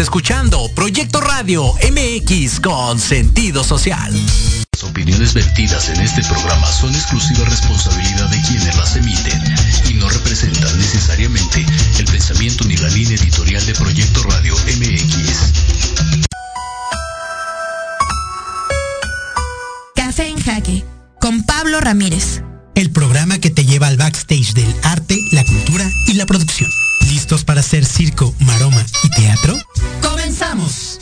escuchando 0.00 0.70
Proyecto 0.74 1.20
Radio 1.20 1.74
MX 1.74 2.60
con 2.60 2.98
sentido 2.98 3.62
social. 3.62 4.12
Las 4.72 4.84
opiniones 4.84 5.34
vertidas 5.34 5.90
en 5.90 6.00
este 6.00 6.22
programa 6.24 6.66
son 6.72 6.94
exclusiva 6.94 7.44
responsabilidad 7.44 8.28
de 8.30 8.40
quienes 8.42 8.74
las 8.76 8.96
emiten 8.96 9.42
y 9.90 9.94
no 9.94 10.08
representan 10.08 10.78
necesariamente 10.78 11.66
el 11.98 12.04
pensamiento 12.06 12.64
ni 12.64 12.76
la 12.76 12.88
línea 12.88 13.16
editorial 13.16 13.64
de 13.66 13.74
Proyecto 13.74 14.22
Radio 14.22 14.54
MX. 14.54 15.52
Café 19.94 20.28
en 20.28 20.40
Jaque 20.40 20.84
con 21.20 21.42
Pablo 21.44 21.80
Ramírez. 21.80 22.42
El 22.74 22.90
programa 22.90 23.38
que 23.38 23.50
te 23.50 23.66
lleva 23.66 23.88
al 23.88 23.98
backstage 23.98 24.54
del 24.54 24.74
arte, 24.82 25.18
la 25.32 25.44
cultura 25.44 25.84
y 26.06 26.14
la 26.14 26.24
producción. 26.24 26.70
¿Listos 27.10 27.42
para 27.42 27.58
hacer 27.58 27.84
circo, 27.84 28.32
maroma 28.38 28.86
y 29.02 29.10
teatro? 29.10 29.52
¡Comenzamos! 30.00 31.00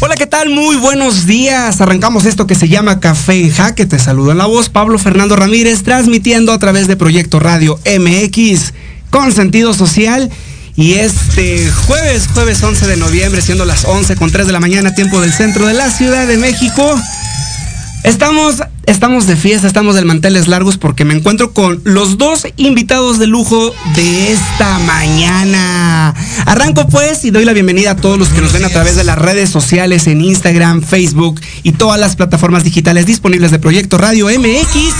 Hola, 0.00 0.16
¿qué 0.16 0.26
tal? 0.26 0.50
Muy 0.50 0.74
buenos 0.74 1.24
días. 1.24 1.80
Arrancamos 1.80 2.24
esto 2.24 2.48
que 2.48 2.56
se 2.56 2.66
llama 2.66 2.98
Café 2.98 3.44
en 3.44 3.52
Jaque. 3.52 3.86
Te 3.86 4.00
saludo 4.00 4.32
en 4.32 4.38
la 4.38 4.46
voz 4.46 4.68
Pablo 4.70 4.98
Fernando 4.98 5.36
Ramírez, 5.36 5.84
transmitiendo 5.84 6.52
a 6.52 6.58
través 6.58 6.88
de 6.88 6.96
Proyecto 6.96 7.38
Radio 7.38 7.78
MX 7.86 8.72
con 9.10 9.30
sentido 9.30 9.72
social. 9.72 10.32
Y 10.74 10.94
este 10.94 11.70
jueves, 11.86 12.28
jueves 12.32 12.62
11 12.62 12.86
de 12.86 12.96
noviembre, 12.96 13.42
siendo 13.42 13.64
las 13.64 13.84
11 13.84 14.16
con 14.16 14.30
3 14.30 14.46
de 14.46 14.52
la 14.52 14.60
mañana, 14.60 14.94
tiempo 14.94 15.20
del 15.20 15.32
centro 15.32 15.66
de 15.66 15.74
la 15.74 15.90
Ciudad 15.90 16.26
de 16.26 16.38
México. 16.38 16.98
Estamos, 18.04 18.62
estamos 18.86 19.26
de 19.26 19.36
fiesta, 19.36 19.66
estamos 19.66 19.94
del 19.94 20.06
manteles 20.06 20.48
largos 20.48 20.76
porque 20.76 21.04
me 21.04 21.14
encuentro 21.14 21.52
con 21.52 21.80
los 21.84 22.18
dos 22.18 22.48
invitados 22.56 23.18
de 23.18 23.28
lujo 23.28 23.72
de 23.94 24.32
esta 24.32 24.78
mañana. 24.80 26.14
Arranco 26.46 26.88
pues 26.88 27.24
y 27.24 27.30
doy 27.30 27.44
la 27.44 27.52
bienvenida 27.52 27.92
a 27.92 27.96
todos 27.96 28.18
los 28.18 28.30
que 28.30 28.40
nos 28.40 28.52
ven 28.52 28.64
a 28.64 28.70
través 28.70 28.96
de 28.96 29.04
las 29.04 29.18
redes 29.18 29.50
sociales 29.50 30.08
en 30.08 30.20
Instagram, 30.20 30.82
Facebook 30.82 31.40
y 31.62 31.72
todas 31.72 32.00
las 32.00 32.16
plataformas 32.16 32.64
digitales 32.64 33.06
disponibles 33.06 33.52
de 33.52 33.60
Proyecto 33.60 33.98
Radio 33.98 34.26
MX 34.26 34.94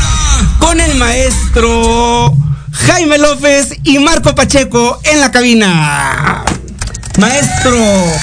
con 0.60 0.80
el 0.80 0.94
maestro 0.96 2.36
Jaime 2.72 3.18
López 3.18 3.76
y 3.84 3.98
Marco 3.98 4.34
Pacheco 4.34 4.98
en 5.04 5.20
la 5.20 5.30
cabina. 5.30 6.44
Maestro 7.18 7.78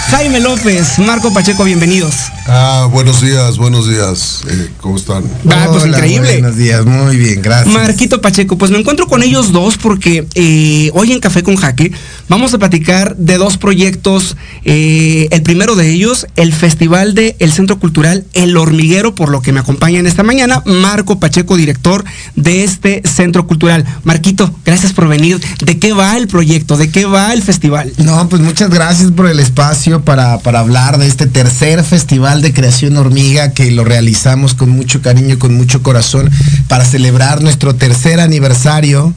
Jaime 0.09 0.39
López, 0.39 0.97
Marco 1.00 1.31
Pacheco, 1.31 1.63
bienvenidos. 1.63 2.16
Ah, 2.47 2.88
buenos 2.91 3.22
días, 3.22 3.57
buenos 3.57 3.88
días. 3.88 4.41
Eh, 4.50 4.72
¿Cómo 4.81 4.97
están? 4.97 5.23
Ah, 5.47 5.67
pues 5.69 5.83
Hola, 5.83 5.97
increíble. 5.97 6.39
Buenos 6.39 6.57
días, 6.57 6.85
muy 6.85 7.16
bien, 7.16 7.41
gracias. 7.44 7.72
Marquito 7.73 8.19
Pacheco, 8.19 8.57
pues 8.57 8.72
me 8.72 8.79
encuentro 8.79 9.07
con 9.07 9.22
ellos 9.22 9.51
dos 9.51 9.77
porque 9.77 10.25
eh, 10.33 10.89
hoy 10.95 11.11
en 11.11 11.19
Café 11.19 11.44
con 11.44 11.55
Jaque 11.55 11.91
vamos 12.29 12.53
a 12.55 12.57
platicar 12.57 13.16
de 13.16 13.38
dos 13.38 13.57
proyectos. 13.57 14.35
Eh, 14.66 15.27
el 15.29 15.44
primero 15.44 15.75
de 15.75 15.91
ellos, 15.91 16.25
el 16.35 16.51
Festival 16.51 17.13
de 17.13 17.35
el 17.38 17.51
Centro 17.51 17.77
Cultural 17.77 18.25
El 18.33 18.57
Hormiguero, 18.57 19.13
por 19.13 19.29
lo 19.29 19.44
que 19.44 19.51
me 19.51 19.59
acompaña 19.59 20.00
en 20.00 20.07
esta 20.07 20.23
mañana, 20.23 20.63
Marco 20.66 21.19
Pacheco, 21.19 21.57
director 21.57 22.03
de 22.35 22.63
este 22.63 23.03
Centro 23.06 23.45
Cultural. 23.45 23.85
Marquito, 24.03 24.51
gracias 24.66 24.94
por 24.94 25.07
venir. 25.07 25.39
¿De 25.61 25.77
qué 25.77 25.94
va 25.94 26.17
el 26.17 26.27
proyecto? 26.27 26.75
¿De 26.75 26.89
qué 26.89 27.06
va 27.06 27.33
el 27.33 27.44
festival? 27.44 27.94
No, 27.97 28.27
pues 28.27 28.41
muchas 28.41 28.69
gracias 28.69 28.78
por 29.16 29.28
el 29.28 29.41
espacio 29.41 30.06
para, 30.06 30.40
para 30.40 30.59
hablar 30.59 31.00
de 31.00 31.07
este 31.07 31.28
tercer 31.28 31.84
festival 31.84 32.41
de 32.41 32.53
creación 32.53 32.95
hormiga 32.95 33.51
que 33.51 33.72
lo 33.72 33.84
realizamos 33.84 34.53
con 34.53 34.69
mucho 34.69 35.01
cariño, 35.01 35.38
con 35.38 35.53
mucho 35.53 35.84
corazón, 35.84 36.29
para 36.69 36.85
celebrar 36.85 37.41
nuestro 37.41 37.75
tercer 37.75 38.19
aniversario. 38.22 39.13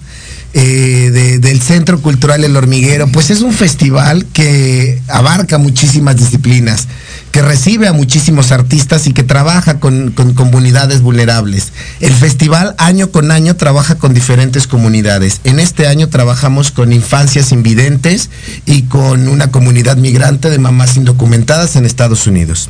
eh, 0.54 1.10
de- 1.10 1.38
del 1.38 1.62
Centro 1.62 1.98
Cultural 2.02 2.44
El 2.44 2.54
Hormiguero, 2.56 3.06
pues 3.08 3.30
es 3.30 3.40
un 3.40 3.54
festival 3.54 4.26
que 4.34 5.00
abarca 5.08 5.56
muchísimas 5.56 6.16
disciplinas, 6.18 6.88
que 7.32 7.42
recibe 7.42 7.88
a 7.88 7.94
muchísimos 7.94 8.52
artistas 8.52 9.06
y 9.06 9.14
que 9.14 9.22
trabaja 9.22 9.80
con, 9.80 10.12
comunidades 10.34 11.00
vulnerables. 11.00 11.72
El 12.00 12.12
festival 12.12 12.74
año 12.78 13.10
con 13.10 13.30
año 13.30 13.56
trabaja 13.56 13.94
con 13.96 14.12
diferentes 14.12 14.66
comunidades. 14.66 15.40
En 15.44 15.58
este 15.58 15.86
año 15.86 16.08
trabajamos 16.08 16.70
con 16.70 16.92
infancias 16.92 17.50
invidentes 17.50 18.28
y 18.66 18.82
con 18.82 19.28
una 19.28 19.50
comunidad 19.50 19.96
migrante 19.96 20.50
de 20.50 20.58
mamás 20.58 20.96
indocumentadas 20.98 21.74
en 21.76 21.86
Estados 21.86 22.26
Unidos. 22.26 22.68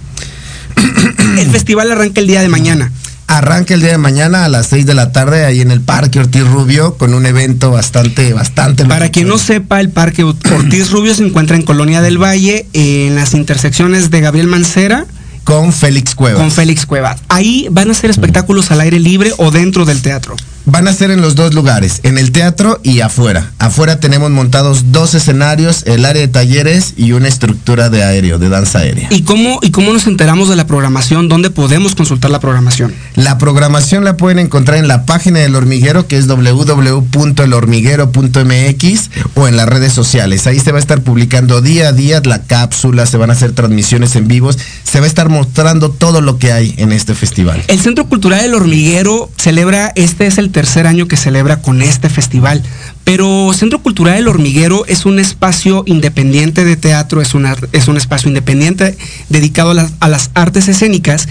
El 1.39 1.51
festival 1.51 1.91
arranca 1.91 2.21
el 2.21 2.29
día 2.29 2.41
de 2.41 2.49
mañana. 2.49 2.93
Arranca 3.33 3.73
el 3.73 3.81
día 3.81 3.93
de 3.93 3.99
mañana 3.99 4.45
a 4.45 4.49
las 4.51 4.67
6 4.67 4.85
de 4.85 4.93
la 4.93 5.11
tarde 5.11 5.47
ahí 5.47 5.63
en 5.63 5.71
el 5.71 5.81
Parque 5.81 6.21
Ortiz 6.21 6.47
Rubio 6.47 6.99
con 6.99 7.15
un 7.15 7.25
evento 7.25 7.71
bastante, 7.71 8.35
bastante... 8.35 8.85
Para 8.85 9.09
quien 9.09 9.27
no 9.27 9.39
sepa, 9.39 9.81
el 9.81 9.89
Parque 9.89 10.23
Ortiz 10.25 10.91
Rubio 10.91 11.15
se 11.15 11.25
encuentra 11.25 11.57
en 11.57 11.63
Colonia 11.63 12.03
del 12.03 12.23
Valle, 12.23 12.67
en 12.75 13.15
las 13.15 13.33
intersecciones 13.33 14.11
de 14.11 14.21
Gabriel 14.21 14.49
Mancera 14.49 15.07
Con 15.45 15.73
Félix 15.73 16.15
Cuevas. 16.15 16.41
con 16.43 16.51
Félix 16.51 16.85
Cuevas. 16.85 17.21
Ahí 17.29 17.69
van 17.71 17.91
a 17.91 17.95
ser 17.95 18.11
espectáculos 18.11 18.71
al 18.71 18.83
aire 18.83 19.01
libre 19.01 19.33
o 19.39 19.51
dentro 19.51 19.87
del 19.87 20.03
teatro. 20.03 20.37
Van 20.65 20.89
a 20.89 20.93
ser 20.93 21.11
en 21.11 21.21
los 21.21 21.35
dos 21.35 21.55
lugares, 21.55 22.01
en 22.05 22.19
el 22.19 22.31
teatro 22.33 22.81
y 22.83 23.01
afuera. 23.01 23.51
Afuera 23.59 24.01
tenemos 24.01 24.31
montados 24.31 24.93
dos 24.93 25.15
escenarios, 25.15 25.83
el 25.87 26.05
área 26.05 26.23
de 26.23 26.29
talleres 26.29 26.95
y 26.97 27.13
una 27.13 27.29
estructura 27.29 27.91
de 27.91 28.05
aéreo, 28.05 28.39
de 28.39 28.49
danza 28.49 28.79
aérea. 28.79 29.09
¿Y 29.11 29.23
cómo, 29.23 29.59
¿Y 29.63 29.71
cómo 29.71 29.93
nos 29.93 30.07
enteramos 30.07 30.49
de 30.49 30.57
la 30.57 30.67
programación? 30.67 31.29
¿Dónde 31.29 31.51
podemos 31.51 31.95
consultar 31.95 32.31
la 32.31 32.41
programación? 32.41 32.95
La 33.15 33.37
programación 33.39 34.05
la 34.05 34.17
pueden 34.17 34.39
encontrar 34.39 34.79
en 34.79 34.89
la 34.89 35.05
página 35.05 35.41
del 35.41 35.55
hormiguero 35.55 36.07
que 36.07 36.17
es 36.17 36.27
www.elhormiguero.mx 36.29 39.11
o 39.35 39.49
en 39.49 39.57
las 39.57 39.69
redes 39.69 39.93
sociales. 39.93 40.47
Ahí 40.47 40.61
se 40.61 40.73
va 40.73 40.79
a 40.79 40.81
estar 40.81 41.03
publicando 41.03 41.61
día 41.61 41.89
a 41.89 41.93
día 41.93 42.23
la 42.25 42.43
cápsula, 42.43 43.07
se 43.07 43.17
van 43.17 43.31
a 43.31 43.33
hacer 43.33 43.53
transmisiones 43.53 44.15
en 44.17 44.29
vivos, 44.29 44.59
se 44.85 45.01
va 45.01 45.07
a 45.07 45.09
estar 45.09 45.29
mostrando 45.29 45.91
todo 45.91 46.21
lo 46.21 46.39
que 46.39 46.53
hay 46.53 46.75
en 46.77 46.93
este 46.93 47.15
festival. 47.15 47.63
El 47.69 47.81
Centro 47.81 48.07
Cultural 48.07 48.43
del 48.43 48.55
Hormiguero 48.55 49.31
celebra, 49.37 49.93
este 49.97 50.27
es 50.27 50.39
el 50.39 50.51
tercer 50.53 50.87
año 50.87 51.09
que 51.09 51.17
celebra 51.17 51.61
con 51.61 51.83
este 51.83 52.09
festival, 52.09 52.63
pero 53.05 53.53
Centro 53.53 53.81
Cultural 53.81 54.15
del 54.15 54.29
Hormiguero 54.29 54.87
es 54.87 55.07
un 55.07 55.19
espacio 55.19 55.83
independiente 55.87 56.65
de 56.65 56.77
teatro, 56.77 57.21
es, 57.21 57.35
una, 57.35 57.57
es 57.73 57.89
un 57.89 57.97
espacio 57.97 58.29
independiente 58.29 58.97
dedicado 59.29 59.73
a 59.73 59.75
las, 59.75 59.93
a 60.01 60.09
las 60.09 60.31
artes 60.35 60.69
escénicas. 60.69 61.29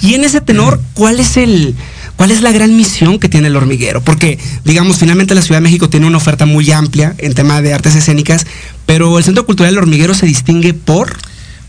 Y 0.00 0.14
en 0.14 0.24
ese 0.24 0.40
tenor, 0.40 0.80
¿cuál 0.94 1.20
es 1.20 1.36
el... 1.36 1.74
¿Cuál 2.16 2.30
es 2.30 2.42
la 2.42 2.52
gran 2.52 2.76
misión 2.76 3.18
que 3.18 3.28
tiene 3.28 3.48
el 3.48 3.56
hormiguero? 3.56 4.02
Porque, 4.02 4.38
digamos, 4.64 4.98
finalmente 4.98 5.34
la 5.34 5.42
Ciudad 5.42 5.56
de 5.56 5.64
México 5.64 5.88
tiene 5.88 6.06
una 6.06 6.18
oferta 6.18 6.46
muy 6.46 6.70
amplia 6.70 7.14
en 7.18 7.34
tema 7.34 7.62
de 7.62 7.72
artes 7.72 7.96
escénicas, 7.96 8.46
pero 8.86 9.18
el 9.18 9.24
Centro 9.24 9.46
Cultural 9.46 9.74
del 9.74 9.82
Hormiguero 9.82 10.14
se 10.14 10.26
distingue 10.26 10.74
por... 10.74 11.16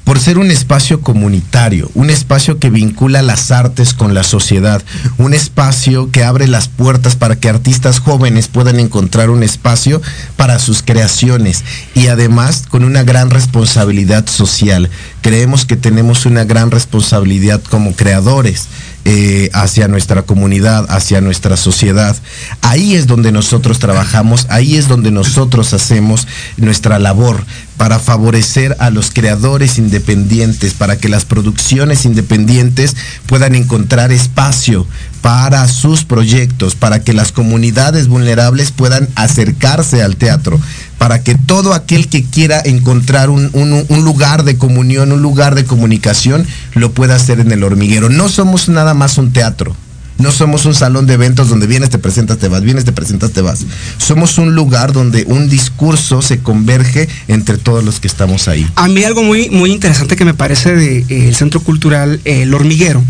por 0.04 0.20
ser 0.20 0.38
un 0.38 0.52
espacio 0.52 1.02
comunitario, 1.02 1.90
un 1.94 2.10
espacio 2.10 2.60
que 2.60 2.70
vincula 2.70 3.22
las 3.22 3.52
artes 3.52 3.94
con 3.94 4.14
la 4.14 4.24
sociedad, 4.24 4.82
un 5.18 5.34
espacio 5.34 6.12
que 6.12 6.24
abre 6.24 6.48
las 6.48 6.68
puertas 6.68 7.16
para 7.16 7.38
que 7.38 7.50
artistas 7.50 8.00
jóvenes 8.00 8.48
puedan 8.48 8.80
encontrar 8.80 9.30
un 9.30 9.44
espacio 9.44 10.02
para 10.36 10.60
sus 10.60 10.82
creaciones 10.82 11.64
y 11.96 12.08
además 12.08 12.64
con 12.70 12.84
una 12.84 13.04
gran 13.04 13.30
responsabilidad 13.30 14.28
social. 14.28 14.90
Creemos 15.22 15.66
que 15.66 15.78
tenemos 15.78 16.26
una 16.26 16.44
gran 16.44 16.72
responsabilidad 16.72 17.62
como 17.70 17.96
creadores. 17.96 18.68
Eh, 19.06 19.50
hacia 19.52 19.90
nuestra 19.90 20.22
comunidad, 20.22 20.86
hacia 20.90 21.20
nuestra 21.20 21.58
sociedad. 21.58 22.16
Ahí 22.62 22.96
es 22.96 23.06
donde 23.06 23.34
nosotros 23.34 23.78
trabajamos, 23.78 24.48
ahí 24.50 24.78
es 24.78 24.88
donde 24.88 25.12
nosotros 25.12 25.74
hacemos 25.74 26.26
nuestra 26.56 27.00
labor 27.00 27.44
para 27.76 28.00
favorecer 28.00 28.78
a 28.80 28.90
los 28.92 29.12
creadores 29.12 29.78
independientes, 29.78 30.74
para 30.74 30.98
que 30.98 31.10
las 31.10 31.26
producciones 31.26 32.06
independientes 32.06 32.96
puedan 33.26 33.56
encontrar 33.56 34.14
espacio 34.14 34.88
para 35.22 35.68
sus 35.68 36.06
proyectos, 36.06 36.76
para 36.76 37.04
que 37.04 37.14
las 37.14 37.32
comunidades 37.32 38.08
vulnerables 38.08 38.72
puedan 38.72 39.10
acercarse 39.16 40.02
al 40.02 40.16
teatro, 40.16 40.60
para 41.04 41.22
que 41.22 41.36
todo 41.36 41.74
aquel 41.74 42.08
que 42.08 42.24
quiera 42.24 42.62
encontrar 42.64 43.30
un, 43.30 43.50
un- 43.52 44.06
lugar 44.06 44.46
de 44.46 44.58
comunión, 44.58 45.12
un 45.12 45.22
lugar 45.22 45.54
de 45.54 45.66
comunicación, 45.66 46.48
lo 46.76 46.94
pueda 46.94 47.14
hacer 47.14 47.42
en 47.42 47.52
el 47.52 47.66
hormiguero. 47.66 48.08
No 48.08 48.30
somos 48.30 48.70
nada 48.70 48.94
más 48.94 49.18
un 49.18 49.34
teatro. 49.34 49.76
No 50.18 50.32
somos 50.32 50.64
un 50.64 50.74
salón 50.74 51.06
de 51.06 51.16
eventos 51.16 51.50
donde 51.50 51.68
vienes, 51.68 51.90
te 51.90 51.98
presentas, 51.98 52.38
te 52.38 52.48
vas, 52.48 52.62
vienes, 52.62 52.86
te 52.86 52.94
presentas, 52.94 53.32
te 53.32 53.42
vas. 53.42 53.66
Somos 53.98 54.38
un 54.38 54.56
lugar 54.56 54.94
donde 54.94 55.26
un 55.28 55.50
discurso 55.50 56.22
se 56.22 56.40
converge 56.40 57.10
entre 57.28 57.58
todos 57.58 57.84
los 57.84 58.00
que 58.00 58.08
estamos 58.08 58.48
ahí. 58.48 58.66
A 58.78 58.88
mí 58.88 59.04
algo 59.04 59.24
muy, 59.24 59.50
muy 59.50 59.74
interesante 59.74 60.16
que 60.16 60.24
me 60.24 60.34
parece 60.34 60.74
del 60.74 61.36
Centro 61.36 61.60
Cultural 61.60 62.22
eh, 62.24 62.44
El 62.44 62.54
Hormiguero 62.54 63.04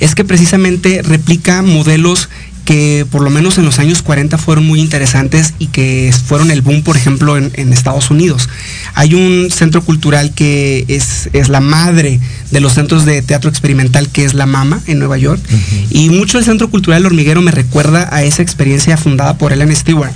es 0.00 0.14
que 0.14 0.24
precisamente 0.24 1.02
replica 1.02 1.60
modelos 1.60 2.30
que 2.64 3.06
por 3.10 3.22
lo 3.22 3.30
menos 3.30 3.58
en 3.58 3.64
los 3.64 3.78
años 3.78 4.02
40 4.02 4.38
fueron 4.38 4.66
muy 4.66 4.80
interesantes 4.80 5.54
y 5.58 5.66
que 5.66 6.12
fueron 6.26 6.50
el 6.50 6.62
boom, 6.62 6.82
por 6.82 6.96
ejemplo, 6.96 7.36
en, 7.36 7.50
en 7.54 7.72
Estados 7.72 8.10
Unidos. 8.10 8.48
Hay 8.94 9.14
un 9.14 9.50
centro 9.50 9.82
cultural 9.82 10.32
que 10.34 10.84
es, 10.88 11.28
es 11.32 11.48
la 11.48 11.60
madre 11.60 12.20
de 12.50 12.60
los 12.60 12.74
centros 12.74 13.04
de 13.04 13.20
teatro 13.22 13.50
experimental 13.50 14.08
que 14.08 14.24
es 14.24 14.34
La 14.34 14.46
Mama 14.46 14.80
en 14.86 14.98
Nueva 14.98 15.18
York. 15.18 15.42
Y 15.90 16.08
mucho 16.10 16.38
el 16.38 16.44
Centro 16.44 16.70
Cultural 16.70 17.04
Hormiguero 17.04 17.42
me 17.42 17.50
recuerda 17.50 18.08
a 18.12 18.22
esa 18.22 18.42
experiencia 18.42 18.96
fundada 18.96 19.36
por 19.36 19.52
Ellen 19.52 19.74
Stewart 19.74 20.12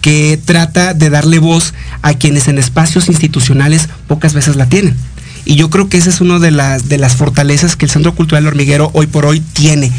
que 0.00 0.38
trata 0.44 0.94
de 0.94 1.10
darle 1.10 1.38
voz 1.38 1.74
a 2.02 2.14
quienes 2.14 2.48
en 2.48 2.58
espacios 2.58 3.08
institucionales 3.08 3.88
pocas 4.08 4.34
veces 4.34 4.56
la 4.56 4.66
tienen. 4.66 4.96
Y 5.44 5.56
yo 5.56 5.70
creo 5.70 5.88
que 5.88 5.96
esa 5.96 6.10
es 6.10 6.20
una 6.20 6.38
de 6.38 6.50
las, 6.50 6.88
de 6.88 6.98
las 6.98 7.16
fortalezas 7.16 7.76
que 7.76 7.86
el 7.86 7.90
Centro 7.90 8.14
Cultural 8.14 8.46
Hormiguero 8.46 8.90
hoy 8.94 9.06
por 9.06 9.26
hoy 9.26 9.40
tiene. 9.40 9.90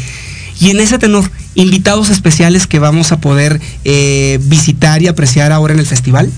Y 0.60 0.70
en 0.70 0.80
ese 0.80 0.98
tenor, 0.98 1.30
invitados 1.54 2.10
especiales 2.10 2.66
que 2.66 2.78
vamos 2.78 3.12
a 3.12 3.18
poder 3.18 3.60
eh, 3.84 4.38
visitar 4.42 5.02
y 5.02 5.08
apreciar 5.08 5.52
ahora 5.52 5.74
en 5.74 5.80
el 5.80 5.86
festival 5.86 6.30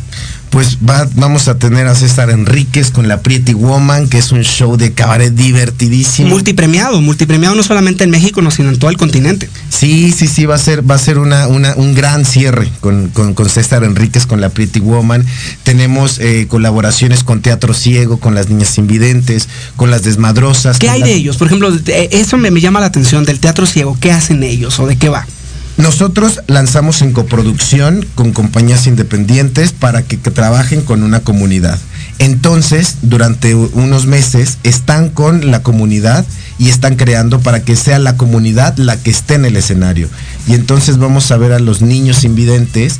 pues 0.50 0.78
vamos 0.80 1.48
a 1.48 1.58
tener 1.58 1.86
a 1.86 1.94
César 1.94 2.30
Enríquez 2.30 2.90
con 2.90 3.08
la 3.08 3.20
Pretty 3.20 3.52
Woman, 3.52 4.08
que 4.08 4.18
es 4.18 4.32
un 4.32 4.42
show 4.42 4.76
de 4.76 4.92
cabaret 4.92 5.32
divertidísimo. 5.32 6.28
Multipremiado, 6.28 7.00
multipremiado 7.00 7.54
no 7.54 7.62
solamente 7.62 8.04
en 8.04 8.10
México, 8.10 8.42
sino 8.50 8.70
en 8.70 8.78
todo 8.78 8.90
el 8.90 8.96
continente. 8.96 9.50
Sí, 9.68 10.12
sí, 10.16 10.26
sí, 10.26 10.46
va 10.46 10.54
a 10.54 10.58
ser, 10.58 10.88
va 10.88 10.94
a 10.94 10.98
ser 10.98 11.18
una, 11.18 11.46
un 11.48 11.94
gran 11.94 12.24
cierre 12.24 12.70
con, 12.80 13.10
César 13.48 13.84
Enríquez 13.84 14.26
con 14.26 14.40
la 14.40 14.48
Pretty 14.48 14.80
Woman. 14.80 15.24
Tenemos 15.62 16.18
eh, 16.18 16.46
colaboraciones 16.48 17.24
con 17.24 17.42
Teatro 17.42 17.74
Ciego, 17.74 18.18
con 18.18 18.34
las 18.34 18.48
Niñas 18.48 18.78
Invidentes, 18.78 19.48
con 19.76 19.90
las 19.90 20.02
Desmadrosas. 20.02 20.78
¿Qué 20.78 20.88
hay 20.88 21.02
de 21.02 21.14
ellos? 21.14 21.36
Por 21.36 21.48
ejemplo, 21.48 21.72
eso 21.86 22.36
me 22.36 22.50
llama 22.60 22.80
la 22.80 22.86
atención 22.86 23.24
del 23.24 23.40
Teatro 23.40 23.66
Ciego. 23.66 23.96
¿Qué 24.00 24.12
hacen 24.12 24.42
ellos 24.42 24.78
o 24.78 24.86
de 24.86 24.96
qué 24.96 25.08
va? 25.08 25.26
Nosotros 25.76 26.40
lanzamos 26.46 27.02
en 27.02 27.12
coproducción 27.12 28.06
con 28.14 28.32
compañías 28.32 28.86
independientes 28.86 29.72
para 29.72 30.02
que, 30.02 30.16
trabajen 30.16 30.80
con 30.80 31.02
una 31.02 31.20
comunidad. 31.20 31.78
Entonces, 32.18 32.96
durante 33.02 33.54
unos 33.54 34.06
meses 34.06 34.56
están 34.62 35.10
con 35.10 35.50
la 35.50 35.62
comunidad 35.62 36.24
y 36.58 36.70
están 36.70 36.96
creando 36.96 37.40
para 37.40 37.62
que 37.62 37.76
sea 37.76 37.98
la 37.98 38.16
comunidad 38.16 38.78
la 38.78 38.96
que 38.96 39.10
esté 39.10 39.34
en 39.34 39.44
el 39.44 39.56
escenario. 39.56 40.08
Y 40.48 40.54
entonces 40.54 40.96
vamos 40.96 41.30
a 41.30 41.36
ver 41.36 41.52
a 41.52 41.58
los 41.58 41.82
niños 41.82 42.24
invidentes 42.24 42.98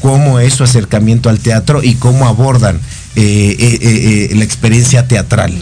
cómo 0.00 0.38
es 0.38 0.54
su 0.54 0.62
acercamiento 0.62 1.28
al 1.28 1.40
teatro 1.40 1.82
y 1.82 1.94
cómo 1.96 2.28
abordan 2.28 2.76
eh, 3.16 3.56
eh, 3.58 3.78
eh, 4.30 4.34
la 4.36 4.44
experiencia 4.44 5.08
teatral 5.08 5.52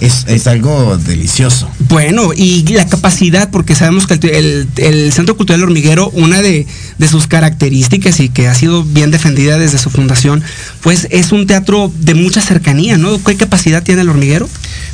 es, 0.00 0.46
algo 0.46 0.96
delicioso. 0.98 1.68
Bueno, 1.88 2.32
y 2.34 2.64
la 2.68 2.86
capacidad, 2.86 3.50
porque 3.50 3.74
sabemos 3.74 4.06
que 4.06 4.14
el, 4.14 5.12
Centro 5.12 5.36
Cultural 5.36 5.62
Hormiguero, 5.62 6.10
una 6.10 6.42
de, 6.42 6.66
sus 7.10 7.26
características 7.26 8.20
y 8.20 8.28
que 8.28 8.48
ha 8.48 8.54
sido 8.54 8.82
bien 8.82 9.10
defendida 9.10 9.58
desde 9.58 9.78
su 9.78 9.90
fundación, 9.90 10.42
pues 10.82 11.06
es 11.10 11.32
un 11.32 11.46
teatro 11.46 11.92
de 12.00 12.14
mucha 12.14 12.40
cercanía, 12.40 12.98
¿no? 12.98 13.22
¿Qué 13.22 13.36
capacidad 13.36 13.82
tiene 13.82 14.02
el 14.02 14.08
hormiguero? 14.08 14.48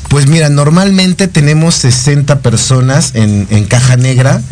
Pues 0.09 0.27
mira, 0.27 0.49
normalmente 0.49 1.29
tenemos 1.29 1.77
60 1.77 2.41
personas 2.41 3.13
en, 3.15 3.47
Caja 3.67 3.97
Negra 3.97 4.43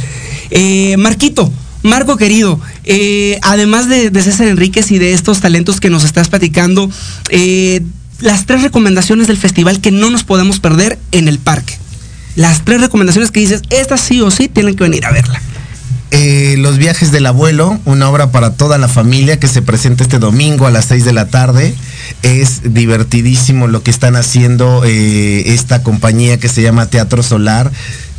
Eh, 0.51 0.97
Marquito, 0.99 1.53
Marco 1.83 2.17
querido, 2.17 2.61
eh, 2.85 3.39
además 3.43 3.89
de, 3.89 4.11
César 4.23 4.49
Enríquez 4.49 4.91
y 4.91 4.99
de 4.99 5.13
estos 5.13 5.41
talentos 5.41 5.81
que 5.81 5.89
nos 5.89 6.05
estás 6.05 6.29
platicando, 6.29 6.91
eh, 7.31 7.81
las 8.21 8.45
tres 8.45 8.63
recomendaciones 8.63 9.29
del 9.29 9.39
festival 9.39 9.81
que 9.81 9.91
no 9.91 10.11
nos 10.11 10.25
podemos 10.25 10.61
perder 10.61 10.99
en 11.13 11.29
el 11.29 11.39
parque. 11.39 11.79
Las 12.37 12.65
tres 12.65 12.81
recomendaciones 12.81 13.31
que 13.31 13.41
dices, 13.41 13.63
estas 13.71 14.01
sí 14.01 14.21
o 14.21 14.31
sí 14.31 14.49
tienen 14.49 14.75
que 14.75 14.85
venir 14.85 15.07
a 15.07 15.11
verla. 15.11 15.41
Eh, 16.13 16.57
los 16.59 16.77
viajes 16.77 17.13
del 17.13 17.27
abuelo, 17.27 17.79
una 17.85 18.11
obra 18.11 18.33
para 18.33 18.55
toda 18.55 18.79
la 18.79 18.89
familia 18.89 19.39
que 19.39 19.47
se 19.47 19.63
presenta 19.63 20.03
este 20.03 20.19
domingo 20.19 20.67
a 20.67 20.71
las 20.71 20.87
6 20.87 21.05
de 21.05 21.13
la 21.13 21.29
tarde. 21.29 21.75
Es 22.23 22.75
divertidísimo 22.75 23.69
lo 23.69 23.83
que 23.83 23.91
están 23.91 24.17
haciendo 24.17 24.85
esta 24.85 25.83
compañía 25.83 26.39
que 26.39 26.49
se 26.49 26.63
llama 26.63 26.87
Teatro 26.87 27.23
Solar 27.23 27.71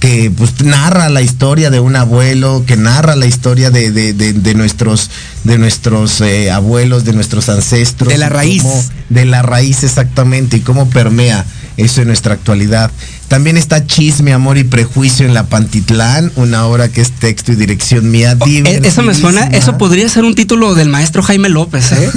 que 0.01 0.31
pues 0.35 0.63
narra 0.63 1.09
la 1.09 1.21
historia 1.21 1.69
de 1.69 1.79
un 1.79 1.95
abuelo, 1.95 2.63
que 2.65 2.75
narra 2.75 3.15
la 3.15 3.27
historia 3.27 3.69
de, 3.69 4.53
nuestros, 4.55 5.11
de 5.43 5.59
nuestros 5.59 6.21
eh, 6.21 6.49
abuelos, 6.49 7.05
de 7.05 7.13
nuestros 7.13 7.49
ancestros. 7.49 8.09
De 8.09 8.17
la 8.17 8.27
raíz. 8.27 8.63
de 9.09 9.25
la 9.25 9.43
raíz 9.43 9.83
exactamente, 9.83 10.57
y 10.57 10.61
cómo 10.61 10.89
permea 10.89 11.45
eso 11.83 12.01
en 12.01 12.07
nuestra 12.07 12.33
actualidad. 12.33 12.91
También 13.27 13.57
está 13.57 13.85
Chisme, 13.87 14.33
Amor 14.33 14.57
y 14.57 14.63
Prejuicio 14.63 15.25
en 15.25 15.33
la 15.33 15.45
Pantitlán, 15.45 16.31
una 16.35 16.65
obra 16.65 16.89
que 16.89 17.01
es 17.01 17.11
texto 17.11 17.51
y 17.51 17.55
dirección 17.55 18.11
mía. 18.11 18.35
Oh, 18.39 18.45
eh, 18.47 18.81
eso 18.83 19.03
me 19.03 19.13
suena, 19.13 19.47
eso 19.47 19.77
podría 19.77 20.09
ser 20.09 20.25
un 20.25 20.35
título 20.35 20.75
del 20.75 20.89
maestro 20.89 21.23
Jaime 21.23 21.49
López, 21.49 21.91
¿eh? 21.93 22.11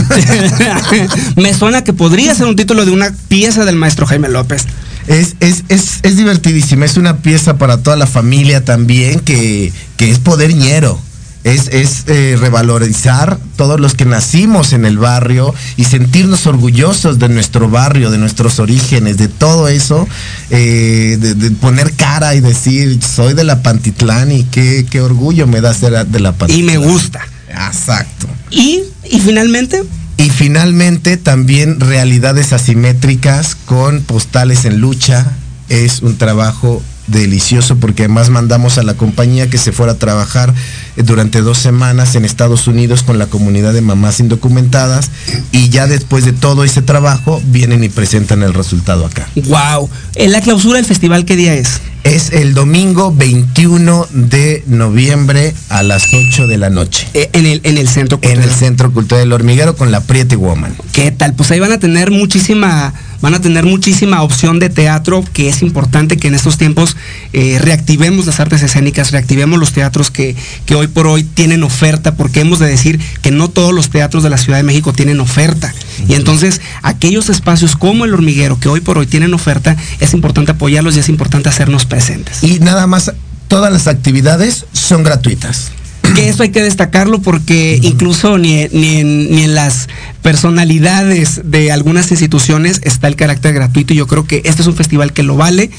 me 1.36 1.54
suena 1.54 1.84
que 1.84 1.92
podría 1.92 2.34
ser 2.34 2.46
un 2.46 2.56
título 2.56 2.84
de 2.84 2.90
una 2.90 3.14
pieza 3.28 3.64
del 3.64 3.76
maestro 3.76 4.06
Jaime 4.06 4.28
López. 4.28 4.64
Es, 5.06 5.36
es, 5.40 5.64
es, 5.68 5.98
es 6.02 6.16
divertidísima, 6.16 6.86
es 6.86 6.96
una 6.96 7.18
pieza 7.18 7.58
para 7.58 7.76
toda 7.78 7.96
la 7.96 8.06
familia 8.06 8.64
también 8.64 9.20
que, 9.20 9.72
es 9.98 10.18
poder 10.18 10.54
ñero. 10.54 11.00
Es, 11.44 11.68
es 11.68 12.04
eh, 12.06 12.36
revalorizar 12.40 13.38
todos 13.56 13.78
los 13.78 13.94
que 13.94 14.06
nacimos 14.06 14.72
en 14.72 14.86
el 14.86 14.98
barrio 14.98 15.54
y 15.76 15.84
sentirnos 15.84 16.46
orgullosos 16.46 17.18
de 17.18 17.28
nuestro 17.28 17.68
barrio, 17.68 18.10
de 18.10 18.18
nuestros 18.18 18.58
orígenes, 18.58 19.18
de 19.18 19.28
todo 19.28 19.68
eso, 19.68 20.08
eh, 20.50 21.18
de, 21.20 21.50
poner 21.52 21.92
cara 21.92 22.34
y 22.34 22.40
decir, 22.40 22.98
soy 23.02 23.34
de 23.34 23.44
la 23.44 23.62
Pantitlán 23.62 24.32
y 24.32 24.44
qué, 24.44 24.86
qué 24.90 25.02
orgullo 25.02 25.46
me 25.46 25.60
da 25.60 25.74
ser 25.74 26.06
de 26.06 26.20
la 26.20 26.32
Pantitlán. 26.32 26.60
Y 26.60 26.62
me 26.62 26.78
gusta. 26.78 27.20
Exacto. 27.48 28.26
Y, 28.50 28.82
y 29.10 29.20
finalmente, 29.20 29.84
y 30.16 30.30
finalmente 30.30 31.16
también 31.16 31.80
realidades 31.80 32.52
asimétricas 32.52 33.54
con 33.54 34.02
postales 34.02 34.64
en 34.64 34.80
lucha. 34.80 35.26
Es 35.68 36.02
un 36.02 36.16
trabajo 36.18 36.82
delicioso 37.06 37.76
porque 37.76 38.04
además 38.04 38.30
mandamos 38.30 38.78
a 38.78 38.82
la 38.82 38.94
compañía 38.94 39.50
que 39.50 39.58
se 39.58 39.72
fuera 39.72 39.92
a 39.92 39.98
trabajar 39.98 40.54
durante 40.96 41.40
dos 41.40 41.58
semanas 41.58 42.14
en 42.14 42.24
Estados 42.24 42.66
Unidos 42.66 43.02
con 43.02 43.18
la 43.18 43.26
comunidad 43.26 43.72
de 43.72 43.80
mamás 43.80 44.20
indocumentadas 44.20 45.10
y 45.52 45.68
ya 45.68 45.86
después 45.86 46.24
de 46.24 46.32
todo 46.32 46.64
ese 46.64 46.82
trabajo 46.82 47.40
vienen 47.46 47.84
y 47.84 47.88
presentan 47.88 48.42
el 48.42 48.54
resultado 48.54 49.06
acá. 49.06 49.28
Wow. 49.34 49.90
¿En 50.14 50.32
la 50.32 50.40
clausura 50.40 50.76
del 50.76 50.86
festival 50.86 51.24
qué 51.24 51.36
día 51.36 51.54
es? 51.54 51.80
Es 52.04 52.32
el 52.32 52.52
domingo 52.52 53.12
21 53.14 54.06
de 54.10 54.62
noviembre 54.66 55.54
a 55.70 55.82
las 55.82 56.04
8 56.12 56.46
de 56.46 56.58
la 56.58 56.68
noche. 56.68 57.08
Eh, 57.14 57.30
en, 57.32 57.46
el, 57.46 57.62
en 57.64 57.78
el 57.78 57.88
Centro 57.88 58.18
Cultural. 58.18 58.44
En 58.44 58.50
el 58.50 58.54
Centro 58.54 58.92
Cultural 58.92 59.24
del 59.24 59.32
Hormiguero 59.32 59.74
con 59.74 59.90
la 59.90 60.02
Priete 60.02 60.36
Woman. 60.36 60.76
¿Qué 60.92 61.10
tal? 61.12 61.32
Pues 61.32 61.50
ahí 61.50 61.60
van 61.60 61.72
a 61.72 61.78
tener 61.78 62.10
muchísima 62.10 62.92
van 63.24 63.32
a 63.32 63.40
tener 63.40 63.64
muchísima 63.64 64.22
opción 64.22 64.58
de 64.58 64.68
teatro, 64.68 65.24
que 65.32 65.48
es 65.48 65.62
importante 65.62 66.18
que 66.18 66.28
en 66.28 66.34
estos 66.34 66.58
tiempos 66.58 66.94
eh, 67.32 67.58
reactivemos 67.58 68.26
las 68.26 68.38
artes 68.38 68.62
escénicas, 68.62 69.12
reactivemos 69.12 69.58
los 69.58 69.72
teatros 69.72 70.10
que, 70.10 70.36
que 70.66 70.74
hoy 70.74 70.88
por 70.88 71.06
hoy 71.06 71.24
tienen 71.24 71.62
oferta, 71.62 72.16
porque 72.16 72.40
hemos 72.40 72.58
de 72.58 72.66
decir 72.66 73.00
que 73.22 73.30
no 73.30 73.48
todos 73.48 73.72
los 73.72 73.88
teatros 73.88 74.24
de 74.24 74.28
la 74.28 74.36
Ciudad 74.36 74.58
de 74.58 74.62
México 74.62 74.92
tienen 74.92 75.20
oferta. 75.20 75.74
Y 76.06 76.16
entonces 76.16 76.60
aquellos 76.82 77.30
espacios 77.30 77.76
como 77.76 78.04
el 78.04 78.12
hormiguero 78.12 78.60
que 78.60 78.68
hoy 78.68 78.82
por 78.82 78.98
hoy 78.98 79.06
tienen 79.06 79.32
oferta, 79.32 79.74
es 80.00 80.12
importante 80.12 80.52
apoyarlos 80.52 80.94
y 80.94 81.00
es 81.00 81.08
importante 81.08 81.48
hacernos 81.48 81.86
presentes. 81.86 82.44
Y 82.44 82.58
nada 82.58 82.86
más, 82.86 83.10
todas 83.48 83.72
las 83.72 83.86
actividades 83.86 84.66
son 84.74 85.02
gratuitas 85.02 85.72
que 86.14 86.28
eso 86.28 86.42
hay 86.42 86.50
que 86.50 86.62
destacarlo 86.62 87.20
porque 87.20 87.78
incluso 87.82 88.38
ni, 88.38 88.60
en, 88.60 89.54
las 89.54 89.88
personalidades 90.22 91.42
de 91.44 91.70
algunas 91.70 92.10
instituciones 92.10 92.80
está 92.84 93.08
el 93.08 93.16
carácter 93.16 93.52
gratuito 93.52 93.92
y 93.92 93.96
yo 93.96 94.06
creo 94.06 94.26
que 94.26 94.40
este 94.44 94.62
es 94.62 94.68
un 94.68 94.74
festival 94.74 95.12
que 95.12 95.22
lo 95.22 95.36
vale 95.36 95.70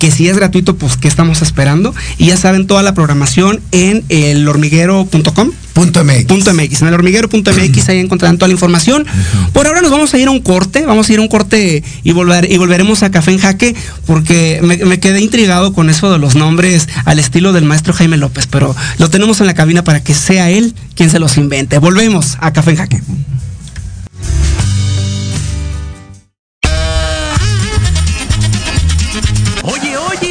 que 0.00 0.10
si 0.10 0.28
es 0.28 0.36
gratuito, 0.36 0.76
pues 0.76 0.96
¿qué 0.96 1.08
estamos 1.08 1.42
esperando? 1.42 1.94
Y 2.16 2.26
ya 2.26 2.36
saben 2.38 2.66
toda 2.66 2.82
la 2.82 2.94
programación 2.94 3.60
en 3.70 4.02
elhormiguero.com. 4.08 5.50
Punto 5.74 6.04
MX. 6.04 6.24
Punto 6.24 6.54
MX. 6.54 6.82
En 6.82 6.88
el 6.88 6.94
hormiguero.mx 6.94 7.88
ahí 7.90 7.98
encontrarán 7.98 8.38
toda 8.38 8.48
la 8.48 8.54
información. 8.54 9.06
Por 9.52 9.66
ahora 9.66 9.82
nos 9.82 9.90
vamos 9.90 10.12
a 10.14 10.18
ir 10.18 10.26
a 10.28 10.30
un 10.30 10.40
corte, 10.40 10.86
vamos 10.86 11.08
a 11.08 11.12
ir 11.12 11.18
a 11.18 11.22
un 11.22 11.28
corte 11.28 11.84
y, 12.02 12.12
volver, 12.12 12.50
y 12.50 12.56
volveremos 12.56 13.02
a 13.02 13.10
Café 13.10 13.32
en 13.32 13.38
Jaque, 13.38 13.76
porque 14.06 14.60
me, 14.62 14.78
me, 14.78 14.98
quedé 15.00 15.20
intrigado 15.20 15.74
con 15.74 15.90
eso 15.90 16.10
de 16.10 16.18
los 16.18 16.34
nombres 16.34 16.88
al 17.04 17.18
estilo 17.18 17.52
del 17.52 17.66
maestro 17.66 17.92
Jaime 17.92 18.16
López, 18.16 18.46
pero 18.46 18.74
lo 18.96 19.10
tenemos 19.10 19.40
en 19.42 19.48
la 19.48 19.54
cabina 19.54 19.84
para 19.84 20.02
que 20.02 20.14
sea 20.14 20.48
él 20.48 20.74
quien 20.94 21.10
se 21.10 21.18
los 21.18 21.36
invente. 21.36 21.76
Volvemos 21.76 22.38
a 22.40 22.54
Café 22.54 22.70
en 22.70 22.76
Jaque. 22.78 23.02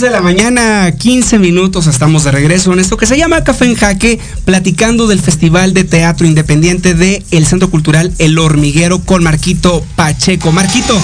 De 0.00 0.10
la 0.10 0.20
mañana, 0.20 0.92
15 0.92 1.40
minutos, 1.40 1.88
estamos 1.88 2.22
de 2.22 2.30
regreso 2.30 2.72
en 2.72 2.78
esto 2.78 2.96
que 2.96 3.06
se 3.06 3.18
llama 3.18 3.42
Café 3.42 3.64
en 3.64 3.74
Jaque, 3.74 4.20
platicando 4.44 5.08
del 5.08 5.20
Festival 5.20 5.74
de 5.74 5.82
Teatro 5.82 6.24
Independiente 6.24 6.94
de 6.94 7.24
el 7.32 7.46
Centro 7.46 7.68
Cultural 7.68 8.12
El 8.18 8.38
Hormiguero 8.38 9.00
con 9.00 9.24
Marquito 9.24 9.84
Pacheco. 9.96 10.52
Marquito, 10.52 10.96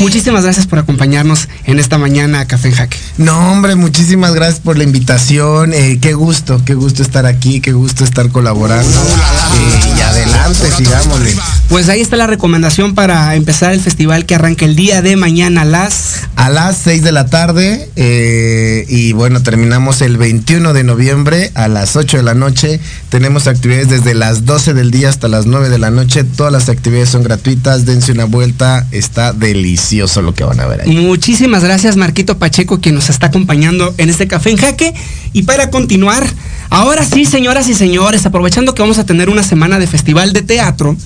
muchísimas 0.00 0.44
gracias 0.44 0.66
por 0.66 0.78
acompañarnos 0.78 1.48
en 1.64 1.78
esta 1.78 1.98
mañana 1.98 2.40
a 2.40 2.46
Café 2.46 2.68
en 2.68 2.74
Jaque. 2.74 2.96
No, 3.18 3.52
hombre, 3.52 3.74
muchísimas 3.74 4.34
gracias 4.34 4.60
por 4.60 4.76
la 4.76 4.84
invitación. 4.84 5.72
Eh, 5.72 5.98
qué 6.00 6.14
gusto, 6.14 6.60
qué 6.64 6.74
gusto 6.74 7.02
estar 7.02 7.26
aquí, 7.26 7.60
qué 7.60 7.72
gusto 7.72 8.04
estar 8.04 8.28
colaborando. 8.30 8.90
Eh, 8.90 9.94
y 9.96 10.00
adelante, 10.00 10.70
sigámosle. 10.76 11.34
Pues 11.68 11.88
ahí 11.88 12.00
está 12.00 12.16
la 12.16 12.26
recomendación 12.26 12.94
para 12.94 13.34
empezar 13.34 13.72
el 13.72 13.80
festival 13.80 14.26
que 14.26 14.34
arranca 14.34 14.64
el 14.64 14.76
día 14.76 15.02
de 15.02 15.16
mañana 15.16 15.62
a 15.62 15.64
las... 15.64 16.22
A 16.36 16.50
las 16.50 16.78
6 16.78 17.02
de 17.02 17.12
la 17.12 17.26
tarde. 17.26 17.88
Eh, 17.96 18.84
y 18.88 19.12
bueno, 19.12 19.42
terminamos 19.42 20.02
el 20.02 20.16
21 20.16 20.72
de 20.72 20.84
noviembre 20.84 21.52
a 21.54 21.68
las 21.68 21.96
8 21.96 22.18
de 22.18 22.22
la 22.22 22.34
noche. 22.34 22.80
Tenemos 23.08 23.46
actividades 23.46 23.88
desde 23.88 24.14
las 24.14 24.44
12 24.44 24.74
del 24.74 24.90
día 24.90 25.08
hasta 25.08 25.28
las 25.28 25.46
9 25.46 25.68
de 25.68 25.78
la 25.78 25.90
noche. 25.90 26.24
Todas 26.24 26.52
las 26.52 26.68
actividades 26.68 27.10
son 27.10 27.22
gratuitas. 27.22 27.86
Dense 27.86 28.12
una 28.12 28.24
vuelta. 28.24 28.86
Está 28.90 29.32
delicioso 29.32 29.83
lo 30.22 30.34
que 30.34 30.44
van 30.44 30.60
a 30.60 30.66
ver 30.66 30.82
ahí. 30.82 30.96
Muchísimas 30.96 31.64
gracias, 31.64 31.96
Marquito 31.96 32.38
Pacheco, 32.38 32.80
quien 32.80 32.94
nos 32.94 33.10
está 33.10 33.26
acompañando 33.26 33.94
en 33.98 34.10
este 34.10 34.26
café 34.26 34.50
en 34.50 34.56
jaque. 34.56 34.94
Y 35.32 35.42
para 35.42 35.70
continuar, 35.70 36.26
ahora 36.70 37.04
sí, 37.04 37.24
señoras 37.24 37.68
y 37.68 37.74
señores, 37.74 38.24
aprovechando 38.26 38.74
que 38.74 38.82
vamos 38.82 38.98
a 38.98 39.06
tener 39.06 39.28
una 39.28 39.42
semana 39.42 39.78
de 39.78 39.86
festival 39.86 40.32
de 40.32 40.42
teatro, 40.42 40.96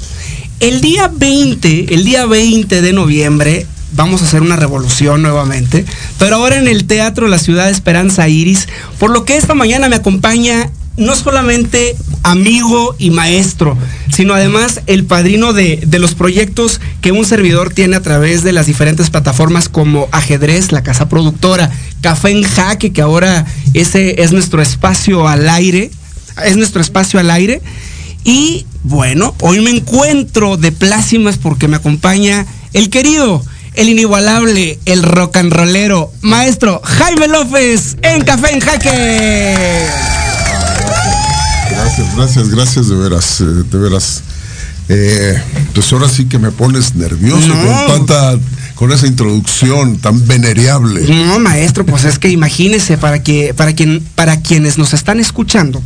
el 0.60 0.80
día 0.80 1.10
20, 1.12 1.94
el 1.94 2.04
día 2.04 2.26
20 2.26 2.82
de 2.82 2.92
noviembre, 2.92 3.66
vamos 3.92 4.22
a 4.22 4.24
hacer 4.24 4.42
una 4.42 4.56
revolución 4.56 5.22
nuevamente, 5.22 5.84
pero 6.18 6.36
ahora 6.36 6.58
en 6.58 6.68
el 6.68 6.84
Teatro 6.84 7.28
la 7.28 7.38
Ciudad 7.38 7.66
de 7.66 7.72
Esperanza 7.72 8.28
Iris, 8.28 8.68
por 8.98 9.10
lo 9.10 9.24
que 9.24 9.36
esta 9.36 9.54
mañana 9.54 9.88
me 9.88 9.96
acompaña 9.96 10.70
no 10.98 11.14
solamente 11.16 11.96
amigo 12.22 12.94
y 12.98 13.10
maestro, 13.10 13.76
sino 14.12 14.34
además 14.34 14.82
el 14.86 15.04
padrino 15.04 15.52
de, 15.52 15.86
los 15.98 16.14
proyectos 16.14 16.80
que 17.00 17.12
un 17.12 17.24
servidor 17.24 17.72
tiene 17.72 17.96
a 17.96 18.02
través 18.02 18.42
de 18.42 18.52
las 18.52 18.66
diferentes 18.66 19.10
plataformas 19.10 19.68
como 19.68 20.08
Ajedrez, 20.12 20.72
la 20.72 20.82
casa 20.82 21.08
productora, 21.08 21.70
Café 22.00 22.30
en 22.30 22.42
Jaque, 22.42 22.92
que 22.92 23.02
ahora 23.02 23.46
ese 23.74 24.22
es 24.22 24.32
nuestro 24.32 24.60
espacio 24.60 25.26
al 25.26 25.48
aire, 25.48 25.90
es 26.44 26.56
nuestro 26.56 26.80
espacio 26.80 27.18
al 27.20 27.30
aire. 27.30 27.62
Y 28.24 28.66
bueno, 28.82 29.34
hoy 29.40 29.60
me 29.60 29.70
encuentro 29.70 30.56
de 30.56 30.72
plácimas 30.72 31.38
porque 31.38 31.68
me 31.68 31.76
acompaña 31.76 32.46
el 32.72 32.90
querido, 32.90 33.42
el 33.74 33.88
inigualable, 33.88 34.78
el 34.84 35.02
rock 35.02 35.36
and 35.36 35.52
rollero, 35.52 36.12
maestro 36.20 36.80
Jaime 36.84 37.28
López 37.28 37.96
en 38.02 38.22
Café 38.22 38.52
en 38.52 38.60
Jaque. 38.60 40.07
Gracias, 41.88 42.16
gracias, 42.16 42.48
gracias 42.50 42.88
de 42.88 42.96
veras, 42.96 43.40
eh, 43.40 43.44
de 43.44 43.78
veras. 43.78 44.22
Eh, 44.90 45.42
pues 45.74 45.90
ahora 45.90 46.06
sí 46.06 46.26
que 46.26 46.38
me 46.38 46.50
pones 46.50 46.94
nervioso 46.94 47.48
con 47.48 48.06
tanta, 48.06 48.38
con 48.74 48.92
esa 48.92 49.06
introducción 49.06 49.96
tan 49.96 50.26
venerable. 50.26 51.02
No, 51.08 51.38
maestro, 51.38 51.86
pues 51.86 52.04
es 52.04 52.18
que 52.18 52.28
imagínese 52.28 52.98
para 52.98 53.22
que, 53.22 53.54
para 53.54 53.72
quien, 53.72 54.02
para 54.14 54.42
quienes 54.42 54.76
nos 54.76 54.92
están 54.92 55.18
escuchando, 55.18 55.82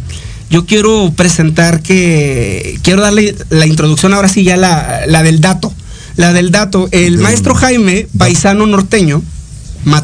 yo 0.51 0.67
quiero 0.67 1.13
presentar 1.15 1.83
que 1.83 2.81
quiero 2.83 3.03
darle 3.03 3.37
la 3.51 3.67
introducción 3.67 4.13
ahora 4.13 4.29
sí 4.29 4.43
ya 4.43 4.57
la, 4.57 5.03
la 5.07 5.23
del 5.23 5.41
dato. 5.41 5.73
La 6.17 6.33
del 6.33 6.51
dato. 6.51 6.89
El 6.91 7.19
maestro 7.19 7.55
Jaime, 7.55 8.09
paisano 8.19 8.67
norteño, 8.67 9.23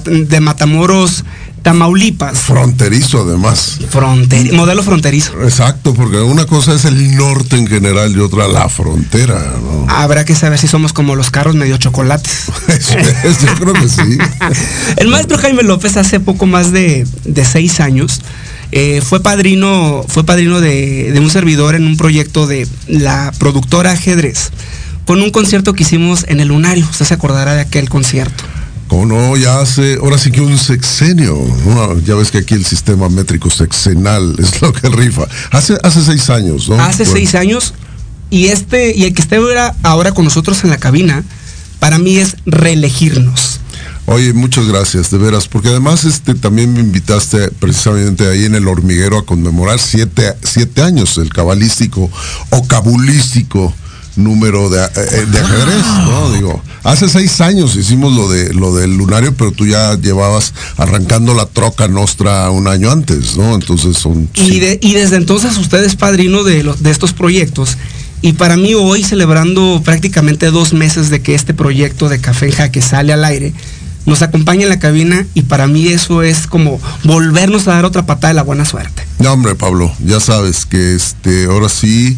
de 0.07 0.41
Matamoros, 0.41 1.25
Tamaulipas. 1.63 2.39
Fronterizo 2.39 3.23
además. 3.23 3.79
modelo 4.53 4.83
fronterizo. 4.83 5.41
Exacto, 5.43 5.95
porque 5.95 6.19
una 6.19 6.47
cosa 6.47 6.75
es 6.75 6.85
el 6.85 7.17
norte 7.17 7.57
en 7.57 7.67
general 7.67 8.15
y 8.15 8.21
otra 8.21 8.49
la 8.49 8.69
frontera. 8.69 9.55
Habrá 9.89 10.25
que 10.25 10.35
saber 10.35 10.59
si 10.59 10.69
somos 10.69 10.93
como 10.93 11.17
los 11.17 11.31
carros 11.31 11.55
medio 11.55 11.77
chocolates. 11.77 12.45
yo 13.43 13.55
creo 13.59 13.73
que 13.75 13.89
sí. 13.89 14.19
el 14.97 15.09
maestro 15.09 15.39
Jaime 15.39 15.63
López 15.63 15.97
hace 15.97 16.21
poco 16.21 16.47
más 16.47 16.73
de, 16.73 17.07
seis 17.45 17.81
años 17.81 18.21
eh, 18.73 19.01
fue 19.07 19.21
padrino, 19.21 20.05
fue 20.09 20.25
padrino 20.25 20.61
de, 20.61 21.13
de 21.13 21.21
un 21.21 21.31
servidor 21.31 21.75
en 21.75 21.87
un 21.87 21.97
proyecto 21.97 22.47
de 22.47 22.69
la 22.87 23.33
productora 23.39 23.93
Ajedrez 23.93 24.51
con 25.09 25.23
un 25.23 25.31
concierto 25.31 25.73
que 25.73 25.85
hicimos 25.85 26.27
en 26.29 26.39
el 26.39 26.49
Lunario. 26.49 26.87
Usted 26.91 27.07
se 27.07 27.15
acordará 27.15 27.55
de 27.55 27.63
aquel 27.63 27.89
concierto. 27.89 28.45
Como 28.89 29.07
no, 29.07 29.37
ya 29.37 29.61
hace, 29.61 29.99
ahora 30.01 30.19
sí 30.19 30.31
que 30.31 30.41
un 30.41 30.59
sexenio. 30.59 31.39
Ya 32.05 32.15
ves 32.15 32.31
que 32.31 32.39
aquí 32.39 32.55
el 32.55 32.65
sistema 32.65 33.09
métrico 33.09 33.51
sexenal 33.51 34.35
es 34.41 34.61
lo 34.61 34.73
que 34.73 34.89
rifa. 34.89 35.27
Hace, 35.51 35.79
hace 35.83 36.03
seis 36.03 36.29
años, 36.31 36.69
¿no? 36.69 36.81
Hace 36.81 37.05
seis 37.05 37.35
años. 37.35 37.75
Y 38.31 38.47
este, 38.47 38.97
y 38.97 39.05
el 39.05 39.15
que 39.15 39.23
esté 39.23 39.39
ahora 39.83 40.13
con 40.13 40.25
nosotros 40.25 40.65
en 40.65 40.71
la 40.71 40.79
cabina, 40.79 41.23
para 41.79 41.99
mí 41.99 42.17
es 42.17 42.37
reelegirnos. 42.45 43.61
Oye, 44.11 44.33
muchas 44.33 44.67
gracias, 44.67 45.11
de 45.11 45.19
veras, 45.19 45.49
porque 45.49 45.69
además 45.69 46.07
este 46.07 46.35
también 46.35 46.73
me 46.73 46.81
invitaste 46.81 47.51
precisamente 47.51 48.27
ahí 48.27 48.47
en 48.47 48.55
el 48.55 48.67
hormiguero 48.67 49.19
a 49.19 49.27
conmemorar 49.27 49.79
siete, 49.79 50.35
siete 50.43 50.83
años, 50.83 51.19
el 51.19 51.29
cabalístico 51.29 52.11
o 52.49 52.67
cabulístico 52.67 53.75
número 54.19 54.69
de, 54.69 54.85
eh, 54.85 54.89
eh, 54.97 55.27
de 55.31 55.39
ajedrez, 55.39 55.85
¿no? 56.05 56.33
Digo, 56.33 56.63
hace 56.85 57.09
seis 57.09 57.41
años 57.41 57.77
hicimos 57.77 58.15
lo 58.15 58.29
de 58.29 58.53
lo 58.53 58.75
del 58.75 58.97
lunario, 58.97 59.35
pero 59.35 59.53
tú 59.53 59.67
ya 59.67 59.95
llevabas 59.95 60.53
arrancando 60.77 61.35
la 61.35 61.47
troca 61.47 61.89
nostra 61.89 62.51
un 62.51 62.69
año 62.69 62.91
antes, 62.91 63.37
¿no? 63.37 63.55
Entonces 63.55 63.97
son. 63.97 64.29
Y, 64.35 64.57
y 64.81 64.95
desde 64.95 65.17
entonces 65.17 65.57
usted 65.57 65.85
es 65.85 65.97
padrino 65.97 66.45
de, 66.45 66.63
los, 66.63 66.83
de 66.83 66.91
estos 66.91 67.13
proyectos. 67.13 67.79
Y 68.21 68.33
para 68.33 68.57
mí 68.57 68.75
hoy, 68.75 69.05
celebrando 69.05 69.81
prácticamente 69.85 70.51
dos 70.51 70.73
meses 70.73 71.09
de 71.09 71.23
que 71.23 71.35
este 71.35 71.55
proyecto 71.55 72.09
de 72.09 72.21
Café 72.21 72.51
que 72.71 72.83
sale 72.83 73.13
al 73.13 73.25
aire, 73.25 73.55
nos 74.07 74.23
acompaña 74.23 74.65
en 74.65 74.71
la 74.71 74.79
cabina 74.79 75.27
y 75.35 75.43
para 75.43 75.67
mí 75.67 75.89
eso 75.89 76.23
es 76.23 76.47
como 76.47 76.81
volvernos 77.05 77.69
a 77.69 77.75
dar 77.75 77.85
otra 77.85 78.07
patada 78.07 78.29
de 78.29 78.35
la 78.35 78.43
buena 78.43 78.65
suerte. 78.65 79.07
No, 79.19 79.33
hombre, 79.33 79.55
Pablo, 79.55 79.93
ya 80.05 80.19
sabes 80.19 80.65
que 80.65 80.95
este, 80.95 81.45
ahora 81.45 81.69
sí 81.69 82.17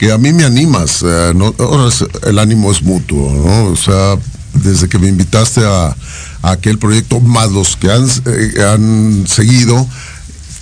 que 0.00 0.10
a 0.10 0.16
mí 0.16 0.32
me 0.32 0.44
animas. 0.44 1.02
no, 1.02 1.54
ahora 1.58 1.94
el 2.26 2.38
ánimo 2.38 2.72
es 2.72 2.82
mutuo, 2.82 3.30
¿no? 3.30 3.66
O 3.66 3.76
sea, 3.76 4.16
desde 4.54 4.88
que 4.88 4.98
me 4.98 5.08
invitaste 5.08 5.60
a, 5.62 5.94
aquel 6.40 6.78
proyecto, 6.78 7.20
más 7.20 7.52
los 7.52 7.76
que 7.76 7.92
han, 7.92 8.08
eh, 8.24 8.64
han 8.64 9.26
seguido, 9.28 9.86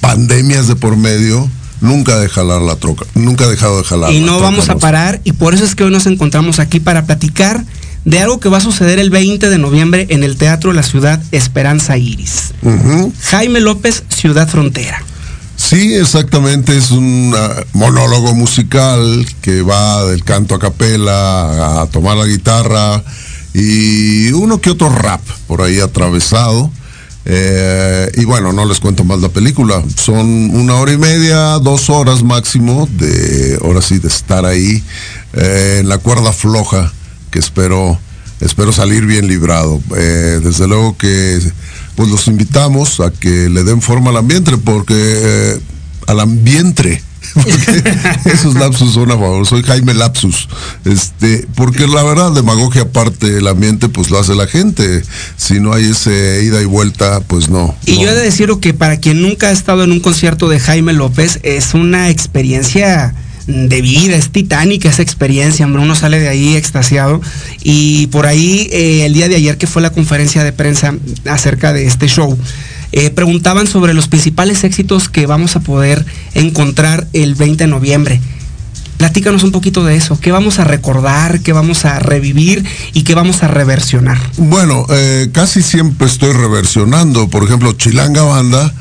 pandemias 0.00 0.66
de 0.66 0.74
por 0.74 0.96
medio, 0.96 1.48
nunca 1.80 2.18
de 2.18 2.28
jalar 2.28 2.62
la 2.62 2.74
troca, 2.74 3.06
nunca 3.14 3.44
he 3.44 3.48
dejado 3.48 3.78
de 3.78 3.84
jalar. 3.84 4.12
Y 4.12 4.18
no 4.18 4.40
vamos 4.40 4.70
a 4.70 4.76
parar 4.76 5.20
y 5.22 5.30
por 5.30 5.54
eso 5.54 5.64
es 5.64 5.76
que 5.76 5.84
hoy 5.84 5.92
nos 5.92 6.06
encontramos 6.06 6.58
aquí 6.58 6.80
para 6.80 7.06
platicar 7.06 7.64
de 8.04 8.18
algo 8.18 8.40
que 8.40 8.48
va 8.48 8.56
a 8.56 8.60
suceder 8.60 8.98
el 8.98 9.10
20 9.10 9.50
de 9.50 9.58
noviembre 9.58 10.08
en 10.10 10.24
el 10.24 10.36
Teatro 10.36 10.70
de 10.70 10.76
la 10.76 10.82
Ciudad 10.82 11.22
Esperanza 11.30 11.96
Iris. 11.96 12.54
Jaime 13.22 13.60
López, 13.60 14.02
Ciudad 14.08 14.48
Frontera. 14.48 15.00
Sí, 15.68 15.94
exactamente, 15.96 16.74
es 16.78 16.92
un 16.92 17.34
ah, 17.36 17.62
monólogo 17.74 18.34
musical 18.34 19.26
que 19.42 19.60
va 19.60 20.02
del 20.06 20.24
canto 20.24 20.54
a 20.54 20.58
capela 20.58 21.82
a 21.82 21.86
tomar 21.88 22.16
la 22.16 22.24
guitarra 22.24 23.04
y 23.52 24.32
uno 24.32 24.62
que 24.62 24.70
otro 24.70 24.88
rap 24.88 25.20
por 25.46 25.60
ahí 25.60 25.78
atravesado. 25.78 26.70
Eh, 27.26 28.10
y 28.14 28.24
bueno, 28.24 28.54
no 28.54 28.64
les 28.64 28.80
cuento 28.80 29.04
más 29.04 29.20
la 29.20 29.28
película. 29.28 29.84
Son 29.94 30.26
una 30.56 30.76
hora 30.76 30.92
y 30.92 30.96
media, 30.96 31.58
dos 31.58 31.90
horas 31.90 32.22
máximo 32.22 32.88
de, 32.92 33.58
ahora 33.62 33.82
sí, 33.82 33.98
de 33.98 34.08
estar 34.08 34.46
ahí 34.46 34.82
eh, 35.34 35.80
en 35.80 35.90
la 35.90 35.98
cuerda 35.98 36.32
floja 36.32 36.90
que 37.30 37.40
espero, 37.40 37.98
espero 38.40 38.72
salir 38.72 39.04
bien 39.04 39.28
librado. 39.28 39.82
Eh, 39.98 40.40
desde 40.42 40.66
luego 40.66 40.96
que 40.96 41.38
pues 41.98 42.10
los 42.10 42.28
invitamos 42.28 43.00
a 43.00 43.10
que 43.10 43.48
le 43.48 43.64
den 43.64 43.82
forma 43.82 44.10
al 44.10 44.18
ambiente, 44.18 44.56
porque 44.56 44.94
eh, 44.94 45.60
al 46.06 46.20
ambiente. 46.20 47.02
esos 48.24 48.54
lapsus 48.54 48.94
son 48.94 49.10
a 49.10 49.14
favor, 49.14 49.44
soy 49.44 49.64
Jaime 49.64 49.94
Lapsus, 49.94 50.48
este, 50.84 51.48
porque 51.56 51.88
la 51.88 52.04
verdad, 52.04 52.30
demagogia 52.30 52.82
aparte 52.82 53.32
del 53.32 53.48
ambiente, 53.48 53.88
pues 53.88 54.10
lo 54.10 54.20
hace 54.20 54.36
la 54.36 54.46
gente. 54.46 55.02
Si 55.36 55.58
no 55.58 55.72
hay 55.72 55.86
ese 55.86 56.44
ida 56.44 56.62
y 56.62 56.66
vuelta, 56.66 57.20
pues 57.26 57.48
no. 57.48 57.74
Y 57.84 58.00
yo 58.00 58.10
he 58.10 58.14
de 58.14 58.22
decir 58.22 58.48
que 58.60 58.74
para 58.74 58.98
quien 58.98 59.20
nunca 59.20 59.48
ha 59.48 59.52
estado 59.52 59.82
en 59.82 59.90
un 59.90 59.98
concierto 59.98 60.48
de 60.48 60.60
Jaime 60.60 60.92
López, 60.92 61.40
es 61.42 61.74
una 61.74 62.10
experiencia 62.10 63.12
de 63.48 63.80
vida, 63.80 64.14
es 64.14 64.30
titánica 64.30 64.90
esa 64.90 65.00
experiencia, 65.00 65.64
hombre, 65.64 65.82
uno 65.82 65.94
sale 65.94 66.20
de 66.20 66.28
ahí 66.28 66.54
extasiado. 66.54 67.20
Y 67.62 68.06
por 68.08 68.26
ahí, 68.26 68.68
eh, 68.70 69.06
el 69.06 69.14
día 69.14 69.28
de 69.28 69.36
ayer 69.36 69.56
que 69.56 69.66
fue 69.66 69.80
la 69.80 69.90
conferencia 69.90 70.44
de 70.44 70.52
prensa 70.52 70.94
acerca 71.24 71.72
de 71.72 71.86
este 71.86 72.08
show, 72.08 72.38
eh, 72.92 73.10
preguntaban 73.10 73.66
sobre 73.66 73.94
los 73.94 74.06
principales 74.06 74.64
éxitos 74.64 75.08
que 75.08 75.26
vamos 75.26 75.56
a 75.56 75.60
poder 75.60 76.04
encontrar 76.34 77.08
el 77.14 77.34
20 77.34 77.64
de 77.64 77.70
noviembre. 77.70 78.20
Platícanos 78.98 79.44
un 79.44 79.52
poquito 79.52 79.84
de 79.84 79.94
eso. 79.94 80.18
¿Qué 80.20 80.32
vamos 80.32 80.58
a 80.58 80.64
recordar? 80.64 81.40
¿Qué 81.40 81.52
vamos 81.52 81.84
a 81.84 82.00
revivir? 82.00 82.64
¿Y 82.92 83.04
qué 83.04 83.14
vamos 83.14 83.44
a 83.44 83.48
reversionar? 83.48 84.18
Bueno, 84.36 84.86
eh, 84.90 85.30
casi 85.32 85.62
siempre 85.62 86.08
estoy 86.08 86.32
reversionando. 86.32 87.28
Por 87.28 87.44
ejemplo, 87.44 87.72
Chilanga 87.72 88.22
Banda 88.24 88.74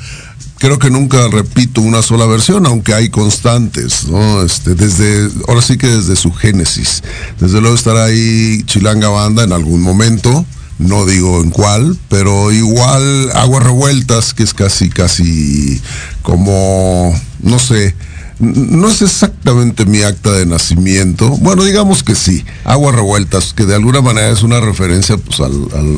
creo 0.59 0.79
que 0.79 0.89
nunca 0.89 1.27
repito 1.27 1.81
una 1.81 2.01
sola 2.01 2.25
versión, 2.25 2.65
aunque 2.65 2.93
hay 2.93 3.09
constantes, 3.09 4.07
¿no? 4.07 4.43
Este, 4.43 4.75
desde, 4.75 5.29
ahora 5.47 5.61
sí 5.61 5.77
que 5.77 5.87
desde 5.87 6.15
su 6.15 6.31
génesis. 6.31 7.03
Desde 7.39 7.61
luego 7.61 7.75
estará 7.75 8.05
ahí 8.05 8.63
Chilanga 8.65 9.09
Banda 9.09 9.43
en 9.43 9.53
algún 9.53 9.81
momento, 9.81 10.45
no 10.79 11.05
digo 11.05 11.41
en 11.41 11.49
cuál, 11.49 11.97
pero 12.09 12.51
igual 12.51 13.31
Aguas 13.33 13.63
Revueltas, 13.63 14.33
que 14.33 14.43
es 14.43 14.53
casi, 14.53 14.89
casi 14.89 15.81
como, 16.21 17.13
no 17.41 17.59
sé, 17.59 17.95
no 18.39 18.87
es 18.87 19.01
exactamente 19.01 19.85
mi 19.85 20.03
acta 20.03 20.31
de 20.31 20.45
nacimiento. 20.45 21.29
Bueno, 21.37 21.63
digamos 21.63 22.03
que 22.03 22.13
sí, 22.13 22.45
Aguas 22.65 22.95
Revueltas, 22.95 23.53
que 23.53 23.65
de 23.65 23.75
alguna 23.75 24.01
manera 24.01 24.29
es 24.29 24.43
una 24.43 24.59
referencia 24.59 25.17
pues, 25.17 25.39
al, 25.39 25.53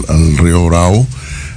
al 0.07 0.37
río 0.37 0.65
Bravo 0.65 1.05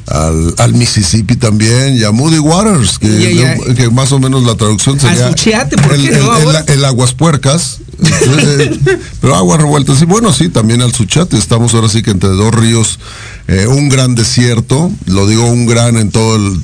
al, 0.07 0.75
Mississippi 0.75 1.37
también 1.37 1.97
y 1.97 2.05
a 2.05 2.11
Moody 2.11 2.39
Waters, 2.39 2.99
que, 2.99 3.91
más 3.93 4.13
o 4.13 4.19
menos 4.19 4.45
la 4.45 4.55
traducción 4.55 4.99
sería 4.99 5.29
el, 5.29 6.85
aguas 6.85 7.15
puercas, 7.15 7.79
pero 9.21 9.35
aguas 9.35 9.61
revueltas. 9.61 10.03
Y 10.03 10.05
bueno, 10.05 10.33
sí, 10.33 10.49
también 10.49 10.83
al 10.83 10.93
Suchate. 10.93 11.37
Estamos 11.37 11.75
ahora 11.75 11.89
sí 11.89 12.03
que 12.03 12.11
entre 12.11 12.31
dos 12.31 12.55
ríos 12.55 12.99
eh, 13.49 13.67
un 13.67 13.89
gran 13.89 14.15
desierto, 14.15 14.91
lo 15.07 15.27
digo 15.27 15.47
un 15.47 15.67
gran 15.67 15.97
en 15.97 16.11
todo 16.11 16.37
el, 16.37 16.63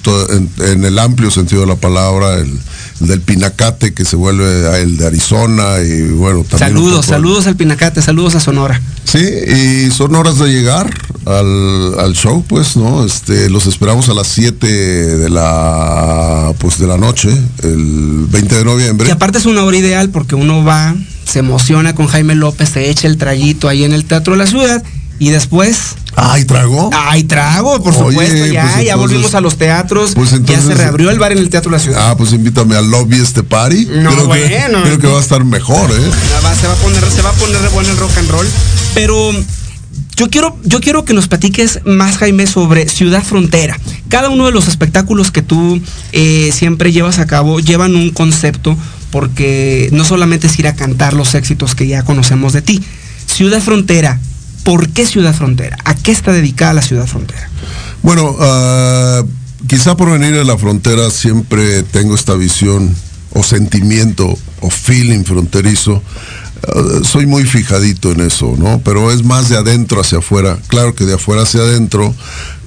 en, 0.61 0.85
el 0.85 0.99
amplio 0.99 1.31
sentido 1.31 1.63
de 1.63 1.67
la 1.67 1.77
palabra, 1.77 2.37
el, 2.37 2.57
del 3.01 3.21
Pinacate 3.21 3.93
que 3.93 4.05
se 4.05 4.15
vuelve 4.15 4.81
el 4.81 4.97
de 4.97 5.07
Arizona 5.07 5.81
y 5.81 6.03
bueno, 6.03 6.45
también 6.45 6.71
Saludos, 6.71 7.07
saludos 7.07 7.47
al 7.47 7.57
Pinacate, 7.57 8.01
saludos 8.01 8.37
a 8.37 8.41
Sonora. 8.41 8.81
Sí, 9.05 9.19
y 9.19 9.91
son 9.91 10.15
horas 10.15 10.39
de 10.39 10.49
llegar 10.49 10.93
al, 11.27 12.13
show, 12.15 12.45
pues, 12.47 12.77
¿no? 12.77 13.05
Este, 13.05 13.51
los 13.51 13.67
esperamos 13.67 14.09
a 14.09 14.15
las 14.15 14.29
7 14.29 14.67
de 14.67 15.31
la 15.31 16.53
pues 16.59 16.79
de 16.79 16.87
la 16.87 16.97
noche, 16.97 17.31
el 17.63 18.27
20 18.29 18.55
de 18.55 18.65
noviembre. 18.65 19.09
Y 19.09 19.11
aparte 19.11 19.39
es 19.39 19.47
una 19.47 19.65
hora 19.65 19.77
ideal 19.77 20.11
porque 20.11 20.35
uno 20.35 20.65
va, 20.65 20.95
se 21.25 21.41
emociona 21.41 21.95
con 21.95 22.07
Jaime 22.07 22.35
López, 22.35 22.69
se 22.71 22.89
echa 22.89 23.09
el 23.09 23.19
trayito 23.19 23.69
ahí 23.69 23.85
en 23.85 23.93
el 23.93 24.05
Teatro 24.05 24.35
de 24.35 24.39
la 24.39 24.47
Ciudad 24.47 24.83
y 25.19 25.31
después 25.31 25.97
Ay, 26.21 26.45
trago. 26.45 26.91
Ay, 26.93 27.25
trago, 27.25 27.81
por 27.81 27.95
supuesto. 27.95 28.47
Ya, 28.47 28.69
pues 28.75 28.87
ya 28.87 28.97
volvimos 28.97 29.35
a 29.35 29.41
los 29.41 29.57
teatros. 29.57 30.13
Pues 30.15 30.35
ya 30.45 30.61
se 30.61 30.75
reabrió 30.75 31.11
el 31.11 31.19
bar 31.19 31.31
en 31.31 31.39
el 31.39 31.49
Teatro 31.49 31.71
de 31.71 31.77
la 31.77 31.83
Ciudad. 31.83 32.11
Ah, 32.11 32.17
pues 32.17 32.33
invítame 32.33 32.75
al 32.75 32.91
lobby 32.91 33.21
este 33.21 33.45
party. 33.45 33.87
No, 33.87 34.11
creo 34.11 34.27
bueno. 34.27 34.83
Que, 34.83 34.83
creo 34.83 34.99
que 34.99 35.07
va 35.07 35.19
a 35.19 35.23
estar 35.23 35.45
mejor, 35.45 35.91
¿eh? 35.93 36.11
se 36.61 36.67
va 36.67 36.73
a 36.73 36.77
poner, 36.77 37.05
se 37.09 37.23
va 37.23 37.31
a 37.31 37.35
poner 37.35 37.61
bueno 37.73 37.91
el 37.91 37.97
rock 37.99 38.19
and 38.19 38.31
roll. 38.31 38.47
Pero 38.95 39.31
yo 40.17 40.29
quiero, 40.29 40.59
yo 40.65 40.81
quiero 40.81 41.05
que 41.05 41.15
nos 41.15 41.29
platiques 41.29 41.81
más, 41.85 42.17
Jaime, 42.17 42.49
sobre 42.49 42.89
Ciudad 42.89 43.23
Frontera. 43.23 43.79
Cada 44.09 44.29
uno 44.29 44.47
de 44.47 44.53
los 44.53 44.67
espectáculos 44.67 45.31
que 45.31 45.43
tú 45.43 45.81
eh, 46.11 46.51
siempre 46.53 46.91
llevas 46.91 47.21
a 47.21 47.27
cabo 47.27 47.61
llevan 47.61 47.95
un 47.95 48.11
concepto 48.11 48.77
porque 49.13 49.89
no 49.93 50.05
solamente 50.05 50.49
es 50.49 50.59
ir 50.59 50.67
a 50.67 50.75
cantar 50.75 51.15
los 51.15 51.37
éxitos 51.37 51.77
que 51.77 51.87
ya 51.87 52.03
conocemos 52.03 52.53
de 52.53 52.63
ti. 52.63 52.83
Ciudad 53.27 53.61
Frontera, 53.61 54.19
¿Por 54.69 54.91
qué 54.91 55.07
Ciudad 55.07 55.35
Frontera? 55.35 55.79
¿A 55.87 55.95
qué 55.95 56.13
está 56.13 56.31
dedicada 56.31 56.75
la 56.75 56.83
Ciudad 56.83 57.07
Frontera? 57.07 57.49
Bueno, 58.03 58.37
ah, 58.39 59.23
quizá 59.67 59.97
por 59.97 60.11
venir 60.11 60.35
de 60.35 60.45
la 60.45 60.59
frontera 60.59 61.09
siempre 61.09 61.83
tengo 61.85 62.15
esta 62.15 62.35
visión 62.35 62.95
o 63.33 63.43
sentimiento 63.43 64.37
o 64.61 64.69
feeling 64.69 65.25
fronterizo. 65.25 66.03
Ah, 66.69 67.01
soy 67.03 67.25
muy 67.25 67.45
fijadito 67.45 68.13
en 68.13 68.21
eso, 68.21 68.57
¿no? 68.59 68.83
Pero 68.85 69.11
es 69.11 69.25
más 69.25 69.49
de 69.49 69.57
adentro 69.57 70.03
hacia 70.03 70.19
afuera. 70.19 70.59
Claro 70.67 70.95
que 70.95 71.07
de 71.07 71.15
afuera 71.15 71.45
hacia 71.45 71.61
adentro 71.61 72.15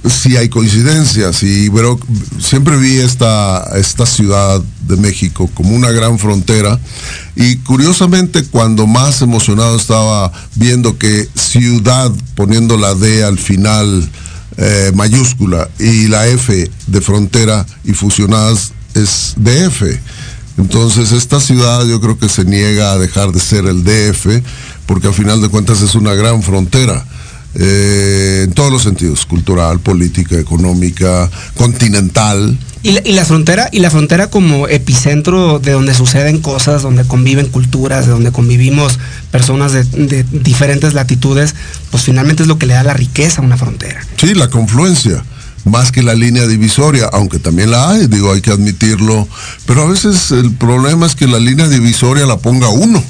sí 0.10 0.36
hay 0.36 0.50
coincidencias 0.50 1.44
y 1.44 1.70
pero 1.70 2.00
siempre 2.40 2.78
vi 2.78 2.98
esta, 2.98 3.70
esta 3.76 4.06
ciudad 4.06 4.62
de 4.88 4.98
México 4.98 5.50
como 5.54 5.76
una 5.76 5.92
gran 5.92 6.18
frontera 6.18 6.80
y 7.36 7.58
curiosamente 7.58 8.44
cuando 8.46 8.88
más 8.88 9.22
emocionado 9.22 9.78
estaba 9.78 10.32
viendo 10.56 10.98
que 10.98 11.28
ciudad 11.36 12.12
poniendo 12.36 12.78
la 12.78 12.96
D 12.96 13.24
al 13.24 13.38
final 13.38 14.10
eh, 14.58 14.92
mayúscula 14.96 15.70
y 15.80 16.08
la 16.08 16.28
F 16.28 16.70
de 16.88 17.02
frontera 17.02 17.66
y 17.84 17.94
fusionadas 17.94 18.74
es 18.96 19.34
DF. 19.38 19.84
Entonces 20.58 21.14
esta 21.14 21.40
ciudad 21.40 21.86
yo 21.86 22.02
creo 22.02 22.20
que 22.20 22.28
se 22.28 22.44
niega 22.44 22.92
a 22.92 22.98
dejar 22.98 23.32
de 23.32 23.40
ser 23.40 23.66
el 23.66 23.84
DF 23.84 24.44
porque 24.86 25.08
al 25.08 25.14
final 25.14 25.42
de 25.42 25.50
cuentas 25.50 25.82
es 25.82 25.96
una 25.96 26.14
gran 26.16 26.44
frontera. 26.44 27.06
Eh, 27.56 28.44
en 28.46 28.54
todos 28.54 28.72
los 28.72 28.84
sentidos, 28.84 29.26
cultural, 29.26 29.80
política, 29.80 30.38
económica, 30.40 31.30
continental. 31.56 32.58
Y 32.84 32.94
la, 33.12 33.26
frontera, 33.26 33.70
y 33.72 33.80
la 33.80 33.92
frontera 33.92 34.32
como 34.32 34.68
epicentro 34.68 35.60
de 35.60 35.74
donde 35.74 35.94
suceden 35.94 36.40
cosas, 36.42 36.82
donde 36.82 37.04
conviven 37.04 37.48
culturas, 37.48 38.08
de 38.08 38.12
donde 38.12 38.32
convivimos 38.32 38.98
personas 39.30 39.72
de, 39.74 40.26
diferentes 40.32 40.96
latitudes, 40.96 41.54
pues 41.92 42.04
finalmente 42.04 42.42
es 42.42 42.48
lo 42.50 42.58
que 42.58 42.66
le 42.66 42.74
da 42.74 42.84
la 42.84 42.94
riqueza 42.94 43.42
a 43.42 43.46
una 43.46 43.58
frontera. 43.58 44.02
Sí, 44.18 44.34
la 44.34 44.50
confluencia 44.50 45.24
más 45.66 45.92
que 45.92 46.02
la 46.02 46.16
línea 46.16 46.48
divisoria, 46.48 47.08
aunque 47.14 47.38
también 47.38 47.70
la 47.70 47.92
hay, 47.92 48.08
digo, 48.08 48.34
hay 48.34 48.42
que 48.42 48.50
admitirlo, 48.50 49.28
pero 49.68 49.84
a 49.84 49.86
veces 49.86 50.32
el 50.32 50.52
problema 50.52 51.06
es 51.06 51.14
que 51.14 51.28
la 51.28 51.38
línea 51.38 51.68
divisoria 51.68 52.26
la 52.26 52.38
ponga 52.38 52.70
uno. 52.70 53.04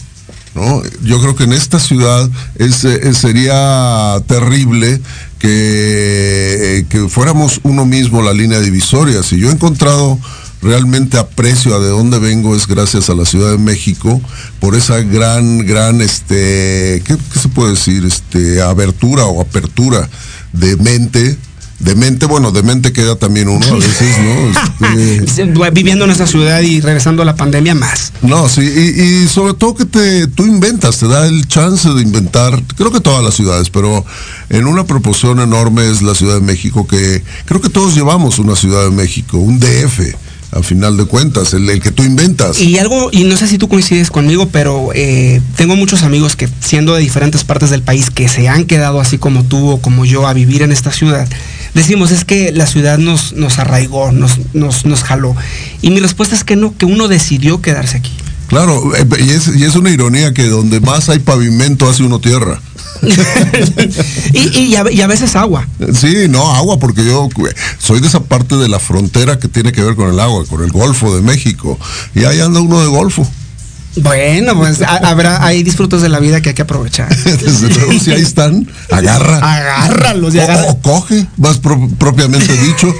Yo 1.03 1.21
creo 1.21 1.35
que 1.35 1.45
en 1.45 1.53
esta 1.53 1.79
ciudad 1.79 2.29
eh, 2.55 3.13
sería 3.13 4.21
terrible 4.27 5.01
que, 5.39 6.79
eh, 6.79 6.85
que 6.89 7.07
fuéramos 7.07 7.61
uno 7.63 7.85
mismo 7.85 8.21
la 8.21 8.33
línea 8.33 8.59
divisoria. 8.59 9.23
Si 9.23 9.37
yo 9.37 9.49
he 9.49 9.53
encontrado 9.53 10.19
realmente 10.61 11.17
aprecio 11.17 11.75
a 11.75 11.79
de 11.79 11.89
dónde 11.89 12.19
vengo 12.19 12.55
es 12.55 12.67
gracias 12.67 13.09
a 13.09 13.15
la 13.15 13.25
Ciudad 13.25 13.51
de 13.51 13.57
México 13.57 14.21
por 14.59 14.75
esa 14.75 14.99
gran, 14.99 15.65
gran, 15.65 16.01
este, 16.01 17.01
¿qué, 17.05 17.17
qué 17.33 17.39
se 17.39 17.49
puede 17.49 17.71
decir? 17.71 18.05
Este, 18.05 18.61
abertura 18.61 19.25
o 19.25 19.41
apertura 19.41 20.07
de 20.53 20.75
mente 20.77 21.37
de 21.81 21.95
mente, 21.95 22.25
bueno, 22.25 22.51
de 22.51 22.63
mente 22.63 22.93
queda 22.93 23.15
también 23.15 23.49
uno 23.49 23.65
a 23.65 23.75
veces, 23.75 24.17
¿no? 24.19 24.71
Este, 24.97 25.45
Viviendo 25.71 26.05
en 26.05 26.11
esa 26.11 26.27
ciudad 26.27 26.61
y 26.61 26.81
regresando 26.81 27.21
a 27.21 27.25
la 27.25 27.35
pandemia 27.35 27.75
más. 27.75 28.13
No, 28.21 28.49
sí, 28.49 28.61
y, 28.61 29.27
sobre 29.27 29.53
todo 29.53 29.75
que 29.75 29.85
te, 29.85 30.27
tú 30.27 30.45
inventas, 30.45 30.97
te 30.97 31.07
da 31.07 31.25
el 31.27 31.47
chance 31.47 31.89
de 31.89 32.01
inventar, 32.01 32.61
creo 32.75 32.91
que 32.91 32.99
todas 32.99 33.23
las 33.23 33.35
ciudades, 33.35 33.69
pero 33.69 34.05
en 34.49 34.67
una 34.67 34.85
proporción 34.85 35.39
enorme 35.39 35.89
es 35.89 36.01
la 36.01 36.13
Ciudad 36.13 36.35
de 36.35 36.41
México, 36.41 36.85
que 36.85 37.23
creo 37.45 37.61
que 37.61 37.69
todos 37.69 37.95
llevamos 37.95 38.39
una 38.39 38.55
Ciudad 38.55 38.83
de 38.83 38.91
México, 38.91 39.37
un 39.37 39.59
DF 39.59 40.15
a 40.51 40.61
final 40.61 40.97
de 40.97 41.05
cuentas, 41.05 41.53
el, 41.53 41.81
que 41.81 41.91
tú 41.91 42.03
inventas. 42.03 42.59
Y 42.59 42.77
algo, 42.77 43.09
y 43.11 43.23
no 43.23 43.37
sé 43.37 43.47
si 43.47 43.57
tú 43.57 43.69
coincides 43.69 44.11
conmigo, 44.11 44.49
pero 44.49 44.89
eh, 44.93 45.41
tengo 45.55 45.75
muchos 45.75 46.03
amigos 46.03 46.35
que 46.35 46.49
siendo 46.59 46.93
de 46.93 47.01
diferentes 47.01 47.43
partes 47.43 47.69
del 47.69 47.81
país 47.81 48.09
que 48.09 48.27
se 48.27 48.49
han 48.49 48.65
quedado 48.65 48.99
así 48.99 49.17
como 49.17 49.43
tú 49.43 49.69
o 49.69 49.81
como 49.81 50.03
yo 50.03 50.27
a 50.27 50.33
vivir 50.33 50.61
en 50.61 50.71
esta 50.71 50.91
ciudad, 50.91 51.27
decimos 51.73 52.11
es 52.11 52.25
que 52.25 52.51
la 52.51 52.65
ciudad 52.65 52.97
nos, 52.97 53.33
nos 53.33 53.59
arraigó, 53.59 54.11
nos, 54.11 54.39
nos, 54.53 54.85
nos 54.85 55.03
jaló. 55.03 55.35
Y 55.81 55.91
mi 55.91 55.99
respuesta 55.99 56.35
es 56.35 56.43
que 56.43 56.55
no, 56.55 56.75
que 56.77 56.85
uno 56.85 57.07
decidió 57.07 57.61
quedarse 57.61 57.97
aquí. 57.97 58.11
Claro, 58.47 58.93
eh, 58.95 59.05
y 59.19 59.29
es, 59.29 59.55
y 59.55 59.63
es 59.63 59.75
una 59.75 59.91
ironía 59.91 60.33
que 60.33 60.47
donde 60.47 60.81
más 60.81 61.07
hay 61.07 61.19
pavimento 61.19 61.89
hace 61.89 62.03
uno 62.03 62.19
tierra. 62.19 62.59
y, 64.33 64.75
a, 64.75 65.07
veces 65.07 65.35
agua. 65.35 65.67
Sí, 65.93 66.27
no, 66.29 66.53
agua, 66.53 66.77
porque 66.77 67.03
yo 67.03 67.29
soy 67.79 67.99
de 67.99 68.07
esa 68.07 68.21
parte 68.21 68.57
de 68.57 68.67
la 68.67 68.79
frontera 68.79 69.39
que 69.39 69.47
tiene 69.47 69.71
que 69.71 69.81
ver 69.81 69.95
con 69.95 70.09
el 70.09 70.19
agua, 70.19 70.45
con 70.45 70.63
el 70.63 70.71
Golfo 70.71 71.15
de 71.15 71.21
México. 71.21 71.79
Y 72.13 72.25
ahí 72.25 72.39
anda 72.41 72.59
uno 72.59 72.81
de 72.81 72.87
Golfo. 72.87 73.27
Bueno, 73.95 74.55
pues 74.55 74.81
habrá, 74.81 75.45
hay 75.45 75.63
disfrutos 75.63 76.01
de 76.01 76.09
la 76.09 76.19
vida 76.19 76.41
que 76.41 76.49
hay 76.49 76.55
que 76.55 76.61
aprovechar. 76.61 77.13
Desde 77.25 77.69
luego, 77.69 77.99
si 77.99 78.11
ahí 78.11 78.21
están, 78.21 78.69
agarra. 78.89 79.37
Agárralos. 79.37 80.33
O, 80.67 80.79
coge, 80.79 81.25
más 81.37 81.59
propiamente 81.59 82.55
dicho. 82.57 82.93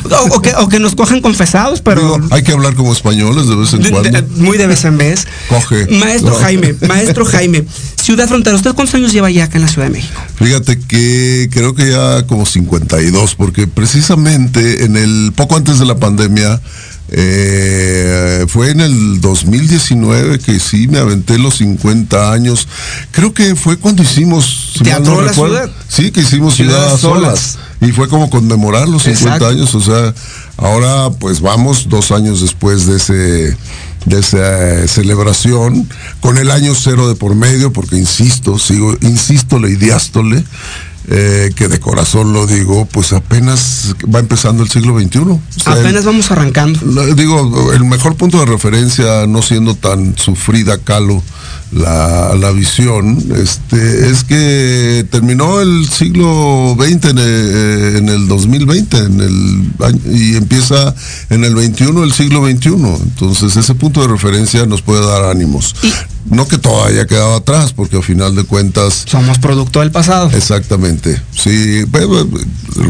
o, 0.58 0.68
que, 0.68 0.78
nos 0.78 0.94
cojan 0.94 1.20
confesados, 1.20 1.80
pero... 1.80 2.20
hay 2.30 2.42
que 2.42 2.52
hablar 2.52 2.74
como 2.74 2.92
españoles 2.92 3.46
de 3.48 3.56
vez 3.56 3.72
en 3.72 3.90
cuando. 3.90 4.22
muy 4.36 4.58
de 4.58 4.66
vez 4.66 4.84
en 4.84 4.98
vez. 4.98 5.26
Coge. 5.48 5.86
Maestro 5.86 6.34
Jaime, 6.34 6.74
maestro 6.86 7.24
Jaime, 7.24 7.64
Ciudad 8.02 8.28
Frontera, 8.28 8.56
¿usted 8.56 8.74
cuántos 8.74 8.94
años 8.96 9.12
lleva 9.12 9.30
ya 9.30 9.44
acá 9.44 9.56
en 9.56 9.62
la 9.62 9.68
Ciudad 9.68 9.88
de 9.88 9.94
México? 9.94 10.20
Fíjate 10.44 10.78
que 10.78 11.48
creo 11.50 11.74
que 11.74 11.90
ya 11.90 12.26
como 12.26 12.44
52, 12.44 13.34
porque 13.34 13.66
precisamente 13.66 14.84
en 14.84 14.98
el 14.98 15.32
poco 15.34 15.56
antes 15.56 15.78
de 15.78 15.86
la 15.86 15.96
pandemia 15.96 16.60
eh, 17.08 18.44
fue 18.46 18.70
en 18.70 18.82
el 18.82 19.22
2019 19.22 20.38
que 20.40 20.60
sí 20.60 20.86
me 20.86 20.98
aventé 20.98 21.38
los 21.38 21.56
50 21.56 22.30
años. 22.30 22.68
Creo 23.12 23.32
que 23.32 23.54
fue 23.56 23.78
cuando 23.78 24.02
hicimos. 24.02 24.74
¿Teatro 24.82 25.22
la 25.22 25.32
ciudad? 25.32 25.70
Sí, 25.88 26.10
que 26.10 26.20
hicimos 26.20 26.56
Ciudad, 26.56 26.98
Solas. 26.98 27.56
Y 27.80 27.92
fue 27.92 28.08
como 28.08 28.28
conmemorar 28.28 28.86
los 28.86 29.04
50 29.04 29.48
años. 29.48 29.74
O 29.74 29.80
sea, 29.80 30.12
ahora 30.58 31.08
pues 31.18 31.40
vamos 31.40 31.88
dos 31.88 32.10
años 32.10 32.42
después 32.42 32.84
de 32.84 32.96
ese 32.96 33.56
de 34.04 34.20
esa 34.20 34.82
eh, 34.82 34.88
celebración, 34.88 35.88
con 36.20 36.38
el 36.38 36.50
año 36.50 36.74
cero 36.74 37.08
de 37.08 37.14
por 37.14 37.34
medio, 37.34 37.72
porque 37.72 37.96
insisto, 37.96 38.58
sigo, 38.58 38.96
insisto, 39.00 39.58
le 39.58 39.74
diástole, 39.76 40.44
eh, 41.08 41.52
que 41.54 41.68
de 41.68 41.80
corazón 41.80 42.32
lo 42.32 42.46
digo, 42.46 42.86
pues 42.86 43.12
apenas 43.12 43.94
va 44.12 44.20
empezando 44.20 44.62
el 44.62 44.70
siglo 44.70 44.98
XXI. 44.98 45.20
apenas 45.66 46.04
vamos 46.04 46.30
arrancando. 46.30 46.80
Digo, 47.14 47.72
el 47.72 47.84
mejor 47.84 48.16
punto 48.16 48.38
de 48.40 48.46
referencia, 48.46 49.26
no 49.26 49.42
siendo 49.42 49.74
tan 49.74 50.16
sufrida 50.16 50.78
Calo, 50.78 51.22
la, 51.72 52.34
la 52.34 52.50
visión, 52.52 53.18
este, 53.36 54.10
es 54.10 54.24
que 54.24 55.06
terminó 55.10 55.60
el 55.60 55.88
siglo 55.88 56.76
XX 56.78 57.10
en 57.10 57.18
el, 57.18 57.96
en 57.96 58.08
el 58.08 58.28
2020 58.28 58.96
en 58.96 59.20
el, 59.20 60.14
y 60.14 60.36
empieza 60.36 60.94
en 61.30 61.44
el 61.44 61.54
21 61.54 62.04
el 62.04 62.12
siglo 62.12 62.44
XXI. 62.46 62.68
Entonces 62.68 63.56
ese 63.56 63.74
punto 63.74 64.02
de 64.02 64.08
referencia 64.08 64.66
nos 64.66 64.82
puede 64.82 65.04
dar 65.04 65.24
ánimos. 65.24 65.74
no 66.30 66.48
que 66.48 66.58
todo 66.58 66.84
haya 66.84 67.06
quedado 67.06 67.34
atrás, 67.36 67.72
porque 67.72 67.96
al 67.96 68.02
final 68.02 68.34
de 68.34 68.44
cuentas... 68.44 69.04
Somos 69.06 69.38
producto 69.38 69.80
del 69.80 69.90
pasado. 69.90 70.30
Exactamente. 70.30 71.20
Sí, 71.32 71.84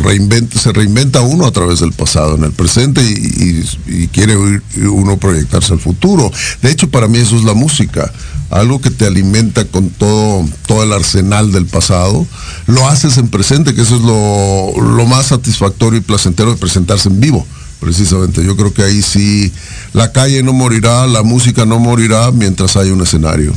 reinventa, 0.02 0.58
se 0.58 0.72
reinventa 0.72 1.20
uno 1.20 1.46
a 1.46 1.50
través 1.50 1.80
del 1.80 1.92
pasado, 1.92 2.36
en 2.36 2.44
el 2.44 2.52
presente, 2.52 3.02
y, 3.02 4.08
quiere 4.08 4.36
uno 4.36 5.16
proyectarse 5.16 5.72
al 5.72 5.80
futuro. 5.80 6.30
De 6.62 6.70
hecho, 6.70 6.88
para 6.88 7.08
mí 7.08 7.18
eso 7.18 7.36
es 7.36 7.44
la 7.44 7.54
música. 7.54 8.12
Algo 8.54 8.80
que 8.80 8.90
te 8.90 9.06
alimenta 9.06 9.64
con 9.64 9.90
todo, 9.90 10.48
todo 10.66 10.84
el 10.84 10.92
arsenal 10.92 11.52
del 11.52 11.66
pasado, 11.66 12.26
lo 12.66 12.88
haces 12.88 13.18
en 13.18 13.28
presente, 13.28 13.74
que 13.74 13.82
eso 13.82 13.96
es 13.96 14.02
lo, 14.02 14.80
lo 14.80 15.06
más 15.06 15.26
satisfactorio 15.26 15.98
y 15.98 16.02
placentero 16.02 16.52
de 16.52 16.56
presentarse 16.56 17.08
en 17.08 17.20
vivo 17.20 17.46
precisamente. 17.80 18.44
Yo 18.44 18.56
creo 18.56 18.72
que 18.72 18.82
ahí 18.82 19.02
sí 19.02 19.52
la 19.92 20.10
calle 20.12 20.42
no 20.42 20.52
morirá, 20.52 21.06
la 21.06 21.22
música 21.22 21.66
no 21.66 21.78
morirá 21.78 22.30
mientras 22.32 22.76
haya 22.76 22.92
un 22.92 23.02
escenario. 23.02 23.52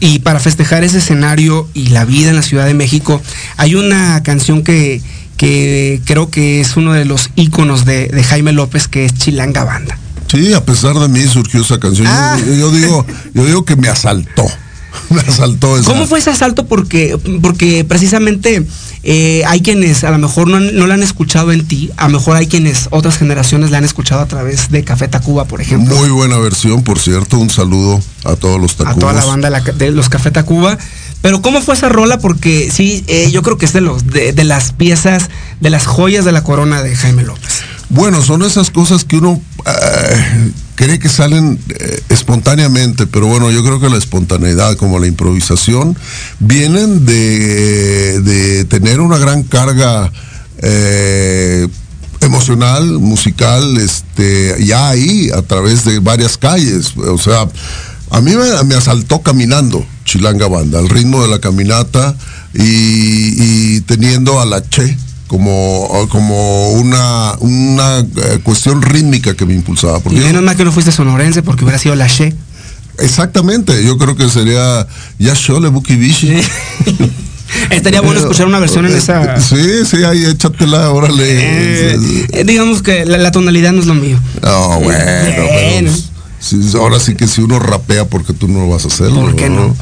Y 0.00 0.20
para 0.20 0.40
festejar 0.40 0.82
ese 0.82 0.98
escenario 0.98 1.68
y 1.74 1.88
la 1.88 2.04
vida 2.06 2.30
en 2.30 2.36
la 2.36 2.42
Ciudad 2.42 2.66
de 2.66 2.74
México, 2.74 3.20
hay 3.58 3.74
una 3.74 4.22
canción 4.22 4.64
que, 4.64 5.02
que 5.36 6.00
creo 6.04 6.30
que 6.30 6.60
es 6.60 6.76
uno 6.76 6.94
de 6.94 7.04
los 7.04 7.30
íconos 7.36 7.84
de, 7.84 8.10
Jaime 8.28 8.52
López, 8.52 8.88
que 8.88 9.04
es 9.04 9.14
Chilanga 9.14 9.62
Banda. 9.64 9.98
Sí, 10.30 10.52
a 10.54 10.64
pesar 10.64 10.96
de 10.98 11.08
mí 11.08 11.22
surgió 11.26 11.62
esa 11.62 11.80
canción. 11.80 12.06
Yo, 12.06 12.12
ah. 12.12 12.36
digo, 12.72 13.06
yo 13.34 13.44
digo 13.44 13.64
que 13.64 13.76
me 13.76 13.88
asaltó. 13.88 14.46
Me 15.10 15.20
asaltó 15.20 15.76
esa. 15.76 15.88
¿Cómo 15.88 16.06
fue 16.06 16.18
ese 16.18 16.30
asalto? 16.30 16.66
Porque, 16.66 17.16
porque 17.42 17.84
precisamente 17.84 18.66
eh, 19.02 19.42
hay 19.46 19.60
quienes 19.60 20.02
a 20.04 20.10
lo 20.10 20.18
mejor 20.18 20.48
no, 20.48 20.58
no 20.58 20.86
la 20.88 20.94
han 20.94 21.02
escuchado 21.02 21.52
en 21.52 21.64
ti, 21.66 21.90
a 21.96 22.08
lo 22.08 22.18
mejor 22.18 22.36
hay 22.36 22.48
quienes 22.48 22.88
otras 22.90 23.16
generaciones 23.16 23.70
la 23.70 23.78
han 23.78 23.84
escuchado 23.84 24.20
a 24.20 24.26
través 24.26 24.70
de 24.70 24.82
Café 24.84 25.08
Tacuba, 25.08 25.46
por 25.46 25.60
ejemplo. 25.60 25.94
Muy 25.94 26.10
buena 26.10 26.38
versión, 26.38 26.82
por 26.82 26.98
cierto. 26.98 27.38
Un 27.38 27.50
saludo 27.50 28.00
a 28.24 28.34
todos 28.36 28.60
los 28.60 28.76
Tacubas. 28.76 28.96
A 28.96 29.00
toda 29.00 29.12
la 29.12 29.24
banda 29.24 29.50
de 29.50 29.90
los 29.92 30.08
Café 30.08 30.30
Tacuba. 30.30 30.76
Pero 31.22 31.42
¿cómo 31.42 31.60
fue 31.60 31.74
esa 31.74 31.88
rola? 31.88 32.18
Porque 32.18 32.70
sí, 32.72 33.04
eh, 33.06 33.30
yo 33.30 33.42
creo 33.42 33.58
que 33.58 33.66
es 33.66 33.72
de, 33.72 33.80
los, 33.80 34.06
de, 34.06 34.32
las 34.44 34.72
piezas, 34.72 35.28
de 35.60 35.70
las 35.70 35.86
joyas 35.86 36.24
de 36.24 36.32
la 36.32 36.42
corona 36.42 36.82
de 36.82 36.96
Jaime 36.96 37.24
López. 37.24 37.62
Bueno, 37.90 38.22
son 38.22 38.42
esas 38.42 38.70
cosas 38.70 39.04
que 39.04 39.16
uno 39.16 39.40
cree 40.74 40.98
que 40.98 41.08
salen 41.08 41.58
eh, 41.68 42.02
espontáneamente, 42.08 43.06
pero 43.06 43.26
bueno, 43.26 43.50
yo 43.50 43.62
creo 43.62 43.80
que 43.80 43.88
la 43.88 43.98
espontaneidad 43.98 44.76
como 44.76 44.98
la 44.98 45.06
improvisación 45.06 45.96
vienen 46.38 47.04
de, 47.04 48.66
tener 48.68 49.00
una 49.00 49.18
gran 49.18 49.42
carga 49.42 50.10
emocional, 52.20 52.98
musical, 52.98 53.78
este, 53.78 54.56
ya 54.64 54.90
ahí, 54.90 55.30
a 55.34 55.42
través 55.42 55.84
de 55.84 55.98
varias 56.00 56.36
calles. 56.36 56.96
O 56.96 57.18
sea, 57.18 57.48
a 58.10 58.20
mí 58.20 58.32
me, 58.34 58.74
asaltó 58.74 59.22
caminando 59.22 59.84
Chilanga 60.04 60.48
Banda, 60.48 60.78
al 60.78 60.88
ritmo 60.88 61.22
de 61.22 61.28
la 61.28 61.40
caminata 61.40 62.14
y, 62.54 63.80
teniendo 63.82 64.40
a 64.40 64.46
la 64.46 64.62
Che 64.68 64.96
como, 65.30 66.08
como 66.10 66.70
una, 66.72 67.36
una 67.38 68.00
eh, 68.00 68.40
cuestión 68.42 68.82
rítmica 68.82 69.34
que 69.34 69.46
me 69.46 69.54
impulsaba. 69.54 70.00
y 70.10 70.16
menos 70.16 70.42
mal 70.42 70.56
que 70.56 70.64
no 70.64 70.72
fuiste 70.72 70.90
sonorense 70.90 71.44
porque 71.44 71.62
hubiera 71.62 71.78
sido 71.78 71.94
la 71.94 72.08
Che. 72.08 72.34
Exactamente, 72.98 73.84
yo 73.84 73.96
creo 73.96 74.16
que 74.16 74.28
sería 74.28 74.88
Ya 75.20 75.34
Shole 75.34 75.68
Bukibishi. 75.68 76.34
Estaría 77.70 78.00
bueno 78.00 78.18
escuchar 78.18 78.48
una 78.48 78.58
versión 78.58 78.86
en 78.86 78.96
esa. 78.96 79.40
Sí, 79.40 79.84
sí, 79.88 80.02
ahí 80.02 80.24
échatela, 80.24 80.90
órale. 80.90 81.22
Eh, 81.22 82.44
digamos 82.44 82.82
que 82.82 83.06
la, 83.06 83.30
tonalidad 83.30 83.70
no 83.70 83.82
es 83.82 83.86
lo 83.86 83.94
mío. 83.94 84.18
No, 84.42 84.80
bueno, 84.80 85.92
ahora 86.74 86.98
sí 86.98 87.14
que 87.14 87.26
si 87.26 87.42
uno 87.42 87.58
rapea 87.58 88.06
porque 88.06 88.32
tú 88.32 88.48
no 88.48 88.60
lo 88.60 88.68
vas 88.68 88.84
a 88.84 88.88
hacer. 88.88 89.10
¿Por 89.10 89.36
qué 89.36 89.48
no? 89.48 89.74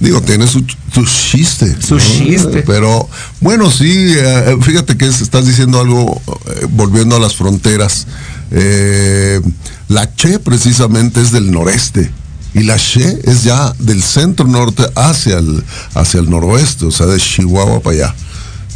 Digo, 0.00 0.20
tiene 0.22 0.46
su, 0.46 0.62
chiste. 1.04 1.76
Su 1.80 1.98
chiste. 1.98 2.62
Pero 2.66 3.08
bueno, 3.40 3.70
sí, 3.70 4.14
eh, 4.16 4.56
fíjate 4.62 4.96
que 4.96 5.06
estás 5.06 5.46
diciendo 5.46 5.80
algo, 5.80 6.20
eh, 6.46 6.66
volviendo 6.70 7.16
a 7.16 7.20
las 7.20 7.34
fronteras. 7.34 8.06
Eh, 8.50 9.40
la 9.88 10.14
Che 10.14 10.38
precisamente 10.38 11.20
es 11.20 11.32
del 11.32 11.50
noreste 11.50 12.10
y 12.54 12.62
la 12.62 12.76
Che 12.76 13.20
es 13.24 13.44
ya 13.44 13.74
del 13.78 14.02
centro 14.02 14.46
norte 14.46 14.84
hacia 14.94 15.38
el, 15.38 15.62
hacia 15.94 16.20
el 16.20 16.30
noroeste, 16.30 16.86
o 16.86 16.90
sea, 16.90 17.06
de 17.06 17.18
Chihuahua 17.18 17.80
para 17.80 17.96
allá. 17.96 18.14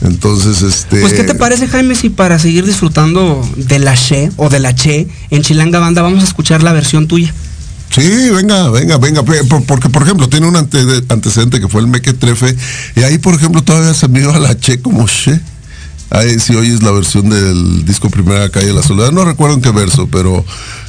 Entonces, 0.03 0.63
este. 0.63 1.01
Pues, 1.01 1.13
¿qué 1.13 1.25
te 1.25 1.35
parece, 1.35 1.69
Jaime, 1.69 1.95
si 1.95 2.09
para 2.09 2.39
seguir 2.39 2.65
disfrutando 2.65 3.47
de 3.57 3.79
la 3.79 3.95
Che 3.95 4.31
o 4.37 4.49
de 4.49 4.59
la 4.59 4.75
Che 4.75 5.09
en 5.31 5.43
Chilanga 5.43 5.79
Banda 5.79 6.03
vamos 6.03 6.23
a 6.23 6.27
escuchar 6.27 6.63
la 6.63 6.73
versión 6.73 7.07
tuya? 7.07 7.35
Sí, 7.91 8.31
venga, 8.31 8.71
venga, 8.71 8.99
venga, 8.99 9.23
porque 9.67 9.89
por 9.89 10.03
ejemplo 10.05 10.29
tiene 10.29 10.47
un 10.47 10.57
antecedente 10.57 11.61
que 11.61 11.69
fue 11.69 11.81
el 11.81 11.89
Mequetrefe 11.89 12.57
y 12.95 13.01
ahí 13.03 13.19
por 13.19 13.35
ejemplo 13.35 13.63
todavía 13.63 13.93
se 13.95 14.07
me 14.07 14.21
iba 14.21 14.39
la 14.39 14.59
Che 14.59 14.81
como 14.81 15.07
Che. 15.07 15.41
Ahí 16.13 16.41
si 16.41 16.57
oyes 16.57 16.83
la 16.83 16.91
versión 16.91 17.31
del 17.31 17.85
disco 17.85 18.11
Primera 18.11 18.49
Calle 18.49 18.67
de 18.69 18.75
la 18.75 18.83
Soledad, 18.83 19.13
no 19.13 19.25
recuerdo 19.25 19.55
en 19.55 19.63
qué 19.63 19.71
verso, 19.71 20.09
pero 20.11 20.45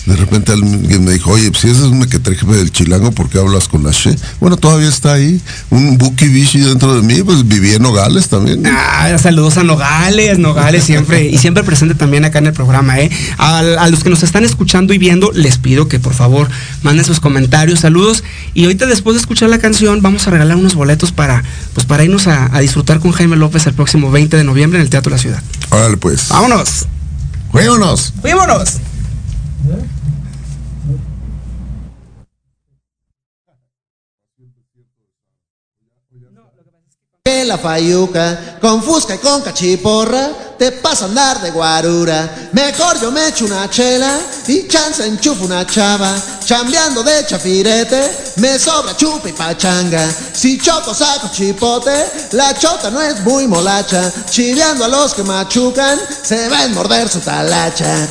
de 0.05 0.15
repente 0.15 0.51
alguien 0.51 1.03
me 1.05 1.11
dijo, 1.11 1.31
oye, 1.31 1.51
si 1.53 1.69
ese 1.69 1.81
es 1.81 1.87
un 1.87 1.99
mequetrefe 1.99 2.45
del 2.45 2.71
chilango, 2.71 3.11
¿por 3.11 3.29
qué 3.29 3.37
hablas 3.37 3.67
con 3.67 3.83
la 3.83 3.91
She? 3.91 4.15
Bueno, 4.39 4.57
todavía 4.57 4.89
está 4.89 5.13
ahí. 5.13 5.39
Un 5.69 5.97
Buki 5.97 6.27
Bishi 6.27 6.59
dentro 6.59 6.95
de 6.95 7.03
mí, 7.03 7.21
pues 7.23 7.47
viví 7.47 7.73
en 7.73 7.83
Nogales 7.83 8.27
también. 8.27 8.63
Ah, 8.65 9.15
saludos 9.19 9.57
a 9.57 9.63
Nogales, 9.63 10.39
Nogales 10.39 10.83
siempre, 10.83 11.27
y 11.27 11.37
siempre 11.37 11.63
presente 11.63 11.93
también 11.93 12.25
acá 12.25 12.39
en 12.39 12.47
el 12.47 12.53
programa, 12.53 12.99
¿eh? 12.99 13.11
A, 13.37 13.87
los 13.89 14.03
que 14.03 14.09
nos 14.09 14.23
están 14.23 14.43
escuchando 14.43 14.93
y 14.93 14.97
viendo, 14.97 15.31
les 15.33 15.57
pido 15.57 15.87
que 15.87 15.99
por 15.99 16.13
favor 16.13 16.49
manden 16.81 17.05
sus 17.05 17.19
comentarios, 17.19 17.81
saludos. 17.81 18.23
Y 18.53 18.63
ahorita 18.63 18.87
después 18.87 19.15
de 19.15 19.21
escuchar 19.21 19.49
la 19.49 19.59
canción, 19.59 20.01
vamos 20.01 20.27
a 20.27 20.31
regalar 20.31 20.57
unos 20.57 20.73
boletos 20.73 21.11
para, 21.11 21.43
pues 21.73 21.85
para 21.85 22.03
irnos 22.03 22.27
a, 22.27 22.49
disfrutar 22.59 22.99
con 22.99 23.11
Jaime 23.11 23.35
López 23.35 23.67
el 23.67 23.73
próximo 23.73 24.11
20 24.11 24.35
de 24.37 24.43
noviembre 24.43 24.79
en 24.79 24.83
el 24.83 24.89
Teatro 24.89 25.11
de 25.11 25.17
la 25.17 25.21
Ciudad. 25.21 25.43
Órale 25.69 25.97
pues. 25.97 26.29
Vámonos. 26.29 26.87
Vámonos. 27.53 28.13
Vámonos. 28.23 28.90
Que 37.23 37.45
la 37.45 37.57
fayuca, 37.59 38.57
con 38.59 38.81
fusca 38.81 39.13
y 39.13 39.19
con 39.19 39.43
cachiporra, 39.43 40.29
te 40.57 40.71
pasa 40.71 41.05
a 41.05 41.07
andar 41.09 41.39
de 41.41 41.51
guarura. 41.51 42.49
Mejor 42.51 42.99
yo 42.99 43.11
me 43.11 43.27
echo 43.27 43.45
una 43.45 43.69
chela 43.69 44.19
y 44.47 44.67
chance 44.67 45.05
enchufo 45.05 45.45
una 45.45 45.65
chava. 45.67 46.15
Chambeando 46.43 47.03
de 47.03 47.23
chafirete, 47.23 48.33
me 48.37 48.57
sobra 48.57 48.97
chupa 48.97 49.29
y 49.29 49.33
pachanga. 49.33 50.11
Si 50.33 50.57
choco 50.57 50.95
saco 50.95 51.29
chipote, 51.31 51.93
la 52.31 52.57
chota 52.57 52.89
no 52.89 52.99
es 52.99 53.19
muy 53.21 53.47
molacha. 53.47 54.11
Chileando 54.27 54.85
a 54.85 54.87
los 54.87 55.13
que 55.13 55.23
machucan, 55.23 55.99
se 56.23 56.49
va 56.49 56.63
a 56.63 56.67
morder 56.69 57.07
su 57.07 57.19
talacha. 57.19 58.07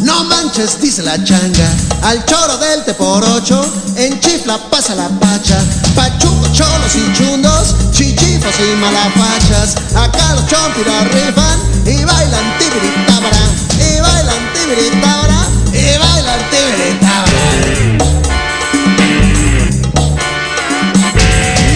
No 0.00 0.24
manches, 0.24 0.80
dice 0.80 1.02
la 1.02 1.22
changa. 1.22 1.68
Al 2.02 2.24
choro 2.24 2.56
del 2.56 2.84
te 2.84 2.94
por 2.94 3.22
ocho, 3.22 3.60
en 3.96 4.18
chifla 4.20 4.58
pasa 4.70 4.94
la 4.94 5.08
pacha. 5.20 5.58
Pachuco, 5.94 6.48
cholos 6.52 6.94
y 6.96 7.12
chundos, 7.12 7.74
chichifos 7.92 8.54
y 8.60 8.76
malapachas. 8.76 9.76
Acá 9.94 10.34
los 10.34 10.46
chompiras 10.46 11.04
rifan 11.12 11.58
y 11.86 12.04
bailan 12.04 12.58
tibiritábara. 12.58 13.44
Y 13.78 14.00
bailan 14.00 14.52
tibiritábara. 14.54 15.48
Y 15.72 15.98
bailan 15.98 16.40
tibiritábara. 16.50 17.44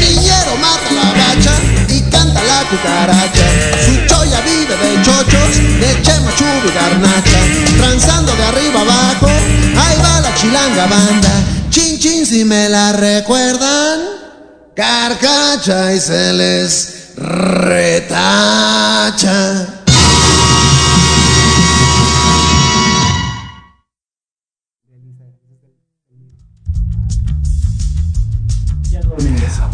Niñero 0.00 0.56
mata 0.62 0.90
la 0.92 1.12
bacha 1.12 1.54
y 1.88 2.00
canta 2.10 2.42
la 2.42 2.64
cucaracha. 2.70 3.46
De 5.80 6.02
chema, 6.02 6.30
chubi, 6.36 6.70
garnacha 6.74 7.40
de 8.36 8.42
arriba 8.44 8.80
abajo, 8.80 9.26
ahí 9.26 9.96
va 10.02 10.20
la 10.20 10.34
chilanga 10.34 10.86
banda. 10.86 11.30
Chin 11.70 11.98
chin 11.98 12.26
si 12.26 12.44
me 12.44 12.68
la 12.68 12.92
recuerdan, 12.92 14.00
carcacha 14.74 15.92
y 15.94 16.00
se 16.00 16.32
les 16.32 17.12
retacha. 17.16 18.18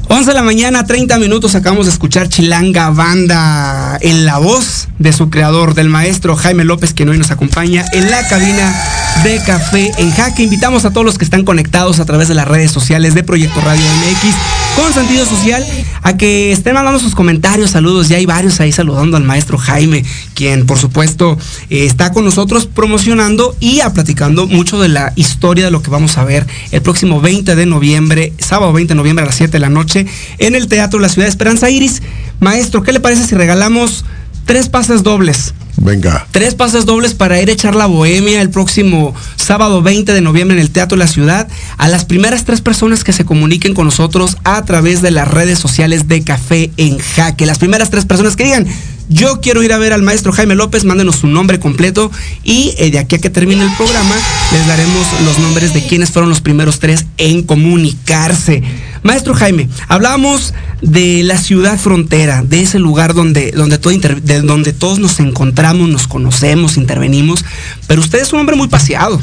11 0.08 0.30
de 0.30 0.34
la 0.34 0.42
mañana, 0.42 0.84
30 0.84 1.18
minutos, 1.18 1.54
acabamos 1.54 1.86
de 1.86 1.92
escuchar 1.92 2.28
Chilanga 2.28 2.90
Banda 2.90 3.98
en 4.00 4.26
la 4.26 4.38
voz 4.38 4.88
de 4.98 5.12
su 5.12 5.30
creador, 5.30 5.74
del 5.74 5.88
maestro 5.88 6.36
Jaime 6.36 6.64
López, 6.64 6.92
que 6.92 7.04
hoy 7.04 7.18
nos 7.18 7.30
acompaña 7.30 7.84
en 7.92 8.10
la 8.10 8.26
cabina 8.28 8.74
de 9.22 9.40
Café 9.44 9.92
en 9.98 10.10
Jaque. 10.10 10.42
Invitamos 10.42 10.84
a 10.84 10.90
todos 10.90 11.04
los 11.04 11.18
que 11.18 11.24
están 11.24 11.44
conectados 11.44 12.00
a 12.00 12.04
través 12.04 12.28
de 12.28 12.34
las 12.34 12.48
redes 12.48 12.70
sociales 12.72 13.14
de 13.14 13.22
Proyecto 13.22 13.60
Radio 13.60 13.82
MX 13.82 14.34
con 14.76 14.92
sentido 14.92 15.24
social 15.24 15.64
a 16.02 16.16
que 16.16 16.52
estén 16.52 16.74
mandando 16.74 16.98
sus 16.98 17.14
comentarios, 17.14 17.70
saludos. 17.70 18.08
Ya 18.08 18.16
hay 18.16 18.26
varios 18.26 18.60
ahí 18.60 18.72
saludando 18.72 19.16
al 19.16 19.24
maestro 19.24 19.56
Jaime, 19.58 20.04
quien 20.34 20.66
por 20.66 20.78
supuesto 20.78 21.38
eh, 21.70 21.86
está 21.86 22.12
con 22.12 22.24
nosotros 22.24 22.66
promocionando 22.66 23.56
y 23.60 23.80
a 23.80 23.92
platicando 23.92 24.46
mucho 24.46 24.80
de 24.80 24.88
la 24.88 25.12
historia 25.16 25.66
de 25.66 25.70
lo 25.70 25.82
que 25.82 25.90
vamos 25.90 26.18
a 26.18 26.24
ver 26.24 26.46
el 26.70 26.82
próximo 26.82 27.20
20 27.20 27.54
de 27.54 27.66
noviembre, 27.66 28.32
sábado 28.38 28.72
20 28.72 28.92
de 28.92 28.96
noviembre 28.96 29.22
a 29.22 29.26
las 29.26 29.36
7 29.36 29.52
de 29.52 29.60
la 29.60 29.70
noche, 29.70 30.06
en 30.38 30.54
el 30.54 30.66
Teatro 30.66 30.98
La 30.98 31.08
Ciudad 31.08 31.26
de 31.26 31.30
Esperanza 31.30 31.70
Iris. 31.70 32.02
Maestro, 32.40 32.82
¿qué 32.82 32.92
le 32.92 33.00
parece 33.00 33.26
si 33.26 33.34
regalamos 33.34 34.04
tres 34.44 34.68
pases 34.68 35.02
dobles? 35.02 35.54
Venga. 35.76 36.26
Tres 36.30 36.54
pases 36.54 36.86
dobles 36.86 37.14
para 37.14 37.40
ir 37.40 37.48
a 37.50 37.52
echar 37.52 37.74
la 37.74 37.86
bohemia 37.86 38.40
el 38.40 38.50
próximo 38.50 39.14
sábado 39.36 39.82
20 39.82 40.12
de 40.12 40.20
noviembre 40.20 40.56
en 40.56 40.62
el 40.62 40.70
Teatro 40.70 40.96
de 40.96 41.04
la 41.04 41.10
Ciudad 41.10 41.48
a 41.78 41.88
las 41.88 42.04
primeras 42.04 42.44
tres 42.44 42.60
personas 42.60 43.02
que 43.04 43.12
se 43.12 43.24
comuniquen 43.24 43.74
con 43.74 43.86
nosotros 43.86 44.36
a 44.44 44.64
través 44.64 45.02
de 45.02 45.10
las 45.10 45.28
redes 45.28 45.58
sociales 45.58 46.06
de 46.06 46.22
Café 46.22 46.70
en 46.76 46.98
Jaque. 46.98 47.46
Las 47.46 47.58
primeras 47.58 47.90
tres 47.90 48.04
personas 48.04 48.36
que 48.36 48.44
digan, 48.44 48.66
yo 49.08 49.40
quiero 49.40 49.62
ir 49.62 49.72
a 49.72 49.78
ver 49.78 49.92
al 49.92 50.02
maestro 50.02 50.32
Jaime 50.32 50.54
López, 50.54 50.84
mándenos 50.84 51.16
su 51.16 51.26
nombre 51.26 51.60
completo 51.60 52.10
y 52.42 52.74
eh, 52.78 52.90
de 52.90 52.98
aquí 52.98 53.16
a 53.16 53.18
que 53.18 53.30
termine 53.30 53.64
el 53.64 53.76
programa 53.76 54.14
les 54.52 54.66
daremos 54.66 55.06
los 55.24 55.38
nombres 55.40 55.74
de 55.74 55.86
quienes 55.86 56.10
fueron 56.10 56.30
los 56.30 56.40
primeros 56.40 56.78
tres 56.78 57.04
en 57.18 57.42
comunicarse. 57.42 58.62
Maestro 59.04 59.34
Jaime, 59.34 59.68
hablamos 59.86 60.54
de 60.80 61.22
la 61.24 61.36
ciudad 61.36 61.78
frontera, 61.78 62.42
de 62.42 62.62
ese 62.62 62.78
lugar 62.78 63.12
donde, 63.12 63.52
donde, 63.52 63.76
todo 63.76 63.92
de 63.92 64.40
donde 64.40 64.72
todos 64.72 64.98
nos 64.98 65.20
encontramos, 65.20 65.90
nos 65.90 66.08
conocemos, 66.08 66.78
intervenimos, 66.78 67.44
pero 67.86 68.00
usted 68.00 68.20
es 68.20 68.32
un 68.32 68.40
hombre 68.40 68.56
muy 68.56 68.68
paseado. 68.68 69.20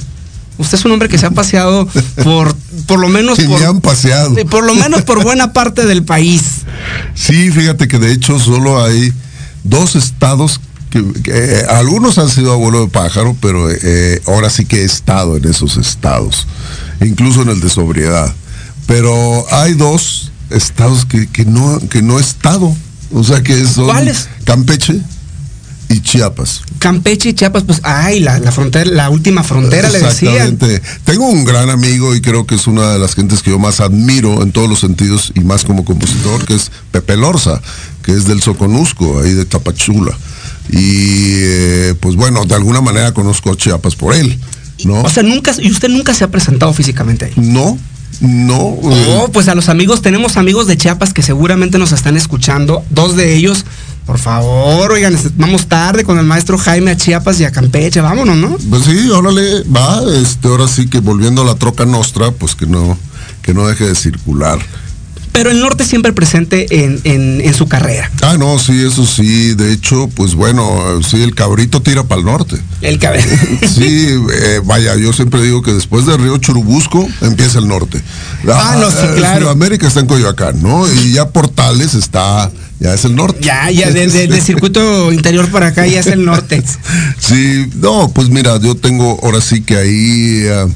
Usted 0.59 0.77
es 0.77 0.85
un 0.85 0.91
hombre 0.91 1.09
que 1.09 1.17
se 1.17 1.25
ha 1.25 1.31
paseado 1.31 1.87
por, 2.23 2.55
por 2.85 2.99
lo 2.99 3.09
menos 3.09 3.39
por, 3.39 3.63
han 3.63 3.81
paseado. 3.81 4.35
por 4.51 4.63
lo 4.63 4.75
menos 4.75 5.01
por 5.01 5.23
buena 5.23 5.51
parte 5.51 5.87
del 5.87 6.03
país. 6.03 6.61
Sí, 7.15 7.49
fíjate 7.49 7.87
que 7.87 7.97
de 7.97 8.13
hecho 8.13 8.37
solo 8.37 8.83
hay 8.83 9.11
dos 9.63 9.95
estados 9.95 10.61
que, 10.91 11.03
eh, 11.25 11.65
algunos 11.67 12.19
han 12.19 12.29
sido 12.29 12.53
abuelo 12.53 12.81
de 12.81 12.87
pájaro, 12.89 13.35
pero 13.41 13.67
eh, 13.71 14.21
ahora 14.27 14.51
sí 14.51 14.65
que 14.65 14.83
he 14.83 14.85
estado 14.85 15.37
en 15.37 15.45
esos 15.45 15.77
estados, 15.77 16.47
incluso 17.03 17.41
en 17.41 17.49
el 17.49 17.61
de 17.61 17.69
sobriedad. 17.69 18.31
Pero 18.87 19.45
hay 19.51 19.73
dos 19.73 20.31
estados 20.49 21.05
que, 21.05 21.45
no, 21.45 21.79
que 21.89 22.01
no 22.01 22.19
he 22.19 22.21
estado. 22.21 22.75
O 23.13 23.23
sea 23.23 23.43
que 23.43 23.65
son 23.65 23.85
¿Cuáles? 23.85 24.29
Campeche 24.45 25.01
y 25.89 25.99
Chiapas. 25.99 26.61
Campeche 26.79 27.29
y 27.29 27.33
Chiapas, 27.33 27.63
pues, 27.63 27.81
ay, 27.83 28.21
la, 28.21 28.39
frontera, 28.51 28.89
la 28.89 29.09
última 29.09 29.43
frontera, 29.43 29.89
le 29.89 29.99
decían. 29.99 30.57
Tengo 31.03 31.27
un 31.27 31.43
gran 31.43 31.69
amigo 31.69 32.15
y 32.15 32.21
creo 32.21 32.45
que 32.45 32.55
es 32.55 32.67
una 32.67 32.93
de 32.93 32.99
las 32.99 33.15
gentes 33.15 33.41
que 33.41 33.49
yo 33.49 33.59
más 33.59 33.81
admiro 33.81 34.41
en 34.41 34.51
todos 34.51 34.69
los 34.69 34.79
sentidos 34.79 35.33
y 35.35 35.41
más 35.41 35.65
como 35.65 35.83
compositor, 35.83 36.45
que 36.45 36.55
es 36.55 36.71
Pepe 36.91 37.17
Lorza, 37.17 37.61
que 38.03 38.13
es 38.13 38.25
del 38.25 38.41
Soconusco, 38.41 39.19
ahí 39.21 39.33
de 39.33 39.45
Tapachula. 39.45 40.17
Y 40.69 41.33
eh, 41.33 41.95
pues 41.99 42.15
bueno, 42.15 42.45
de 42.45 42.55
alguna 42.55 42.79
manera 42.79 43.13
conozco 43.13 43.51
a 43.51 43.57
Chiapas 43.57 43.95
por 43.95 44.15
él. 44.15 44.39
¿no? 44.85 45.01
O 45.01 45.09
sea, 45.09 45.23
nunca, 45.23 45.53
y 45.59 45.69
usted 45.69 45.89
nunca 45.89 46.13
se 46.13 46.23
ha 46.23 46.31
presentado 46.31 46.73
físicamente 46.73 47.25
ahí. 47.25 47.33
No, 47.35 47.77
no. 48.19 48.57
Oh, 48.57 49.29
pues 49.31 49.47
a 49.47 49.55
los 49.55 49.69
amigos, 49.69 50.01
tenemos 50.01 50.37
amigos 50.37 50.67
de 50.67 50.77
Chiapas 50.77 51.13
que 51.13 51.21
seguramente 51.21 51.77
nos 51.77 51.91
están 51.91 52.17
escuchando. 52.17 52.83
Dos 52.89 53.15
de 53.15 53.35
ellos, 53.35 53.65
por 54.05 54.19
favor, 54.19 54.91
oigan, 54.91 55.17
vamos 55.37 55.67
tarde 55.67 56.03
con 56.03 56.17
el 56.19 56.25
maestro 56.25 56.57
Jaime 56.57 56.91
a 56.91 56.97
Chiapas 56.97 57.39
y 57.39 57.45
a 57.45 57.51
Campeche, 57.51 58.01
vámonos, 58.01 58.37
¿no? 58.37 58.57
Pues 58.69 58.83
sí, 58.83 59.09
órale, 59.09 59.63
va, 59.63 60.01
este, 60.21 60.47
ahora 60.47 60.67
sí 60.67 60.87
que 60.87 60.99
volviendo 60.99 61.41
a 61.43 61.45
la 61.45 61.55
troca 61.55 61.85
nostra, 61.85 62.31
pues 62.31 62.55
que 62.55 62.65
no, 62.65 62.97
que 63.41 63.53
no 63.53 63.67
deje 63.67 63.85
de 63.85 63.95
circular 63.95 64.59
pero 65.31 65.49
el 65.49 65.61
norte 65.61 65.85
siempre 65.85 66.13
presente 66.13 66.67
en, 66.71 67.53
su 67.53 67.67
carrera. 67.67 68.09
Ah, 68.21 68.37
no, 68.37 68.57
sí, 68.59 68.81
eso 68.81 69.05
sí. 69.05 69.53
De 69.55 69.73
hecho, 69.73 70.09
pues 70.15 70.35
bueno, 70.35 71.01
sí, 71.03 71.21
el 71.21 71.35
cabrito 71.35 71.81
tira 71.81 72.03
para 72.03 72.19
el 72.19 72.25
norte. 72.25 72.57
El 72.81 72.99
cabrito. 72.99 73.27
sí, 73.67 74.07
eh, 74.33 74.61
vaya, 74.63 74.95
yo 74.95 75.13
siempre 75.13 75.41
digo 75.41 75.61
que 75.61 75.73
después 75.73 76.05
del 76.05 76.17
río 76.17 76.37
Churubusco 76.37 77.07
empieza 77.21 77.59
el 77.59 77.67
norte. 77.67 78.01
Ah, 78.47 78.77
no, 78.79 78.89
sí, 78.89 78.97
ah, 79.01 79.13
claro. 79.15 79.49
América 79.49 79.87
está 79.87 79.99
en 79.99 80.07
Coyoacán, 80.07 80.61
¿no? 80.61 80.91
Y 80.91 81.13
ya 81.13 81.29
Portales 81.29 81.93
está, 81.93 82.51
ya 82.79 82.93
es 82.93 83.05
el 83.05 83.15
norte. 83.15 83.39
Ya, 83.41 83.69
ya, 83.71 83.89
del 83.91 84.41
circuito 84.41 85.11
interior 85.11 85.49
para 85.49 85.67
acá 85.67 85.85
ya 85.87 85.99
es 85.99 86.07
el 86.07 86.25
norte. 86.25 86.63
sí, 87.19 87.69
no, 87.75 88.09
pues 88.13 88.29
mira, 88.29 88.59
yo 88.59 88.75
tengo 88.75 89.19
ahora 89.23 89.41
sí 89.41 89.61
que 89.61 89.77
ahí... 89.77 90.45
Ah, 90.49 90.67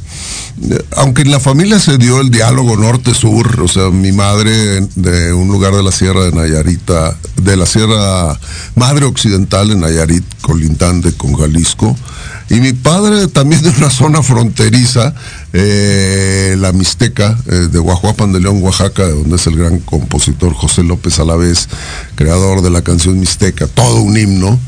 aunque 0.96 1.24
en 1.24 1.32
la 1.32 1.39
familia 1.39 1.80
se 1.80 1.98
dio 1.98 2.22
el 2.22 2.30
diálogo 2.30 2.78
norte-sur, 2.78 3.62
o 3.62 3.68
sea, 3.68 3.89
mi 3.89 4.12
madre 4.12 4.88
de 4.96 5.34
un 5.34 5.50
lugar 5.50 5.74
de 5.74 5.84
la 5.84 5.91
Sierra 5.91 6.24
de 6.24 6.32
Nayarita, 6.32 7.18
de 7.41 7.58
la 7.58 7.65
Sierra 7.65 8.39
Madre 8.76 9.06
Occidental 9.06 9.72
en 9.72 9.82
Nayarit, 9.82 10.24
colindante 10.41 11.13
con 11.13 11.34
Jalisco, 11.34 11.96
y 12.50 12.56
mi 12.56 12.74
padre 12.74 13.28
también 13.28 13.63
de 13.63 13.70
una 13.70 13.89
zona 13.89 14.24
fronteriza, 14.24 15.13
eh, 15.52 16.56
la 16.58 16.72
Mixteca, 16.72 17.38
eh, 17.48 17.68
de 17.72 17.80
Guajuapan 17.80 18.32
de 18.32 18.39
León, 18.39 18.62
Oaxaca, 18.62 19.08
donde 19.08 19.36
es 19.36 19.48
el 19.48 19.58
gran 19.58 19.80
compositor 19.80 20.54
José 20.54 20.84
López 20.84 21.20
Alavés, 21.20 21.68
creador 22.15 22.62
de 22.62 22.70
la 22.70 22.82
canción 22.82 23.20
Mixteca, 23.20 23.68
todo 23.68 24.02
un 24.02 24.18
himno. 24.18 24.60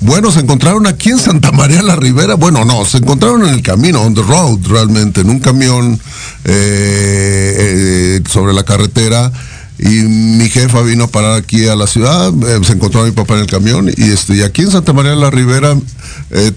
Bueno, 0.00 0.30
se 0.30 0.40
encontraron 0.40 0.86
aquí 0.86 1.10
en 1.10 1.18
Santa 1.18 1.52
María 1.52 1.82
la 1.82 1.96
Ribera. 1.96 2.34
Bueno, 2.34 2.64
no, 2.64 2.84
se 2.84 2.98
encontraron 2.98 3.46
en 3.46 3.54
el 3.54 3.62
camino, 3.62 4.02
on 4.02 4.14
the 4.14 4.22
road, 4.22 4.58
realmente, 4.66 5.22
en 5.22 5.30
un 5.30 5.40
camión 5.40 5.98
eh, 6.44 7.56
eh, 7.58 8.22
sobre 8.28 8.52
la 8.52 8.62
carretera. 8.62 9.32
Y 9.78 9.88
mi 9.88 10.48
jefa 10.48 10.80
vino 10.82 11.04
a 11.04 11.08
parar 11.08 11.34
aquí 11.34 11.66
a 11.66 11.76
la 11.76 11.86
ciudad, 11.86 12.32
eh, 12.48 12.64
se 12.64 12.72
encontró 12.72 13.02
a 13.02 13.04
mi 13.04 13.10
papá 13.10 13.34
en 13.34 13.40
el 13.40 13.46
camión 13.46 13.90
y, 13.94 14.10
este, 14.10 14.42
aquí 14.42 14.62
en 14.62 14.70
Santa 14.70 14.94
María 14.94 15.14
la 15.14 15.30
Ribera 15.30 15.76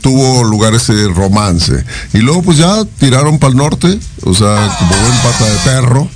tuvo 0.02 0.44
lugar 0.46 0.74
ese 0.74 1.08
romance. 1.10 1.84
Y 2.14 2.20
luego 2.20 2.44
pues 2.44 2.58
ya 2.58 2.86
tiraron 2.98 3.38
para 3.38 3.52
el 3.52 3.58
norte, 3.58 4.00
o 4.24 4.34
sea, 4.34 4.74
como 4.80 4.92
buen 4.92 5.18
pata 5.22 5.46
de 5.46 5.58
perro 5.66 6.10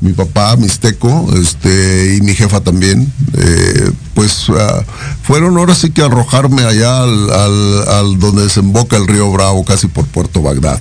mi 0.00 0.12
papá 0.12 0.56
mixteco 0.56 1.28
este 1.36 2.16
y 2.16 2.22
mi 2.22 2.34
jefa 2.34 2.60
también 2.60 3.12
eh, 3.36 3.90
pues 4.14 4.46
ah, 4.48 4.82
fueron 5.22 5.56
ahora 5.58 5.74
sí 5.74 5.90
que 5.90 6.02
arrojarme 6.02 6.62
allá 6.62 7.02
al, 7.02 8.18
donde 8.18 8.44
desemboca 8.44 8.96
el 8.96 9.06
río 9.06 9.30
Bravo 9.30 9.64
casi 9.64 9.88
por 9.88 10.06
Puerto 10.06 10.42
Bagdad 10.42 10.80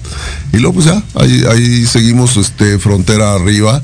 y 0.53 0.57
luego 0.57 0.75
pues 0.75 0.85
ya 0.85 1.03
ahí, 1.15 1.85
seguimos 1.85 2.37
este 2.37 2.79
frontera 2.79 3.33
arriba 3.33 3.81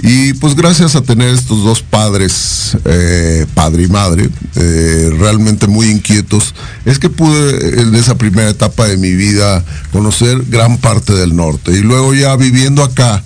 y 0.00 0.32
pues 0.34 0.54
gracias 0.54 0.94
a 0.94 1.02
tener 1.02 1.34
estos 1.34 1.64
dos 1.64 1.82
padres, 1.82 2.76
eh, 2.84 3.46
padre 3.54 3.82
y 3.82 3.88
madre, 3.88 4.30
eh, 4.54 5.12
realmente 5.18 5.66
muy 5.66 5.88
inquietos, 5.90 6.54
es 6.84 7.00
que 7.00 7.10
pude 7.10 7.80
en 7.80 7.92
esa 7.96 8.16
primera 8.16 8.48
etapa 8.48 8.86
de 8.86 8.96
mi 8.96 9.14
vida 9.14 9.64
conocer 9.90 10.44
gran 10.48 10.78
parte 10.78 11.14
del 11.14 11.34
norte. 11.34 11.72
Y 11.72 11.80
luego 11.80 12.14
ya 12.14 12.36
viviendo 12.36 12.84
acá, 12.84 13.24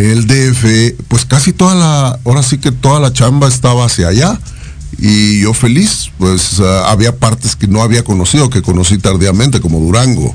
el 0.00 0.26
DF, 0.26 1.04
pues 1.08 1.24
casi 1.26 1.52
toda 1.52 1.74
la, 1.74 2.18
ahora 2.24 2.42
sí 2.42 2.58
que 2.58 2.72
toda 2.72 3.00
la 3.00 3.12
chamba 3.12 3.48
estaba 3.48 3.84
hacia 3.84 4.08
allá. 4.08 4.40
Y 4.98 5.40
yo 5.40 5.54
feliz, 5.54 6.10
pues 6.18 6.60
ah, 6.60 6.90
había 6.90 7.16
partes 7.16 7.56
que 7.56 7.66
no 7.66 7.82
había 7.82 8.02
conocido, 8.02 8.50
que 8.50 8.62
conocí 8.62 8.98
tardíamente, 8.98 9.60
como 9.60 9.78
Durango. 9.78 10.34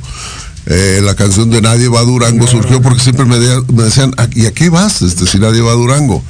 Eh, 0.68 1.01
la 1.03 1.16
canción 1.16 1.51
de 1.51 1.61
Nadie 1.61 1.88
va 1.88 1.99
a 1.99 2.03
Durango 2.03 2.47
surgió 2.47 2.82
porque 2.82 3.01
siempre 3.01 3.26
me, 3.26 3.38
decían, 3.38 4.13
ah, 4.18 4.28
¿y 4.34 4.45
a 4.47 4.53
qué 4.53 4.70
vas 4.70 5.03
este, 5.03 5.28
si 5.28 5.38
nadie 5.38 5.61
va 5.61 5.72
a 5.72 5.76
Durango? 5.76 6.24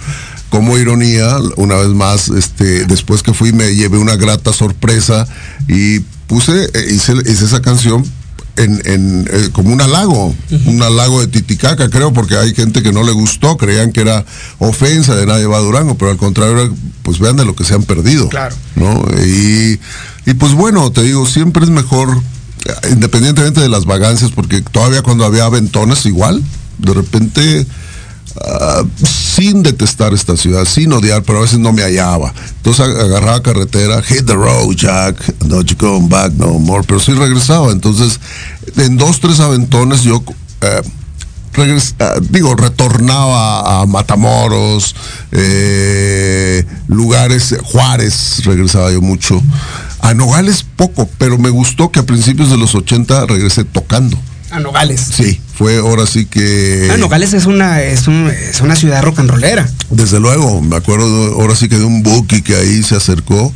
Como 0.49 0.77
ironía, 0.77 1.37
una 1.55 1.75
vez 1.75 1.89
más, 1.89 2.27
este, 2.29 2.85
después 2.85 3.23
que 3.23 3.33
fui 3.33 3.53
me 3.53 3.75
llevé 3.75 3.97
una 3.97 4.17
grata 4.17 4.51
sorpresa 4.51 5.25
y 5.69 5.99
puse, 6.27 6.65
eh, 6.73 6.93
hice 6.93 7.13
esa 7.45 7.61
canción 7.61 8.03
en, 8.57 9.27
eh, 9.29 9.49
como 9.51 9.73
un 9.73 9.81
halago, 9.81 10.33
un 10.65 10.81
halago 10.81 11.21
de 11.21 11.27
Titicaca, 11.27 11.89
creo, 11.89 12.13
porque 12.13 12.37
hay 12.37 12.53
gente 12.53 12.81
que 12.81 12.91
no 12.91 13.03
le 13.03 13.11
gustó, 13.11 13.57
creían 13.57 13.91
que 13.91 14.01
era 14.01 14.25
ofensa 14.59 15.15
de 15.15 15.25
nadie 15.25 15.45
va 15.45 15.57
a 15.57 15.61
Durango, 15.61 15.95
pero 15.97 16.11
al 16.11 16.17
contrario, 16.17 16.73
pues 17.03 17.19
vean 17.19 17.35
de 17.35 17.45
lo 17.45 17.55
que 17.55 17.63
se 17.63 17.73
han 17.73 17.83
perdido. 17.83 18.29
Claro. 18.29 18.55
¿no? 18.75 19.05
Y, 19.25 19.79
y 20.25 20.33
pues 20.35 20.53
bueno, 20.53 20.91
te 20.91 21.03
digo, 21.03 21.25
siempre 21.25 21.63
es 21.63 21.69
mejor, 21.69 22.21
independientemente 22.89 23.61
de 23.61 23.69
las 23.69 23.85
vagancias, 23.85 24.31
porque 24.31 24.61
todavía 24.61 25.01
cuando 25.01 25.25
había 25.25 25.45
aventones 25.45 26.05
igual, 26.05 26.43
de 26.77 26.93
repente 26.93 27.67
Ah, 28.41 28.83
sin 29.07 29.63
detestar 29.63 30.13
esta 30.13 30.35
ciudad, 30.35 30.65
sin 30.65 30.91
odiar, 30.91 31.23
pero 31.23 31.37
a 31.37 31.41
veces 31.41 31.59
no 31.59 31.71
me 31.71 31.83
hallaba. 31.83 32.33
Entonces 32.57 32.85
agarraba 32.85 33.41
carretera, 33.41 34.01
hit 34.01 34.25
the 34.25 34.33
road, 34.33 34.75
Jack, 34.75 35.15
don't 35.45 35.69
you 35.69 35.77
come 35.77 36.09
back 36.09 36.33
no 36.33 36.59
more, 36.59 36.83
pero 36.85 36.99
sí 36.99 37.13
regresaba. 37.13 37.71
Entonces, 37.71 38.19
en 38.75 38.97
dos, 38.97 39.21
tres 39.21 39.39
aventones 39.39 40.01
yo, 40.01 40.21
eh, 40.61 40.81
ah, 41.99 42.15
digo, 42.29 42.55
retornaba 42.55 43.81
a 43.81 43.85
Matamoros, 43.85 44.95
eh, 45.31 46.65
lugares, 46.87 47.55
Juárez, 47.63 48.43
regresaba 48.43 48.91
yo 48.91 49.01
mucho. 49.01 49.41
A 50.01 50.13
Nogales 50.13 50.65
poco, 50.75 51.09
pero 51.17 51.37
me 51.37 51.49
gustó 51.49 51.89
que 51.89 51.99
a 51.99 52.05
principios 52.05 52.49
de 52.49 52.57
los 52.57 52.75
80 52.75 53.27
regresé 53.27 53.63
tocando. 53.63 54.17
A 54.51 54.59
Nogales. 54.59 55.01
Sí, 55.15 55.39
fue 55.57 55.77
ahora 55.77 56.05
sí 56.05 56.25
que... 56.25 56.89
Ah, 56.91 56.97
Nogales 56.97 57.33
es 57.33 57.45
una, 57.45 57.81
es, 57.81 58.07
es 58.07 58.61
una 58.61 58.75
ciudad 58.75 59.01
rock 59.01 59.19
and 59.19 59.29
rollera. 59.29 59.67
Desde 59.89 60.19
luego, 60.19 60.61
me 60.61 60.75
acuerdo 60.75 61.33
ahora 61.39 61.55
sí 61.55 61.69
que 61.69 61.77
de 61.77 61.85
un 61.85 62.03
bookie 62.03 62.41
que 62.41 62.55
ahí 62.55 62.83
se 62.83 62.95
acercó 62.95 63.53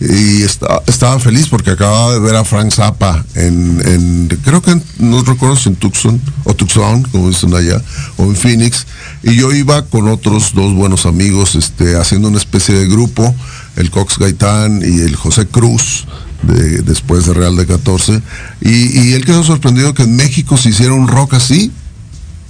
y 0.00 0.42
estaba 0.42 1.18
feliz 1.18 1.48
porque 1.48 1.70
acababa 1.70 2.14
de 2.14 2.20
ver 2.20 2.34
a 2.34 2.44
Frank 2.44 2.72
Zappa 2.72 3.22
en, 3.34 4.28
creo 4.42 4.62
que 4.62 4.80
no 4.98 5.22
recuerdo 5.22 5.56
si 5.56 5.68
en 5.68 5.76
Tucson 5.76 6.20
o 6.44 6.54
Tucson, 6.54 7.02
como 7.02 7.28
dicen 7.28 7.54
allá, 7.54 7.82
o 8.16 8.24
en 8.24 8.34
Phoenix, 8.34 8.86
y 9.22 9.34
yo 9.34 9.52
iba 9.52 9.82
con 9.82 10.08
otros 10.08 10.54
dos 10.54 10.72
buenos 10.74 11.04
amigos, 11.04 11.54
este, 11.54 11.96
haciendo 11.96 12.28
una 12.28 12.38
especie 12.38 12.74
de 12.74 12.88
grupo, 12.88 13.34
el 13.76 13.90
Cox 13.90 14.18
Gaitán 14.18 14.80
y 14.82 15.00
el 15.00 15.16
José 15.16 15.46
Cruz, 15.46 16.06
de, 16.42 16.82
después 16.82 17.26
de 17.26 17.34
Real 17.34 17.56
de 17.56 17.66
14, 17.66 18.20
y, 18.60 19.00
y 19.00 19.12
él 19.14 19.24
quedó 19.24 19.42
sorprendido 19.44 19.94
que 19.94 20.04
en 20.04 20.16
México 20.16 20.56
se 20.56 20.70
hiciera 20.70 20.92
un 20.92 21.08
rock 21.08 21.34
así, 21.34 21.72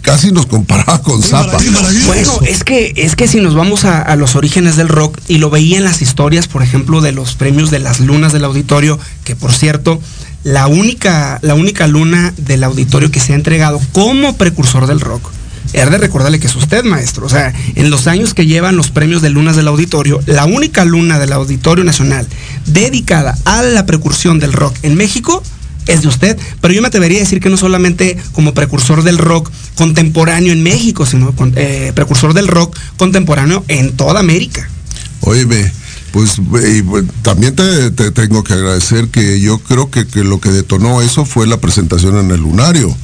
casi 0.03 0.32
nos 0.32 0.47
comparaba 0.47 1.03
con 1.03 1.22
Zappa. 1.22 1.59
Bueno, 2.07 2.41
es 2.47 2.64
que, 2.64 2.93
es 2.97 3.16
que 3.16 3.28
si 3.28 3.41
nos 3.41 3.55
vamos 3.55 3.84
a, 3.84 4.14
los 4.16 4.36
orígenes 4.36 4.76
del 4.76 4.88
rock, 4.88 5.18
y 5.28 5.38
lo 5.38 5.51
veía 5.51 5.78
en 5.78 5.84
las 5.84 6.03
historias, 6.03 6.49
por 6.49 6.62
ejemplo, 6.62 7.01
de 7.01 7.12
los 7.12 7.34
premios 7.34 7.70
de 7.70 7.78
las 7.78 8.01
lunas 8.01 8.32
del 8.32 8.45
auditorio, 8.45 8.99
que 9.24 9.36
por 9.36 9.53
cierto, 9.53 10.01
la 10.45 10.66
única, 10.66 11.38
la 11.43 11.55
única 11.55 11.86
luna 11.86 12.32
del 12.36 12.64
auditorio 12.64 13.11
que 13.11 13.20
se 13.20 13.32
ha 13.32 13.36
entregado 13.36 13.80
como 13.93 14.36
precursor 14.36 14.86
del 14.86 15.01
rock. 15.01 15.30
Es 15.72 15.90
de 15.90 15.98
recordarle 15.98 16.40
que 16.40 16.46
es 16.46 16.56
usted, 16.56 16.84
maestro. 16.84 17.26
O 17.26 17.28
sea, 17.28 17.52
en 17.74 17.90
los 17.90 18.06
años 18.06 18.34
que 18.34 18.46
llevan 18.46 18.76
los 18.76 18.90
premios 18.90 19.22
de 19.22 19.30
lunas 19.30 19.56
del 19.56 19.68
auditorio, 19.68 20.20
la 20.26 20.44
única 20.44 20.84
luna 20.84 21.18
del 21.18 21.32
Auditorio 21.32 21.84
Nacional 21.84 22.26
dedicada 22.66 23.36
a 23.44 23.62
la 23.62 23.86
precursión 23.86 24.38
del 24.38 24.52
rock 24.52 24.76
en 24.82 24.96
México 24.96 25.42
es 25.86 26.02
de 26.02 26.08
usted. 26.08 26.38
Pero 26.60 26.74
yo 26.74 26.82
me 26.82 26.88
atrevería 26.88 27.18
a 27.18 27.20
decir 27.20 27.40
que 27.40 27.50
no 27.50 27.56
solamente 27.56 28.16
como 28.32 28.54
precursor 28.54 29.02
del 29.02 29.18
rock 29.18 29.50
contemporáneo 29.76 30.52
en 30.52 30.62
México, 30.62 31.06
sino 31.06 31.34
eh, 31.56 31.92
precursor 31.94 32.34
del 32.34 32.48
rock 32.48 32.76
contemporáneo 32.96 33.64
en 33.68 33.92
toda 33.96 34.20
América. 34.20 34.68
Óyeme, 35.22 35.70
pues 36.12 36.40
también 37.22 37.54
te, 37.54 37.90
tengo 38.10 38.42
que 38.42 38.54
agradecer 38.54 39.08
que 39.08 39.40
yo 39.40 39.58
creo 39.58 39.90
que, 39.90 40.06
lo 40.24 40.40
que 40.40 40.50
detonó 40.50 41.02
eso 41.02 41.24
fue 41.24 41.46
la 41.46 41.60
presentación 41.60 42.18
en 42.18 42.30
el 42.30 42.40
lunario. 42.40 42.94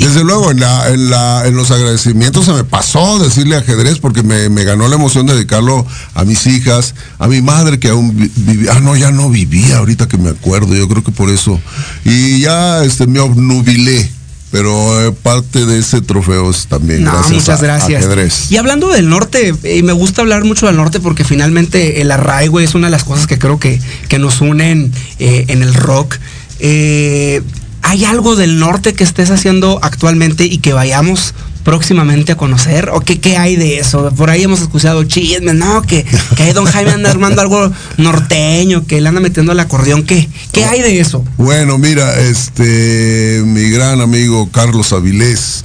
Desde 0.00 0.24
luego, 0.24 0.50
en, 0.50 0.60
la, 0.60 0.88
en, 0.88 1.10
la, 1.10 1.46
en 1.46 1.56
los 1.56 1.70
agradecimientos 1.70 2.46
se 2.46 2.52
me 2.52 2.64
pasó 2.64 3.18
decirle 3.18 3.56
ajedrez 3.56 3.98
porque 3.98 4.22
me, 4.22 4.64
ganó 4.64 4.88
la 4.88 4.96
emoción 4.96 5.26
de 5.26 5.34
dedicarlo 5.34 5.86
a 6.14 6.24
mis 6.24 6.46
hijas, 6.46 6.94
a 7.18 7.28
mi 7.28 7.42
madre 7.42 7.78
que 7.78 7.88
aún 7.88 8.16
vivía, 8.16 8.72
ah, 8.74 8.80
no, 8.80 8.96
ya 8.96 9.10
no 9.10 9.28
vivía 9.28 9.78
ahorita 9.78 10.08
que 10.08 10.16
me 10.16 10.30
acuerdo, 10.30 10.74
yo 10.74 10.88
creo 10.88 11.04
que 11.04 11.12
por 11.12 11.28
eso. 11.30 11.60
Y 12.04 12.40
ya 12.40 12.82
este, 12.82 13.06
me 13.06 13.20
obnubilé 13.20 14.10
pero 14.50 15.06
eh, 15.06 15.12
parte 15.12 15.64
de 15.64 15.78
ese 15.78 16.00
trofeo 16.00 16.50
es 16.50 16.66
también 16.66 17.04
no, 17.04 17.12
muchas 17.30 17.62
gracias. 17.62 18.04
Ajedrez. 18.04 18.50
Y 18.50 18.56
hablando 18.56 18.88
del 18.88 19.08
norte, 19.08 19.54
y 19.62 19.82
me 19.82 19.92
gusta 19.92 20.22
hablar 20.22 20.44
mucho 20.44 20.66
del 20.66 20.76
norte 20.76 20.98
porque 20.98 21.24
finalmente 21.24 22.00
el 22.00 22.10
arraigo 22.10 22.58
es 22.58 22.74
una 22.74 22.88
de 22.88 22.90
las 22.90 23.04
cosas 23.04 23.26
que 23.26 23.38
creo 23.38 23.60
que, 23.60 23.80
que 24.08 24.18
nos 24.18 24.40
unen 24.40 24.92
eh, 25.18 25.44
en 25.48 25.62
el 25.62 25.72
rock. 25.74 26.16
Eh, 26.58 27.42
¿Hay 27.82 28.04
algo 28.04 28.36
del 28.36 28.58
norte 28.58 28.92
que 28.92 29.04
estés 29.04 29.30
haciendo 29.30 29.80
actualmente 29.82 30.44
y 30.44 30.58
que 30.58 30.72
vayamos 30.72 31.34
próximamente 31.64 32.32
a 32.32 32.36
conocer? 32.36 32.90
¿O 32.90 33.00
qué, 33.00 33.20
qué 33.20 33.36
hay 33.36 33.56
de 33.56 33.78
eso? 33.78 34.10
Por 34.16 34.30
ahí 34.30 34.42
hemos 34.42 34.60
escuchado 34.60 35.04
chismes, 35.04 35.54
¿no? 35.54 35.82
Que, 35.82 36.04
que 36.36 36.52
don 36.52 36.64
Jaime 36.66 36.92
anda 36.92 37.10
armando 37.10 37.40
algo 37.40 37.70
norteño, 37.96 38.86
que 38.86 39.00
le 39.00 39.08
anda 39.08 39.20
metiendo 39.20 39.52
el 39.52 39.60
acordeón. 39.60 40.04
¿Qué, 40.04 40.28
qué 40.52 40.64
hay 40.64 40.80
de 40.82 41.00
eso? 41.00 41.24
Bueno, 41.36 41.78
mira, 41.78 42.20
este, 42.20 43.42
mi 43.44 43.70
gran 43.70 44.00
amigo 44.00 44.48
Carlos 44.50 44.92
Avilés, 44.92 45.64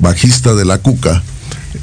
bajista 0.00 0.54
de 0.54 0.64
La 0.64 0.78
Cuca, 0.78 1.22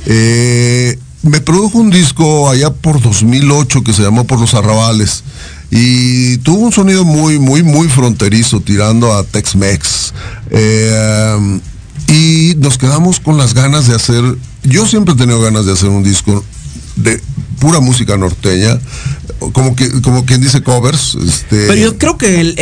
eh, 0.06 0.98
me 1.24 1.40
produjo 1.40 1.78
un 1.78 1.92
disco 1.92 2.50
allá 2.50 2.72
por 2.72 3.02
2008 3.02 3.84
que 3.84 3.94
se 3.94 4.02
llamó 4.02 4.26
Por 4.26 4.40
los 4.40 4.54
Arrabales 4.54 5.24
y 5.72 6.38
tuvo 6.40 6.66
un 6.66 6.74
sonido 6.74 7.06
muy, 7.06 7.40
muy, 7.40 7.64
muy 7.64 7.88
fronterizo, 7.88 8.60
tirando 8.60 9.14
a 9.14 9.24
Tex-Mex. 9.24 10.14
Eh, 10.52 11.60
y 12.10 12.56
nos 12.58 12.78
quedamos 12.78 13.22
con 13.22 13.38
las 13.38 13.54
ganas 13.54 13.88
de 13.88 13.96
hacer, 13.96 14.22
yo 14.64 14.86
siempre 14.86 15.14
he 15.14 15.18
tenido 15.18 15.40
ganas 15.40 15.66
de 15.66 15.72
hacer 15.72 15.88
un 15.88 16.04
disco 16.04 16.44
de 16.98 17.22
pura 17.60 17.80
música 17.80 18.18
norteña, 18.18 18.78
como 19.54 19.76
que 19.76 20.02
como 20.02 20.26
quien 20.26 20.42
dice 20.42 20.62
covers. 20.62 21.16
Este... 21.16 21.68
Pero 21.68 21.76
yo 21.76 21.98
creo 21.98 22.18
que 22.18 22.42
el, 22.42 22.56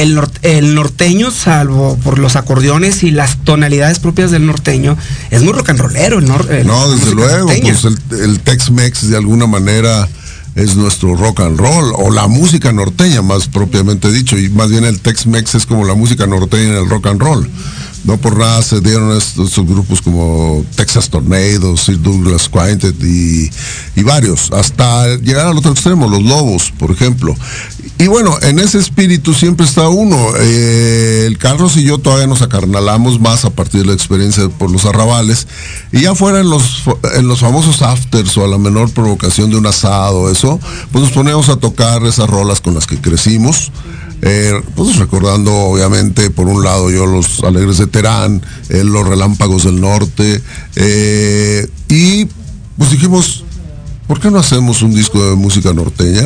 el, 0.43 0.75
norteño, 0.75 1.31
salvo 1.31 1.97
por 2.03 2.19
los 2.19 2.35
acordeones 2.35 3.01
y 3.03 3.09
las 3.09 3.43
tonalidades 3.43 3.97
propias 3.97 4.29
del 4.29 4.45
norteño, 4.45 4.97
es 5.31 5.41
muy 5.41 5.53
rock 5.53 5.69
and 5.69 5.79
rollero. 5.79 6.19
El 6.19 6.67
no, 6.67 6.91
desde 6.91 7.15
luego, 7.15 7.47
pues 7.47 7.85
el 8.11 8.39
Tex-Mex 8.41 9.09
de 9.09 9.17
alguna 9.17 9.47
manera 9.47 10.07
es 10.59 10.75
nuestro 10.75 11.15
rock 11.15 11.39
and 11.39 11.57
roll, 11.57 11.93
o 11.95 12.11
la 12.11 12.27
música 12.27 12.71
norteña 12.71 13.21
más 13.21 13.47
propiamente 13.47 14.11
dicho, 14.11 14.37
y 14.37 14.49
más 14.49 14.69
bien 14.69 14.83
el 14.83 14.99
Tex-Mex 14.99 15.55
es 15.55 15.65
como 15.65 15.85
la 15.85 15.95
música 15.95 16.27
norteña 16.27 16.69
en 16.69 16.75
el 16.75 16.89
rock 16.89 17.07
and 17.07 17.21
roll. 17.21 17.49
No 18.03 18.17
por 18.17 18.37
nada 18.37 18.61
se 18.61 18.79
dieron 18.79 19.15
estos, 19.15 19.55
grupos 19.65 20.01
como 20.01 20.65
Texas 20.75 21.09
Tornadoes, 21.09 21.81
Sir 21.81 22.01
Douglas 22.01 22.49
Quintet 22.49 22.95
y, 23.03 23.49
y, 23.95 24.03
varios, 24.03 24.51
hasta 24.51 25.17
llegar 25.17 25.47
al 25.47 25.57
otro 25.57 25.71
extremo, 25.71 26.07
los 26.07 26.23
Lobos, 26.23 26.71
por 26.77 26.91
ejemplo. 26.91 27.35
Y 27.97 28.07
bueno, 28.07 28.37
en 28.41 28.59
ese 28.59 28.79
espíritu 28.79 29.33
siempre 29.33 29.65
está 29.65 29.89
uno. 29.89 30.15
Eh, 30.39 31.25
el 31.27 31.37
Carlos 31.37 31.75
y 31.75 31.83
yo 31.83 31.97
todavía 31.97 32.27
nos 32.27 32.41
acarnalamos 32.41 33.19
más 33.19 33.43
a 33.43 33.49
partir 33.49 33.81
de 33.81 33.87
la 33.87 33.93
experiencia 33.93 34.47
por 34.47 34.71
los 34.71 34.85
arrabales. 34.85 35.47
Y 35.91 36.03
ya 36.03 36.15
fuera 36.15 36.39
en 36.39 36.49
los, 36.49 36.83
en 37.15 37.27
los 37.27 37.41
famosos 37.41 37.81
afters 37.81 38.37
o 38.37 38.45
a 38.45 38.47
la 38.47 38.57
menor 38.57 38.89
provocación 38.91 39.49
de 39.49 39.57
un 39.57 39.65
asado, 39.65 40.31
eso, 40.31 40.61
pues 40.93 41.03
nos 41.03 41.11
ponemos 41.11 41.49
a 41.49 41.57
tocar 41.57 42.01
esas 42.05 42.29
rolas 42.29 42.61
con 42.61 42.73
las 42.73 42.87
que 42.87 43.01
crecimos. 43.01 43.69
Eh, 44.21 44.53
pues 44.75 44.97
recordando 44.97 45.53
obviamente 45.53 46.29
por 46.29 46.47
un 46.47 46.61
lado 46.63 46.91
yo 46.91 47.05
los 47.05 47.41
Alegres 47.43 47.77
de 47.77 47.87
Terán, 47.87 48.41
eh, 48.67 48.83
los 48.83 49.07
Relámpagos 49.07 49.63
del 49.63 49.79
Norte, 49.79 50.41
y 51.87 52.25
pues 52.77 52.91
dijimos, 52.91 53.45
¿por 54.07 54.19
qué 54.19 54.29
no 54.29 54.39
hacemos 54.39 54.81
un 54.81 54.93
disco 54.93 55.29
de 55.29 55.35
música 55.35 55.73
norteña? 55.73 56.23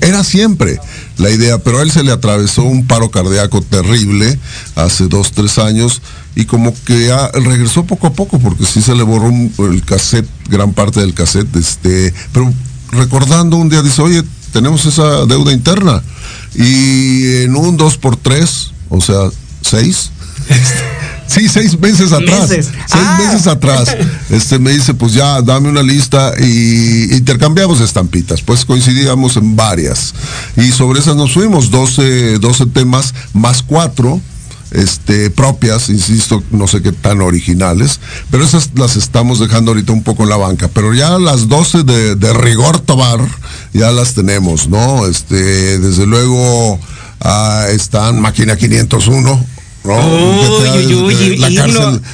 Era 0.00 0.24
siempre 0.24 0.78
la 1.18 1.30
idea, 1.30 1.58
pero 1.58 1.78
a 1.78 1.82
él 1.82 1.90
se 1.90 2.02
le 2.02 2.12
atravesó 2.12 2.62
un 2.62 2.86
paro 2.86 3.10
cardíaco 3.10 3.60
terrible 3.62 4.38
hace 4.74 5.06
dos, 5.08 5.32
tres 5.32 5.58
años 5.58 6.00
y 6.34 6.44
como 6.44 6.74
que 6.84 7.06
ya 7.06 7.28
regresó 7.32 7.84
poco 7.84 8.06
a 8.06 8.12
poco 8.12 8.38
porque 8.38 8.66
sí 8.66 8.82
se 8.82 8.94
le 8.94 9.02
borró 9.02 9.30
el 9.30 9.82
cassette, 9.84 10.28
gran 10.48 10.72
parte 10.72 11.00
del 11.00 11.14
cassette, 11.14 11.56
este, 11.56 12.12
pero 12.32 12.52
recordando 12.92 13.56
un 13.56 13.68
día 13.68 13.82
dice, 13.82 14.02
oye, 14.02 14.22
tenemos 14.56 14.86
esa 14.86 15.26
deuda 15.26 15.52
interna 15.52 16.02
y 16.54 17.42
en 17.42 17.54
un 17.54 17.76
2 17.76 17.98
por 17.98 18.16
3 18.16 18.72
o 18.88 19.02
sea, 19.02 19.28
6, 19.60 20.10
Sí, 21.26 21.48
seis 21.48 21.78
meses 21.78 22.12
atrás. 22.12 22.48
Seis 22.48 22.70
ah. 22.92 23.18
meses 23.20 23.48
atrás. 23.48 23.94
Este 24.30 24.60
me 24.60 24.70
dice, 24.70 24.94
pues 24.94 25.12
ya, 25.12 25.42
dame 25.42 25.68
una 25.68 25.82
lista 25.82 26.32
y 26.38 27.14
intercambiamos 27.16 27.80
estampitas. 27.80 28.42
Pues 28.42 28.64
coincidíamos 28.64 29.36
en 29.36 29.56
varias. 29.56 30.14
Y 30.56 30.70
sobre 30.70 31.00
esas 31.00 31.16
nos 31.16 31.34
fuimos, 31.34 31.72
12, 31.72 32.38
12 32.38 32.66
temas 32.66 33.12
más 33.34 33.64
cuatro 33.64 34.20
este, 34.70 35.30
propias, 35.30 35.88
insisto, 35.88 36.42
no 36.50 36.66
sé 36.66 36.82
qué 36.82 36.92
tan 36.92 37.20
originales, 37.20 38.00
pero 38.30 38.44
esas 38.44 38.70
las 38.74 38.96
estamos 38.96 39.38
dejando 39.38 39.70
ahorita 39.70 39.92
un 39.92 40.02
poco 40.02 40.24
en 40.24 40.30
la 40.30 40.36
banca. 40.36 40.68
Pero 40.68 40.94
ya 40.94 41.18
las 41.18 41.48
12 41.48 41.84
de, 41.84 42.32
rigor 42.34 42.80
Tobar 42.80 43.20
ya 43.72 43.92
las 43.92 44.14
tenemos, 44.14 44.68
¿no? 44.68 45.06
Este, 45.06 45.78
desde 45.78 46.06
luego 46.06 46.78
ah, 47.20 47.66
están 47.70 48.20
Máquina 48.20 48.56
501, 48.56 49.44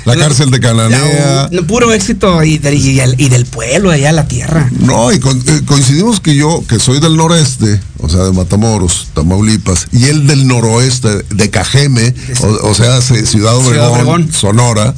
la, 0.05 0.17
cárcel, 0.17 0.51
de 0.51 0.61
Cananea. 0.61 1.49
puro 1.67 1.93
éxito 1.93 2.43
y, 2.45 2.59
del 2.59 3.47
pueblo, 3.47 3.91
allá 3.91 4.13
la 4.13 4.29
tierra. 4.29 4.69
No, 4.81 5.13
y 5.13 5.17
eh, 5.17 5.63
coincidimos 5.65 6.21
que 6.21 6.35
yo, 6.35 6.63
que 6.69 6.79
soy 6.79 7.01
del 7.01 7.17
noreste, 7.17 7.81
o 7.99 8.09
sea, 8.09 8.25
de 8.25 8.33
Matamoros, 8.33 9.09
Tamaulipas, 9.15 9.89
y 9.93 10.05
él 10.05 10.27
del 10.27 10.47
noroeste, 10.47 11.25
de 11.31 11.51
Cajeme, 11.51 12.15
o, 12.63 12.75
sea, 12.75 13.01
Ciudad 13.01 13.57
Obregón, 13.57 14.33
Sonora. 14.33 14.95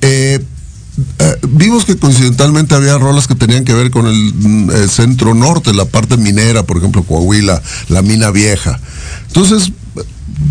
Eh, 0.00 0.44
eh, 1.18 1.36
vimos 1.48 1.84
que 1.84 1.96
coincidentalmente 1.96 2.74
había 2.74 2.98
rolas 2.98 3.26
que 3.26 3.34
tenían 3.34 3.64
que 3.64 3.74
ver 3.74 3.90
con 3.90 4.06
el, 4.06 4.34
mm, 4.34 4.88
centro 4.88 5.34
norte, 5.34 5.74
la 5.74 5.86
parte 5.86 6.16
minera, 6.16 6.62
por 6.62 6.76
ejemplo, 6.76 7.02
Coahuila, 7.02 7.60
la 7.88 8.02
mina 8.02 8.30
vieja. 8.30 8.78
Entonces, 9.28 9.72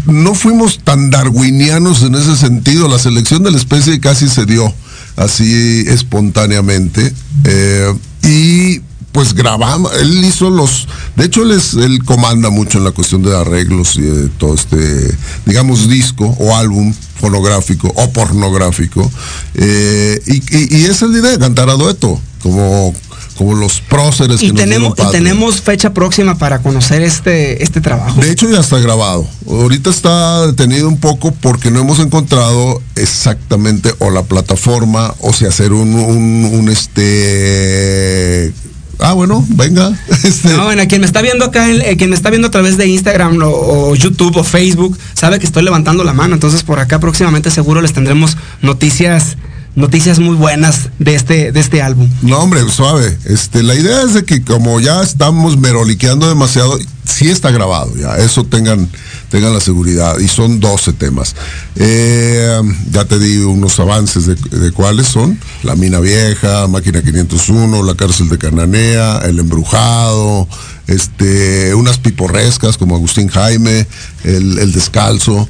no 0.05 0.35
fuimos 0.35 0.79
tan 0.79 1.09
darwinianos 1.09 2.03
en 2.03 2.15
ese 2.15 2.35
sentido. 2.35 2.87
La 2.87 2.99
selección 2.99 3.43
de 3.43 3.51
la 3.51 3.57
especie 3.57 3.99
casi 3.99 4.27
se 4.27 4.45
dio 4.45 4.73
así 5.15 5.85
espontáneamente. 5.87 7.13
Eh, 7.45 7.93
y 8.23 8.81
pues 9.13 9.35
grabamos, 9.35 9.91
él 9.99 10.25
hizo 10.25 10.49
los, 10.49 10.87
de 11.15 11.25
hecho 11.25 11.43
él, 11.43 11.51
es, 11.51 11.75
él 11.75 12.03
comanda 12.03 12.49
mucho 12.49 12.79
en 12.79 12.83
la 12.83 12.91
cuestión 12.91 13.21
de 13.21 13.37
arreglos 13.37 13.95
y 13.95 14.01
de 14.01 14.27
todo 14.27 14.55
este, 14.55 15.15
digamos, 15.45 15.87
disco 15.87 16.35
o 16.39 16.55
álbum 16.55 16.91
fonográfico 17.19 17.93
o 17.95 18.11
pornográfico. 18.11 19.09
Eh, 19.53 20.19
y, 20.25 20.77
y, 20.77 20.85
esa 20.85 21.05
es 21.05 21.11
la 21.11 21.19
idea, 21.19 21.37
cantar 21.37 21.69
a 21.69 21.73
dueto, 21.73 22.19
como 22.41 22.95
como 23.33 23.55
los 23.55 23.81
próceres 23.81 24.41
y 24.41 24.51
tenemos 24.51 24.93
y 24.97 25.11
tenemos 25.11 25.61
fecha 25.61 25.93
próxima 25.93 26.37
para 26.37 26.59
conocer 26.59 27.01
este 27.01 27.63
este 27.63 27.81
trabajo 27.81 28.21
de 28.21 28.31
hecho 28.31 28.49
ya 28.49 28.59
está 28.59 28.79
grabado 28.79 29.27
ahorita 29.47 29.89
está 29.89 30.47
detenido 30.47 30.87
un 30.87 30.97
poco 30.97 31.31
porque 31.31 31.71
no 31.71 31.79
hemos 31.79 31.99
encontrado 31.99 32.81
exactamente 32.95 33.93
o 33.99 34.09
la 34.09 34.23
plataforma 34.23 35.13
o 35.19 35.33
si 35.33 35.45
hacer 35.45 35.73
un, 35.73 35.93
un, 35.95 36.69
este 36.69 38.53
Ah, 38.99 39.13
bueno, 39.13 39.43
venga. 39.49 39.91
Este. 40.23 40.49
No, 40.49 40.63
bueno, 40.63 40.83
quien 40.87 41.01
me 41.01 41.07
está 41.07 41.21
viendo 41.21 41.45
acá, 41.45 41.69
eh, 41.69 41.97
quien 41.97 42.09
me 42.09 42.15
está 42.15 42.29
viendo 42.29 42.47
a 42.47 42.51
través 42.51 42.77
de 42.77 42.87
Instagram 42.87 43.39
o, 43.43 43.95
YouTube 43.95 44.37
o 44.37 44.43
Facebook, 44.43 44.97
sabe 45.13 45.39
que 45.39 45.45
estoy 45.45 45.63
levantando 45.63 46.03
la 46.03 46.13
mano. 46.13 46.35
Entonces, 46.35 46.63
por 46.63 46.79
acá 46.79 46.99
próximamente 46.99 47.51
seguro 47.51 47.81
les 47.81 47.91
tendremos 47.91 48.37
noticias 48.61 49.35
noticias 49.75 50.19
muy 50.19 50.35
buenas 50.35 50.89
de 50.99 51.15
este, 51.15 51.51
de 51.51 51.59
este 51.59 51.81
álbum. 51.81 52.09
No, 52.21 52.39
hombre, 52.39 52.61
suave. 52.69 53.17
Este, 53.25 53.63
la 53.63 53.75
idea 53.75 54.01
es 54.03 54.13
de 54.13 54.23
que 54.23 54.43
como 54.43 54.79
ya 54.79 55.01
estamos 55.01 55.57
meroliqueando 55.57 56.27
demasiado, 56.27 56.77
sí 57.05 57.29
está 57.29 57.51
grabado, 57.51 57.95
ya. 57.95 58.17
Eso 58.17 58.43
tengan, 58.43 58.87
tengan 59.29 59.53
la 59.53 59.59
seguridad. 59.59 60.19
Y 60.19 60.27
son 60.27 60.59
12 60.59 60.93
temas. 60.93 61.35
Eh, 61.75 62.61
ya 62.91 63.05
te 63.05 63.19
di 63.19 63.37
unos 63.39 63.79
avances 63.79 64.27
de, 64.27 64.71
cuáles 64.71 65.07
son. 65.07 65.39
La 65.63 65.75
Mina 65.75 65.99
Vieja, 65.99 66.67
Máquina 66.67 67.01
501, 67.01 67.83
La 67.83 67.95
Cárcel 67.95 68.29
de 68.29 68.37
Cananea, 68.37 69.19
El 69.19 69.39
Embrujado, 69.39 70.47
este, 70.87 71.73
unas 71.73 71.97
piporrescas 71.97 72.77
como 72.77 72.95
Agustín 72.95 73.27
Jaime, 73.27 73.87
El, 74.23 74.71
Descalzo. 74.71 75.47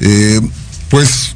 Eh, 0.00 0.40
pues 0.88 1.35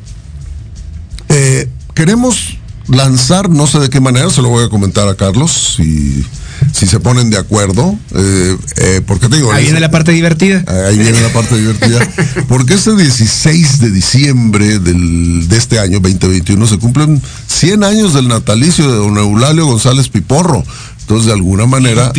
queremos 2.00 2.56
lanzar, 2.88 3.50
no 3.50 3.66
sé 3.66 3.78
de 3.78 3.90
qué 3.90 4.00
manera, 4.00 4.30
se 4.30 4.40
lo 4.40 4.48
voy 4.48 4.64
a 4.64 4.70
comentar 4.70 5.06
a 5.06 5.16
Carlos, 5.16 5.74
si, 5.76 6.24
si 6.72 6.86
se 6.86 6.98
ponen 6.98 7.28
de 7.28 7.36
acuerdo. 7.36 7.94
Eh, 8.14 8.56
eh, 8.78 9.02
porque 9.06 9.28
te 9.28 9.36
digo, 9.36 9.52
ahí 9.52 9.64
viene 9.64 9.80
la 9.80 9.90
parte 9.90 10.10
divertida. 10.10 10.64
Ahí 10.66 10.96
viene 10.96 11.20
la 11.20 11.30
parte 11.30 11.58
divertida. 11.58 11.98
Porque 12.48 12.72
este 12.72 12.96
16 12.96 13.80
de 13.80 13.90
diciembre 13.90 14.78
del, 14.78 15.46
de 15.46 15.58
este 15.58 15.78
año 15.78 16.00
2021 16.00 16.66
se 16.66 16.78
cumplen 16.78 17.20
100 17.48 17.84
años 17.84 18.14
del 18.14 18.28
natalicio 18.28 18.90
de 18.90 18.96
don 18.96 19.18
Eulalio 19.18 19.66
González 19.66 20.08
Piporro. 20.08 20.64
Entonces, 21.00 21.26
de 21.26 21.34
alguna 21.34 21.66
manera, 21.66 22.14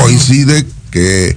coincide 0.00 0.64
que 0.92 1.34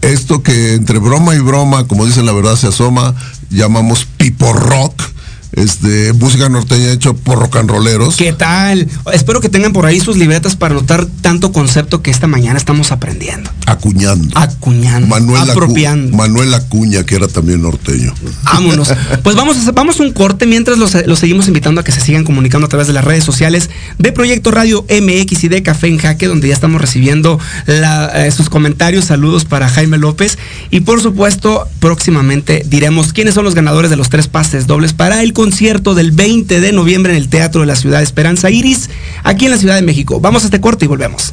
esto 0.00 0.42
que 0.42 0.72
entre 0.72 1.00
broma 1.00 1.34
y 1.34 1.40
broma, 1.40 1.86
como 1.86 2.06
dicen 2.06 2.24
la 2.24 2.32
verdad, 2.32 2.56
se 2.56 2.68
asoma, 2.68 3.14
llamamos 3.50 4.06
Piporrock 4.16 5.15
este, 5.56 6.12
música 6.12 6.50
norteña 6.50 6.92
hecho 6.92 7.16
por 7.16 7.38
rock 7.38 7.56
and 7.56 7.70
rolleros. 7.70 8.16
¿Qué 8.16 8.32
tal? 8.34 8.86
Espero 9.12 9.40
que 9.40 9.48
tengan 9.48 9.72
por 9.72 9.86
ahí 9.86 9.98
sus 10.00 10.18
libretas 10.18 10.54
para 10.54 10.74
notar 10.74 11.06
tanto 11.22 11.50
concepto 11.50 12.02
que 12.02 12.10
esta 12.10 12.26
mañana 12.26 12.58
estamos 12.58 12.92
aprendiendo. 12.92 13.50
Acuñando. 13.66 14.38
Acuñando. 14.38 15.06
Manuel 15.06 15.50
apropiando. 15.50 16.14
Manuel 16.14 16.52
Acuña, 16.52 17.04
que 17.04 17.16
era 17.16 17.26
también 17.26 17.62
norteño. 17.62 18.12
Vámonos. 18.44 18.92
Pues 19.22 19.34
vamos 19.34 19.66
a, 19.66 19.72
vamos 19.72 19.98
un 19.98 20.12
corte 20.12 20.44
mientras 20.44 20.76
los, 20.76 20.90
seguimos 21.18 21.48
invitando 21.48 21.80
a 21.80 21.84
que 21.84 21.92
se 21.92 22.02
sigan 22.02 22.24
comunicando 22.24 22.66
a 22.66 22.68
través 22.68 22.86
de 22.86 22.92
las 22.92 23.04
redes 23.04 23.24
sociales 23.24 23.70
de 23.98 24.12
Proyecto 24.12 24.50
Radio 24.50 24.84
MX 24.90 25.44
y 25.44 25.48
de 25.48 25.62
Café 25.62 25.88
en 25.88 25.96
Jaque, 25.96 26.26
donde 26.26 26.48
ya 26.48 26.54
estamos 26.54 26.82
recibiendo 26.82 27.40
eh, 27.66 28.30
sus 28.30 28.50
comentarios. 28.50 29.06
Saludos 29.06 29.46
para 29.46 29.70
Jaime 29.70 29.96
López. 29.96 30.36
Y 30.70 30.80
por 30.80 31.00
supuesto, 31.00 31.66
próximamente 31.80 32.62
diremos 32.66 33.14
quiénes 33.14 33.32
son 33.32 33.44
los 33.44 33.54
ganadores 33.54 33.90
de 33.90 33.96
los 33.96 34.10
tres 34.10 34.28
pases 34.28 34.66
dobles 34.66 34.92
para 34.92 35.22
el 35.22 35.32
concierto 35.32 35.45
del 35.94 36.10
20 36.12 36.60
de 36.60 36.72
noviembre 36.72 37.12
en 37.12 37.18
el 37.18 37.28
Teatro 37.28 37.60
de 37.60 37.66
la 37.66 37.76
Ciudad 37.76 38.02
Esperanza 38.02 38.50
Iris, 38.50 38.90
aquí 39.22 39.44
en 39.44 39.52
la 39.52 39.58
Ciudad 39.58 39.76
de 39.76 39.82
México. 39.82 40.20
Vamos 40.20 40.42
a 40.42 40.46
este 40.46 40.60
corte 40.60 40.86
y 40.86 40.88
volvemos. 40.88 41.32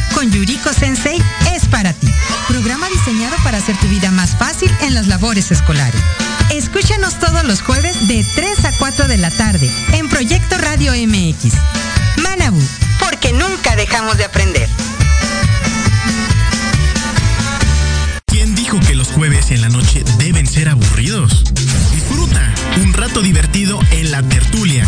con 0.21 0.31
Yuriko 0.31 0.71
Sensei 0.71 1.19
es 1.55 1.67
para 1.67 1.93
ti. 1.93 2.07
Programa 2.47 2.87
diseñado 2.89 3.35
para 3.43 3.57
hacer 3.57 3.75
tu 3.77 3.87
vida 3.87 4.11
más 4.11 4.37
fácil 4.37 4.71
en 4.81 4.93
las 4.93 5.07
labores 5.07 5.49
escolares. 5.49 5.99
Escúchanos 6.51 7.17
todos 7.17 7.43
los 7.43 7.63
jueves 7.63 8.07
de 8.07 8.23
3 8.35 8.65
a 8.65 8.71
4 8.77 9.07
de 9.07 9.17
la 9.17 9.31
tarde 9.31 9.67
en 9.93 10.07
Proyecto 10.09 10.59
Radio 10.59 10.91
MX. 10.93 11.53
Manabu, 12.17 12.61
porque 12.99 13.33
nunca 13.33 13.75
dejamos 13.75 14.15
de 14.17 14.25
aprender. 14.25 14.69
¿Quién 18.27 18.53
dijo 18.53 18.79
que 18.81 18.93
los 18.93 19.07
jueves 19.07 19.49
en 19.49 19.61
la 19.61 19.69
noche 19.69 20.03
deben 20.19 20.45
ser 20.45 20.69
aburridos? 20.69 21.45
Disfruta 21.95 22.53
un 22.83 22.93
rato 22.93 23.23
divertido 23.23 23.79
en 23.89 24.11
la 24.11 24.21
tertulia, 24.21 24.87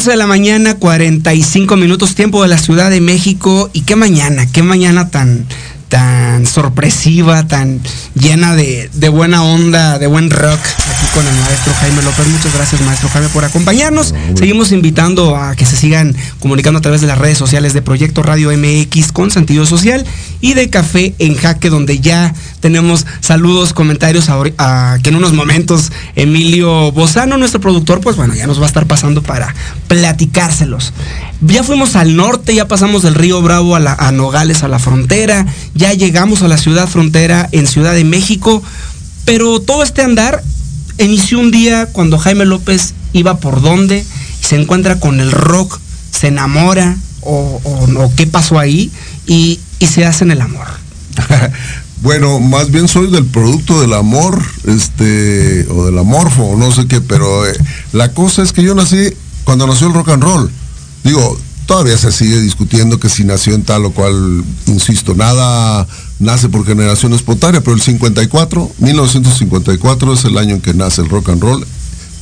11 0.00 0.12
de 0.12 0.16
la 0.16 0.26
mañana, 0.26 0.76
45 0.76 1.76
minutos 1.76 2.14
tiempo 2.14 2.40
de 2.42 2.48
la 2.48 2.56
Ciudad 2.56 2.88
de 2.88 3.02
México. 3.02 3.68
Y 3.74 3.82
qué 3.82 3.96
mañana, 3.96 4.46
qué 4.50 4.62
mañana 4.62 5.10
tan, 5.10 5.44
tan 5.90 6.46
sorpresiva, 6.46 7.46
tan 7.46 7.82
llena 8.14 8.56
de, 8.56 8.88
buena 9.10 9.44
onda, 9.44 9.98
de 9.98 10.06
buen 10.06 10.30
rock, 10.30 10.58
aquí 10.58 11.06
con 11.12 11.26
el 11.26 11.34
maestro 11.34 11.74
Jaime 11.80 12.00
López. 12.00 12.26
Muchas 12.28 12.54
gracias, 12.54 12.80
maestro 12.80 13.10
Jaime, 13.10 13.28
por 13.28 13.44
acompañarnos. 13.44 14.14
Seguimos 14.36 14.72
invitando 14.72 15.36
a 15.36 15.54
que 15.54 15.66
se 15.66 15.76
sigan 15.76 16.16
comunicando 16.38 16.78
a 16.78 16.80
través 16.80 17.02
de 17.02 17.06
las 17.06 17.18
redes 17.18 17.36
sociales 17.36 17.74
de 17.74 17.82
Proyecto 17.82 18.22
Radio 18.22 18.50
MX 18.56 19.12
con 19.12 19.30
sentido 19.30 19.66
social 19.66 20.06
y 20.40 20.54
de 20.54 20.70
Café 20.70 21.14
en 21.18 21.34
Jaque, 21.34 21.68
donde 21.68 22.00
ya 22.00 22.32
tenemos 22.60 23.06
saludos, 23.20 23.72
comentarios 23.72 24.28
a, 24.28 24.98
que 25.02 25.08
en 25.08 25.16
unos 25.16 25.32
momentos 25.32 25.90
Emilio 26.14 26.92
Bozano, 26.92 27.36
nuestro 27.38 27.60
productor, 27.60 28.00
pues 28.00 28.16
bueno, 28.16 28.34
ya 28.34 28.46
nos 28.46 28.58
va 28.60 28.64
a 28.64 28.68
estar 28.68 28.86
pasando 28.86 29.22
para 29.22 29.54
platicárselos. 29.88 30.92
Ya 31.40 31.62
fuimos 31.62 31.96
al 31.96 32.16
norte, 32.16 32.54
ya 32.54 32.68
pasamos 32.68 33.02
del 33.02 33.14
río 33.14 33.40
Bravo 33.42 33.76
a, 33.76 34.12
Nogales, 34.12 34.62
a 34.62 34.68
la 34.68 34.78
frontera, 34.78 35.46
ya 35.74 35.92
llegamos 35.94 36.42
a 36.42 36.48
la 36.48 36.58
ciudad 36.58 36.86
frontera 36.86 37.48
en 37.52 37.66
Ciudad 37.66 37.94
de 37.94 38.04
México, 38.04 38.62
pero 39.24 39.60
todo 39.60 39.82
este 39.82 40.02
andar 40.02 40.42
inició 40.98 41.38
un 41.38 41.50
día 41.50 41.86
cuando 41.86 42.18
Jaime 42.18 42.44
López 42.44 42.94
iba 43.12 43.38
por 43.38 43.62
donde 43.62 44.04
y 44.40 44.44
se 44.44 44.60
encuentra 44.60 45.00
con 45.00 45.20
el 45.20 45.32
rock, 45.32 45.78
se 46.10 46.28
enamora 46.28 46.96
o, 47.22 48.12
qué 48.16 48.26
pasó 48.26 48.58
ahí 48.58 48.90
y, 49.26 49.60
se 49.80 50.04
hacen 50.04 50.30
el 50.30 50.40
amor. 50.40 50.66
Bueno, 52.02 52.40
más 52.40 52.70
bien 52.70 52.88
soy 52.88 53.10
del 53.10 53.26
producto 53.26 53.80
del 53.80 53.92
amor, 53.92 54.42
este, 54.66 55.66
o 55.70 55.84
del 55.84 55.98
amorfo, 55.98 56.56
no 56.56 56.72
sé 56.72 56.86
qué, 56.86 57.00
pero 57.00 57.46
eh, 57.46 57.52
la 57.92 58.12
cosa 58.12 58.42
es 58.42 58.52
que 58.52 58.62
yo 58.62 58.74
nací 58.74 58.96
cuando 59.44 59.66
nació 59.66 59.88
el 59.88 59.94
rock 59.94 60.10
and 60.10 60.22
roll. 60.22 60.50
Digo, 61.04 61.38
todavía 61.66 61.98
se 61.98 62.10
sigue 62.10 62.40
discutiendo 62.40 62.98
que 62.98 63.10
si 63.10 63.24
nació 63.24 63.54
en 63.54 63.64
tal 63.64 63.84
o 63.84 63.90
cual, 63.90 64.42
insisto, 64.66 65.14
nada 65.14 65.86
nace 66.18 66.48
por 66.48 66.66
generación 66.66 67.12
espontánea, 67.12 67.60
pero 67.60 67.74
el 67.74 67.82
54, 67.82 68.72
1954 68.78 70.12
es 70.14 70.24
el 70.24 70.38
año 70.38 70.54
en 70.54 70.60
que 70.62 70.72
nace 70.72 71.02
el 71.02 71.08
rock 71.08 71.28
and 71.28 71.42
roll 71.42 71.66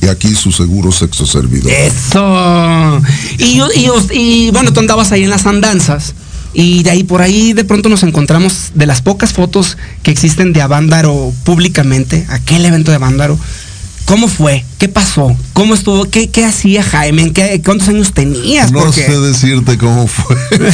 y 0.01 0.07
aquí 0.07 0.35
su 0.35 0.51
seguro 0.51 0.91
sexo 0.91 1.25
servidor. 1.25 1.71
Eso. 1.71 3.01
Y, 3.37 3.61
y, 3.75 3.89
y, 4.11 4.51
bueno, 4.51 4.73
tú 4.73 4.81
andabas 4.81 5.11
ahí 5.11 5.23
en 5.23 5.29
las 5.29 5.45
andanzas 5.45 6.13
y 6.53 6.83
de 6.83 6.89
ahí 6.89 7.03
por 7.03 7.21
ahí 7.21 7.53
de 7.53 7.63
pronto 7.63 7.89
nos 7.89 8.03
encontramos 8.03 8.71
de 8.73 8.85
las 8.85 9.01
pocas 9.01 9.33
fotos 9.33 9.77
que 10.03 10.11
existen 10.11 10.53
de 10.53 10.61
Avándaro 10.61 11.33
públicamente, 11.43 12.25
aquel 12.29 12.65
evento 12.65 12.91
de 12.91 12.95
Avándaro 12.95 13.37
¿Cómo 14.09 14.27
fue? 14.27 14.65
¿Qué 14.79 14.87
pasó? 14.87 15.37
¿Cómo 15.53 15.75
estuvo? 15.75 16.05
¿Qué, 16.05 16.31
qué 16.31 16.43
hacía 16.43 16.81
Jaime? 16.81 17.31
¿Qué, 17.31 17.61
¿Cuántos 17.63 17.89
años 17.89 18.11
tenías? 18.11 18.71
No 18.71 18.91
sé 18.91 19.07
decirte 19.19 19.77
cómo 19.77 20.07
fue. 20.07 20.35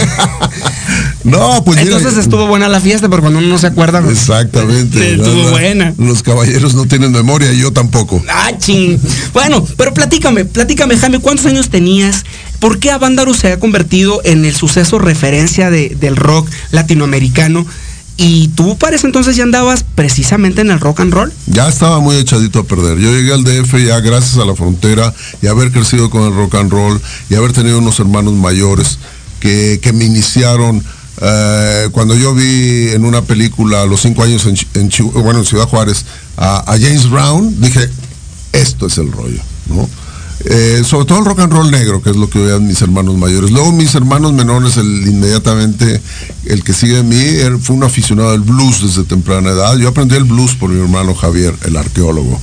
no, 1.26 1.62
pues 1.66 1.82
Entonces 1.82 2.16
estuvo 2.18 2.48
buena 2.48 2.70
la 2.70 2.80
fiesta, 2.80 3.10
pero 3.10 3.22
cuando 3.22 3.40
uno 3.40 3.50
no 3.50 3.58
se 3.58 3.68
acuerda. 3.68 4.02
Exactamente. 4.10 5.16
Estuvo 5.16 5.50
buena. 5.50 5.94
Los 5.98 6.24
caballeros 6.24 6.76
no 6.76 6.86
tienen 6.86 7.12
memoria, 7.12 7.52
yo 7.52 7.74
tampoco. 7.74 8.24
Ah, 8.30 8.54
ching. 8.58 8.98
Bueno, 9.34 9.68
pero 9.76 9.94
platícame, 9.94 10.46
platícame, 10.46 10.96
Jaime, 10.96 11.20
¿cuántos 11.20 11.46
años 11.46 11.68
tenías? 11.68 12.24
¿Por 12.60 12.80
qué 12.80 12.92
Avándaro 12.92 13.34
se 13.34 13.52
ha 13.52 13.60
convertido 13.60 14.22
en 14.24 14.46
el 14.46 14.56
suceso 14.56 14.98
referencia 14.98 15.70
del 15.70 16.16
rock 16.16 16.50
latinoamericano? 16.72 17.66
Y 18.18 18.48
tú 18.50 18.78
para 18.78 18.96
ese 18.96 19.08
entonces 19.08 19.36
ya 19.36 19.44
andabas 19.44 19.84
precisamente 19.84 20.62
en 20.62 20.72
el 20.72 20.80
rock 20.80 21.02
and 21.02 21.14
roll. 21.14 21.34
Ya 21.48 21.68
estaba 21.68 22.00
muy 22.00 22.16
echadito 22.16 22.60
a 22.60 22.64
perder. 22.64 22.98
Yo 22.98 23.12
llegué 23.12 23.34
al 23.34 23.44
DF 23.44 23.76
ya 23.86 24.00
gracias 24.00 24.38
a 24.38 24.46
la 24.46 24.56
frontera 24.56 25.14
y 25.42 25.48
haber 25.48 25.72
crecido 25.72 26.10
con 26.10 26.24
el 26.24 26.34
rock 26.34 26.56
and 26.56 26.72
roll 26.72 27.02
y 27.30 27.36
haber 27.36 27.52
tenido 27.52 27.78
unos 27.78 28.00
hermanos 28.00 28.34
mayores 28.34 29.00
que, 29.40 29.80
me 29.94 30.06
iniciaron. 30.06 30.84
Eh, 31.22 31.90
cuando 31.92 32.16
yo 32.16 32.34
vi 32.34 32.90
en 32.90 33.06
una 33.06 33.22
película 33.22 33.82
a 33.84 33.86
los 33.86 34.02
cinco 34.02 34.24
años 34.24 34.46
en, 34.46 34.90
bueno, 35.14 35.40
en 35.40 35.46
Ciudad 35.46 35.68
Juárez 35.68 36.06
a, 36.36 36.72
a, 36.72 36.78
James 36.78 37.10
Brown, 37.10 37.62
dije, 37.62 37.90
esto 38.52 38.88
es 38.88 38.98
el 38.98 39.12
rollo, 39.12 39.42
¿no? 39.68 39.90
Eh, 40.48 40.84
sobre 40.86 41.06
todo 41.06 41.20
el 41.20 41.26
rock 41.26 41.40
and 41.40 41.52
roll 41.52 41.72
negro, 41.72 42.02
que 42.02 42.12
es 42.12 42.16
lo 42.16 42.30
que 42.30 42.38
veían 42.38 42.68
mis 42.68 42.82
hermanos 42.82 43.18
mayores. 43.18 43.50
Luego 43.50 43.72
mis 43.72 43.96
hermanos 43.96 44.32
menores, 44.34 44.78
el, 44.78 45.08
inmediatamente 45.08 46.00
el 46.46 46.64
que 46.64 46.74
sigue 46.74 46.98
de 46.98 47.04
mí, 47.04 47.60
fue 47.62 47.76
un 47.76 47.84
aficionado 47.84 48.32
del 48.32 48.42
blues 48.42 48.82
desde 48.82 49.04
temprana 49.04 49.50
edad. 49.50 49.76
Yo 49.78 49.90
aprendí 49.90 50.16
el 50.16 50.26
blues 50.26 50.54
por 50.54 50.70
mi 50.70 50.80
hermano 50.80 51.16
Javier, 51.16 51.56
el 51.66 51.76
arqueólogo. 51.78 52.40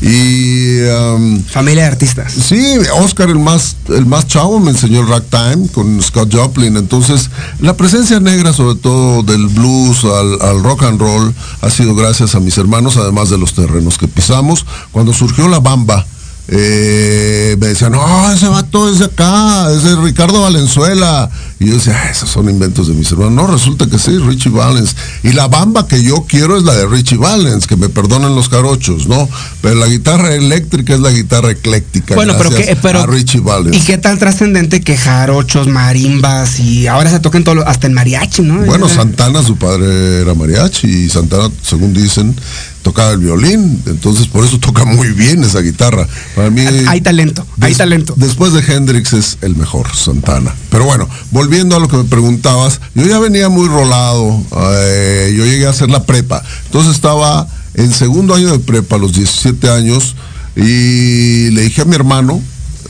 Y 0.00 0.80
um, 0.82 1.42
familia 1.44 1.84
de 1.84 1.88
artistas. 1.90 2.32
Sí, 2.32 2.76
Oscar 3.00 3.30
el 3.30 3.38
más 3.38 3.76
el 3.88 4.06
más 4.06 4.26
chavo 4.26 4.58
me 4.58 4.70
enseñó 4.70 5.00
el 5.00 5.08
ragtime 5.08 5.68
con 5.68 6.02
Scott 6.02 6.34
Joplin. 6.34 6.76
Entonces, 6.76 7.30
la 7.60 7.76
presencia 7.76 8.18
negra, 8.18 8.52
sobre 8.52 8.76
todo 8.76 9.22
del 9.22 9.46
blues 9.46 10.04
al, 10.04 10.42
al 10.42 10.62
rock 10.62 10.82
and 10.82 11.00
roll, 11.00 11.32
ha 11.60 11.70
sido 11.70 11.94
gracias 11.94 12.34
a 12.34 12.40
mis 12.40 12.58
hermanos, 12.58 12.96
además 12.96 13.30
de 13.30 13.38
los 13.38 13.54
terrenos 13.54 13.96
que 13.96 14.08
pisamos. 14.08 14.66
Cuando 14.90 15.12
surgió 15.12 15.46
la 15.48 15.60
bamba, 15.60 16.04
eh, 16.46 17.56
me 17.58 17.68
decían, 17.68 17.92
no, 17.92 18.32
ese 18.32 18.48
vato 18.48 18.90
es 18.90 18.98
de 18.98 19.06
acá, 19.06 19.72
es 19.72 19.82
de 19.82 19.96
Ricardo 19.96 20.42
Valenzuela. 20.42 21.30
Y 21.58 21.68
yo 21.68 21.74
decía, 21.76 22.10
esos 22.10 22.28
son 22.28 22.50
inventos 22.50 22.88
de 22.88 22.94
mis 22.94 23.10
hermanos. 23.10 23.32
No, 23.32 23.46
resulta 23.46 23.86
que 23.86 23.98
sí, 23.98 24.18
Richie 24.18 24.50
Valens. 24.50 24.94
Y 25.22 25.32
la 25.32 25.48
bamba 25.48 25.88
que 25.88 26.02
yo 26.02 26.26
quiero 26.28 26.58
es 26.58 26.64
la 26.64 26.74
de 26.74 26.86
Richie 26.86 27.16
Valens, 27.16 27.66
que 27.66 27.76
me 27.76 27.88
perdonen 27.88 28.34
los 28.34 28.50
carochos, 28.50 29.06
¿no? 29.06 29.26
Pero 29.62 29.76
la 29.76 29.86
guitarra 29.86 30.34
eléctrica 30.34 30.94
es 30.94 31.00
la 31.00 31.10
guitarra 31.10 31.52
ecléctica. 31.52 32.14
Bueno, 32.14 32.34
pero, 32.36 32.50
que, 32.50 32.76
pero 32.82 33.06
Richie 33.06 33.40
Valens. 33.40 33.76
¿Y 33.76 33.80
qué 33.80 33.96
tal 33.96 34.18
trascendente 34.18 34.82
que 34.82 34.98
jarochos, 34.98 35.66
marimbas 35.68 36.60
y 36.60 36.86
ahora 36.86 37.10
se 37.10 37.20
toquen 37.20 37.44
todo, 37.44 37.66
hasta 37.66 37.86
el 37.86 37.94
mariachi, 37.94 38.42
¿no? 38.42 38.60
Bueno, 38.66 38.88
Santana, 38.88 39.42
su 39.42 39.56
padre 39.56 40.20
era 40.20 40.34
mariachi 40.34 40.86
y 40.86 41.08
Santana, 41.08 41.50
según 41.62 41.94
dicen, 41.94 42.36
tocaba 42.84 43.12
el 43.12 43.18
violín, 43.18 43.82
entonces 43.86 44.28
por 44.28 44.44
eso 44.44 44.58
toca 44.60 44.84
muy 44.84 45.08
bien 45.08 45.42
esa 45.42 45.60
guitarra. 45.60 46.06
Para 46.36 46.50
mí 46.50 46.60
hay 46.86 47.00
talento, 47.00 47.44
hay 47.60 47.74
talento. 47.74 48.14
Después 48.16 48.52
de 48.52 48.60
Hendrix 48.60 49.14
es 49.14 49.38
el 49.40 49.56
mejor, 49.56 49.88
Santana. 49.96 50.54
Pero 50.70 50.84
bueno, 50.84 51.08
volviendo 51.30 51.74
a 51.74 51.80
lo 51.80 51.88
que 51.88 51.96
me 51.96 52.04
preguntabas, 52.04 52.80
yo 52.94 53.06
ya 53.06 53.18
venía 53.18 53.48
muy 53.48 53.68
rolado, 53.68 54.38
eh, 54.76 55.34
yo 55.36 55.46
llegué 55.46 55.66
a 55.66 55.70
hacer 55.70 55.88
la 55.88 56.04
prepa, 56.04 56.42
entonces 56.66 56.94
estaba 56.94 57.48
en 57.72 57.90
segundo 57.90 58.34
año 58.34 58.52
de 58.52 58.58
prepa, 58.58 58.96
a 58.96 58.98
los 58.98 59.14
17 59.14 59.70
años, 59.70 60.14
y 60.54 61.50
le 61.50 61.62
dije 61.62 61.82
a 61.82 61.84
mi 61.86 61.94
hermano, 61.94 62.40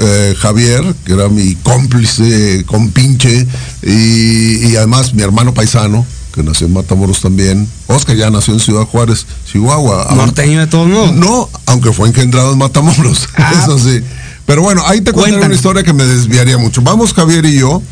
eh, 0.00 0.34
Javier, 0.36 0.82
que 1.04 1.12
era 1.12 1.28
mi 1.28 1.54
cómplice, 1.54 2.64
compinche, 2.66 3.46
y, 3.80 4.66
y 4.66 4.76
además 4.76 5.14
mi 5.14 5.22
hermano 5.22 5.54
paisano, 5.54 6.04
que 6.34 6.42
nació 6.42 6.66
en 6.66 6.72
Matamoros 6.72 7.20
también. 7.20 7.68
Oscar 7.86 8.16
ya 8.16 8.30
nació 8.30 8.54
en 8.54 8.60
Ciudad 8.60 8.84
Juárez, 8.84 9.26
Chihuahua. 9.50 10.08
Norteño 10.14 10.60
de 10.60 10.66
todos 10.66 10.88
modos. 10.88 11.12
No, 11.12 11.48
aunque 11.66 11.92
fue 11.92 12.08
engendrado 12.08 12.52
en 12.52 12.58
Matamoros. 12.58 13.28
Ah. 13.36 13.52
Eso 13.62 13.78
sí. 13.78 14.00
Pero 14.46 14.62
bueno, 14.62 14.82
ahí 14.86 15.00
te 15.00 15.12
cuento 15.12 15.38
una 15.44 15.54
historia 15.54 15.82
que 15.82 15.92
me 15.92 16.04
desviaría 16.04 16.56
mucho. 16.56 16.82
Vamos 16.82 17.12
Javier 17.12 17.44
y 17.44 17.58
yo. 17.58 17.82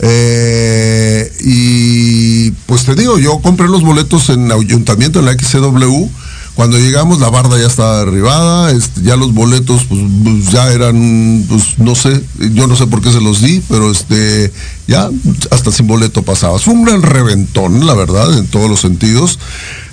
Eh, 0.00 1.32
y 1.40 2.50
pues 2.66 2.84
te 2.84 2.94
digo, 2.94 3.18
yo 3.18 3.38
compré 3.40 3.68
los 3.68 3.82
boletos 3.82 4.28
en 4.30 4.50
ayuntamiento 4.50 5.18
en 5.20 5.26
la 5.26 5.32
XCW 5.32 6.08
cuando 6.54 6.78
llegamos 6.78 7.18
la 7.20 7.30
barda 7.30 7.58
ya 7.58 7.66
estaba 7.66 7.98
derribada, 7.98 8.72
ya 9.02 9.16
los 9.16 9.34
boletos 9.34 9.84
pues, 9.88 10.00
pues, 10.22 10.50
ya 10.52 10.70
eran, 10.70 11.44
pues 11.48 11.78
no 11.78 11.94
sé, 11.96 12.22
yo 12.52 12.68
no 12.68 12.76
sé 12.76 12.86
por 12.86 13.00
qué 13.02 13.10
se 13.10 13.20
los 13.20 13.40
di, 13.40 13.60
pero 13.68 13.90
este 13.90 14.52
ya 14.86 15.10
hasta 15.50 15.72
sin 15.72 15.88
boleto 15.88 16.22
pasabas. 16.22 16.62
Fue 16.62 16.74
un 16.74 16.84
gran 16.84 17.02
reventón, 17.02 17.86
la 17.86 17.94
verdad, 17.94 18.38
en 18.38 18.46
todos 18.46 18.70
los 18.70 18.80
sentidos. 18.80 19.38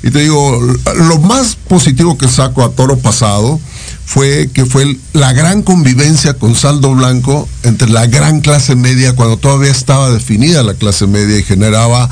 Y 0.03 0.11
te 0.11 0.19
digo, 0.19 0.59
lo 0.95 1.19
más 1.19 1.55
positivo 1.55 2.17
que 2.17 2.27
saco 2.27 2.63
a 2.63 2.71
toro 2.71 2.97
pasado 2.97 3.59
fue 4.05 4.49
que 4.53 4.65
fue 4.65 4.97
la 5.13 5.33
gran 5.33 5.63
convivencia 5.63 6.33
con 6.33 6.55
saldo 6.55 6.93
blanco 6.93 7.47
entre 7.63 7.89
la 7.89 8.05
gran 8.07 8.41
clase 8.41 8.75
media, 8.75 9.15
cuando 9.15 9.37
todavía 9.37 9.71
estaba 9.71 10.11
definida 10.11 10.63
la 10.63 10.73
clase 10.73 11.07
media 11.07 11.39
y 11.39 11.43
generaba 11.43 12.09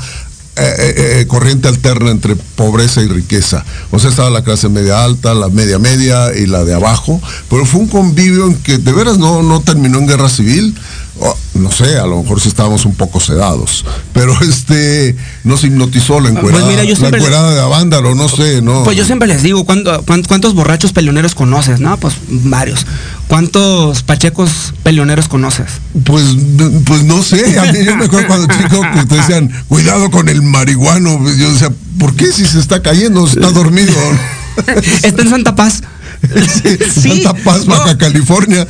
eh, 0.62 0.74
eh, 0.78 1.20
eh, 1.20 1.26
corriente 1.26 1.68
alterna 1.68 2.10
entre 2.10 2.36
pobreza 2.36 3.00
y 3.00 3.08
riqueza. 3.08 3.64
O 3.90 3.98
sea, 3.98 4.10
estaba 4.10 4.28
la 4.28 4.44
clase 4.44 4.68
media 4.68 5.02
alta, 5.02 5.32
la 5.32 5.48
media 5.48 5.78
media 5.78 6.36
y 6.36 6.44
la 6.44 6.64
de 6.64 6.74
abajo, 6.74 7.18
pero 7.48 7.64
fue 7.64 7.80
un 7.80 7.88
convivio 7.88 8.46
en 8.46 8.56
que 8.56 8.76
de 8.76 8.92
veras 8.92 9.16
no, 9.16 9.42
no 9.42 9.62
terminó 9.62 9.98
en 9.98 10.06
guerra 10.06 10.28
civil. 10.28 10.74
No 11.54 11.70
sé, 11.70 11.98
a 11.98 12.06
lo 12.06 12.22
mejor 12.22 12.40
sí 12.40 12.48
estábamos 12.48 12.84
un 12.84 12.94
poco 12.94 13.20
sedados, 13.20 13.84
pero 14.12 14.34
este 14.42 15.16
nos 15.44 15.62
hipnotizó 15.64 16.20
la 16.20 16.30
encuerada, 16.30 16.64
pues 16.64 17.00
la 17.00 17.08
encuerada 17.08 17.54
de 17.54 17.60
Avándaro, 17.60 18.14
no 18.14 18.28
sé, 18.28 18.62
¿no? 18.62 18.84
Pues 18.84 18.96
yo 18.96 19.04
siempre 19.04 19.28
les 19.28 19.42
digo, 19.42 19.64
¿cuántos 19.64 20.54
borrachos 20.54 20.92
peleoneros 20.92 21.34
conoces? 21.34 21.80
No, 21.80 21.96
pues 21.98 22.14
varios. 22.28 22.86
¿Cuántos 23.28 24.02
pachecos 24.02 24.74
peleoneros 24.82 25.28
conoces? 25.28 25.66
Pues, 26.04 26.24
pues 26.84 27.04
no 27.04 27.22
sé, 27.22 27.58
a 27.58 27.72
mí 27.72 27.84
yo 27.84 27.96
me 27.96 28.06
acuerdo 28.06 28.26
cuando 28.26 28.46
chico 28.54 28.82
que 28.94 29.06
te 29.06 29.16
decían, 29.16 29.50
cuidado 29.68 30.10
con 30.10 30.28
el 30.28 30.42
marihuano. 30.42 31.18
Yo 31.36 31.52
decía, 31.52 31.70
¿por 31.98 32.14
qué 32.14 32.32
si 32.32 32.44
se 32.46 32.58
está 32.58 32.82
cayendo? 32.82 33.26
Está 33.26 33.50
dormido. 33.52 33.92
está 35.02 35.22
en 35.22 35.30
Santa 35.30 35.54
Paz. 35.54 35.82
Santa 36.94 37.34
Paz, 37.34 37.66
Baja 37.66 37.96
California. 37.96 38.66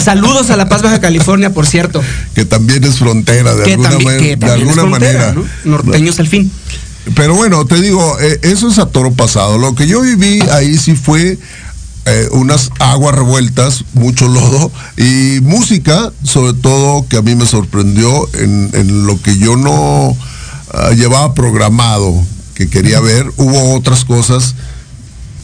Saludos 0.00 0.50
a 0.50 0.56
La 0.56 0.68
Paz, 0.68 0.82
Baja 0.82 1.00
California, 1.00 1.52
por 1.52 1.66
cierto. 1.66 2.02
Que 2.34 2.44
también 2.44 2.84
es 2.84 2.96
frontera, 2.96 3.54
de 3.54 3.74
alguna, 3.74 4.86
manera. 4.86 5.34
Norteños 5.64 6.18
al 6.20 6.28
fin. 6.28 6.50
Pero 7.14 7.34
bueno, 7.34 7.66
te 7.66 7.80
digo, 7.80 8.18
eh, 8.20 8.40
eso 8.42 8.68
es 8.68 8.78
a 8.78 8.86
toro 8.86 9.12
pasado. 9.12 9.58
Lo 9.58 9.74
que 9.74 9.86
yo 9.86 10.00
viví 10.00 10.40
ahí 10.50 10.78
sí 10.78 10.96
fue 10.96 11.38
eh, 12.06 12.28
unas 12.32 12.70
aguas 12.78 13.14
revueltas, 13.14 13.84
mucho 13.92 14.28
lodo 14.28 14.72
y 14.96 15.40
música, 15.42 16.12
sobre 16.22 16.54
todo 16.54 17.06
que 17.08 17.18
a 17.18 17.22
mí 17.22 17.34
me 17.34 17.46
sorprendió 17.46 18.28
en, 18.34 19.06
lo 19.06 19.20
que 19.20 19.36
yo 19.38 19.56
no 19.56 20.16
ah, 20.72 20.90
llevaba 20.90 21.34
programado, 21.34 22.14
que 22.54 22.68
quería 22.68 23.00
ver. 23.00 23.26
Hubo 23.36 23.74
otras 23.74 24.06
cosas 24.06 24.54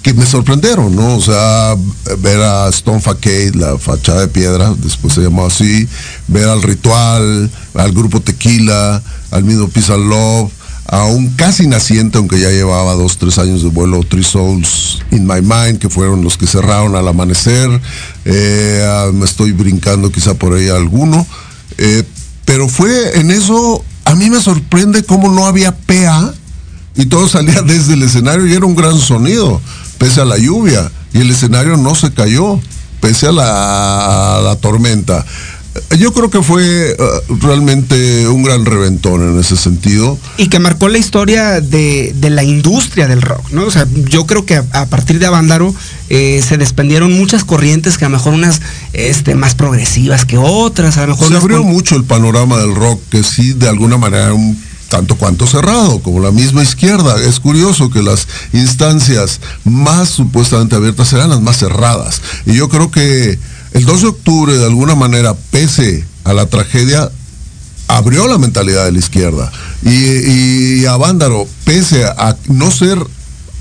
que 0.02 0.14
me 0.14 0.24
sorprendieron, 0.24 0.96
¿no? 0.96 1.16
O 1.16 1.20
sea, 1.20 1.76
ver 2.18 2.40
a 2.40 2.68
Stone 2.68 3.00
Facade, 3.00 3.52
la 3.54 3.78
fachada 3.78 4.22
de 4.22 4.28
piedra, 4.28 4.74
después 4.78 5.14
se 5.14 5.20
llamó 5.20 5.46
así, 5.46 5.86
ver 6.28 6.48
al 6.48 6.62
ritual, 6.62 7.50
al 7.74 7.92
grupo 7.92 8.20
Tequila, 8.20 9.02
al 9.30 9.44
mismo 9.44 9.68
and 9.74 10.08
Love, 10.08 10.50
a 10.86 11.04
un 11.04 11.28
casi 11.30 11.66
naciente, 11.66 12.18
aunque 12.18 12.40
ya 12.40 12.50
llevaba 12.50 12.94
dos, 12.94 13.18
tres 13.18 13.38
años 13.38 13.62
de 13.62 13.68
vuelo, 13.68 14.02
Three 14.02 14.24
Souls 14.24 15.00
in 15.10 15.26
My 15.26 15.40
Mind, 15.40 15.78
que 15.78 15.88
fueron 15.88 16.24
los 16.24 16.36
que 16.36 16.46
cerraron 16.46 16.96
al 16.96 17.06
amanecer. 17.06 17.68
Eh, 18.24 19.10
me 19.14 19.24
estoy 19.24 19.52
brincando 19.52 20.10
quizá 20.10 20.34
por 20.34 20.54
ahí 20.54 20.68
alguno. 20.68 21.24
Eh, 21.78 22.02
pero 22.44 22.66
fue 22.66 23.20
en 23.20 23.30
eso, 23.30 23.84
a 24.04 24.16
mí 24.16 24.30
me 24.30 24.40
sorprende 24.40 25.04
cómo 25.04 25.30
no 25.30 25.46
había 25.46 25.76
PA 25.76 26.34
y 26.96 27.06
todo 27.06 27.28
salía 27.28 27.62
desde 27.66 27.94
el 27.94 28.02
escenario 28.02 28.46
y 28.46 28.54
era 28.54 28.66
un 28.66 28.74
gran 28.74 28.98
sonido 28.98 29.60
pese 30.00 30.22
a 30.22 30.24
la 30.24 30.38
lluvia, 30.38 30.90
y 31.12 31.18
el 31.18 31.30
escenario 31.30 31.76
no 31.76 31.94
se 31.94 32.10
cayó, 32.10 32.58
pese 33.02 33.26
a 33.26 33.32
la, 33.32 34.56
tormenta. 34.62 35.26
Yo 35.98 36.12
creo 36.12 36.30
que 36.30 36.42
fue 36.42 36.92
eh, 36.92 36.96
realmente 37.28 38.26
un 38.26 38.42
gran 38.42 38.64
reventón 38.64 39.20
en 39.22 39.38
ese 39.38 39.56
sentido. 39.56 40.18
Y 40.38 40.48
que 40.48 40.58
marcó 40.58 40.88
la 40.88 40.96
historia 40.96 41.60
de, 41.60 42.14
la 42.30 42.42
industria 42.42 43.06
del 43.08 43.20
rock, 43.20 43.50
¿no? 43.52 43.66
O 43.66 43.70
sea, 43.70 43.86
yo 44.08 44.26
creo 44.26 44.46
que 44.46 44.56
a, 44.56 44.86
partir 44.86 45.18
de 45.18 45.26
Avándaro 45.26 45.72
eh, 46.08 46.42
se 46.46 46.56
desprendieron 46.56 47.12
muchas 47.12 47.44
corrientes 47.44 47.98
que 47.98 48.06
a 48.06 48.08
lo 48.08 48.16
mejor 48.16 48.32
unas 48.32 48.62
este, 48.94 49.34
más 49.34 49.54
progresivas 49.54 50.24
que 50.24 50.38
otras, 50.38 50.96
a 50.96 51.02
lo 51.02 51.08
mejor... 51.08 51.28
Se 51.28 51.36
abrió 51.36 51.62
mucho 51.62 51.94
el 51.94 52.04
panorama 52.04 52.56
del 52.56 52.74
rock, 52.74 53.02
que 53.10 53.22
sí, 53.22 53.52
de 53.52 53.68
alguna 53.68 53.98
manera 53.98 54.32
un 54.32 54.69
tanto 54.90 55.14
cuanto 55.14 55.46
cerrado, 55.46 56.00
como 56.00 56.20
la 56.20 56.32
misma 56.32 56.62
izquierda. 56.62 57.16
Es 57.22 57.40
curioso 57.40 57.88
que 57.90 58.02
las 58.02 58.26
instancias 58.52 59.40
más 59.64 60.10
supuestamente 60.10 60.76
abiertas 60.76 61.12
eran 61.12 61.30
las 61.30 61.40
más 61.40 61.58
cerradas. 61.58 62.20
Y 62.44 62.54
yo 62.54 62.68
creo 62.68 62.90
que 62.90 63.38
el 63.72 63.86
2 63.86 64.02
de 64.02 64.08
octubre, 64.08 64.58
de 64.58 64.66
alguna 64.66 64.96
manera, 64.96 65.34
pese 65.52 66.04
a 66.24 66.34
la 66.34 66.46
tragedia, 66.46 67.10
abrió 67.86 68.26
la 68.26 68.36
mentalidad 68.36 68.84
de 68.84 68.92
la 68.92 68.98
izquierda. 68.98 69.52
Y, 69.84 70.84
a 70.84 70.96
Vándaro, 70.96 71.46
pese 71.64 72.04
a 72.04 72.36
no 72.48 72.70
ser 72.72 72.98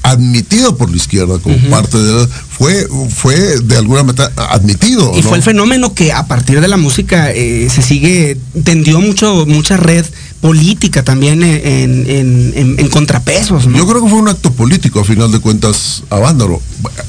admitido 0.02 0.78
por 0.78 0.90
la 0.90 0.96
izquierda 0.96 1.40
como 1.40 1.58
parte 1.70 1.98
de 1.98 2.28
fue 2.28 2.88
fue 3.14 3.60
de 3.60 3.78
alguna 3.78 4.04
manera 4.04 4.32
admitido 4.50 5.12
y 5.14 5.22
fue 5.22 5.36
el 5.36 5.44
fenómeno 5.44 5.94
que 5.94 6.14
a 6.14 6.26
partir 6.26 6.62
de 6.62 6.70
la 6.70 6.78
música 6.78 7.32
eh, 7.32 7.68
se 7.70 7.82
sigue 7.82 8.38
tendió 8.64 9.02
mucho 9.02 9.46
mucha 9.46 9.76
red 9.76 10.06
política 10.42 11.04
también 11.04 11.44
en, 11.44 12.90
contrapesos. 12.90 13.66
Yo 13.66 13.88
creo 13.88 14.04
que 14.04 14.10
fue 14.10 14.20
un 14.20 14.30
acto 14.30 14.52
político, 14.52 15.00
a 15.00 15.04
final 15.04 15.32
de 15.32 15.40
cuentas, 15.40 16.04
a 16.10 16.18
Vándaro. 16.18 16.62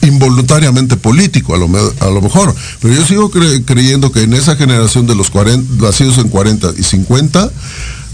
Involuntariamente 0.02 0.96
político, 0.96 1.54
a 1.54 1.58
lo, 1.58 1.66
a 2.00 2.10
lo 2.10 2.20
mejor. 2.20 2.54
Pero 2.80 2.94
yo 2.94 3.04
sigo 3.06 3.30
creyendo 3.30 4.10
que 4.12 4.22
en 4.22 4.34
esa 4.34 4.56
generación 4.56 5.06
de 5.06 5.14
los 5.14 5.30
40, 5.30 5.84
nacidos 5.84 6.18
en 6.18 6.28
40 6.28 6.72
y 6.76 6.82
50, 6.82 7.50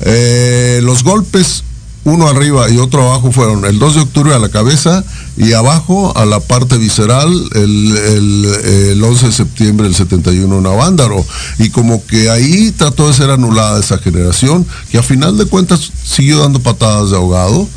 eh, 0.02 0.80
los 0.82 1.02
golpes 1.02 1.64
uno 2.06 2.28
arriba 2.28 2.70
y 2.70 2.78
otro 2.78 3.02
abajo 3.02 3.32
fueron 3.32 3.64
el 3.64 3.80
2 3.80 3.94
de 3.96 4.00
octubre 4.00 4.32
a 4.32 4.38
la 4.38 4.48
cabeza 4.48 5.04
y 5.36 5.54
abajo 5.54 6.16
a 6.16 6.24
la 6.24 6.38
parte 6.38 6.78
visceral 6.78 7.28
el, 7.52 9.02
11 9.02 9.26
de 9.26 9.32
septiembre 9.32 9.86
del 9.86 9.96
71 9.96 10.58
en 10.58 10.66
Avándaro. 10.66 11.26
Y 11.58 11.70
como 11.70 12.06
que 12.06 12.30
ahí 12.30 12.70
trató 12.70 13.08
de 13.08 13.14
ser 13.14 13.30
anulada 13.30 13.80
esa 13.80 13.98
generación, 13.98 14.64
que 14.90 14.98
a 14.98 15.02
final 15.02 15.36
de 15.36 15.46
cuentas 15.46 15.90
siguió 16.04 16.38
dando 16.38 16.60
patadas 16.60 17.10
de 17.10 17.16
ahogado. 17.16 17.68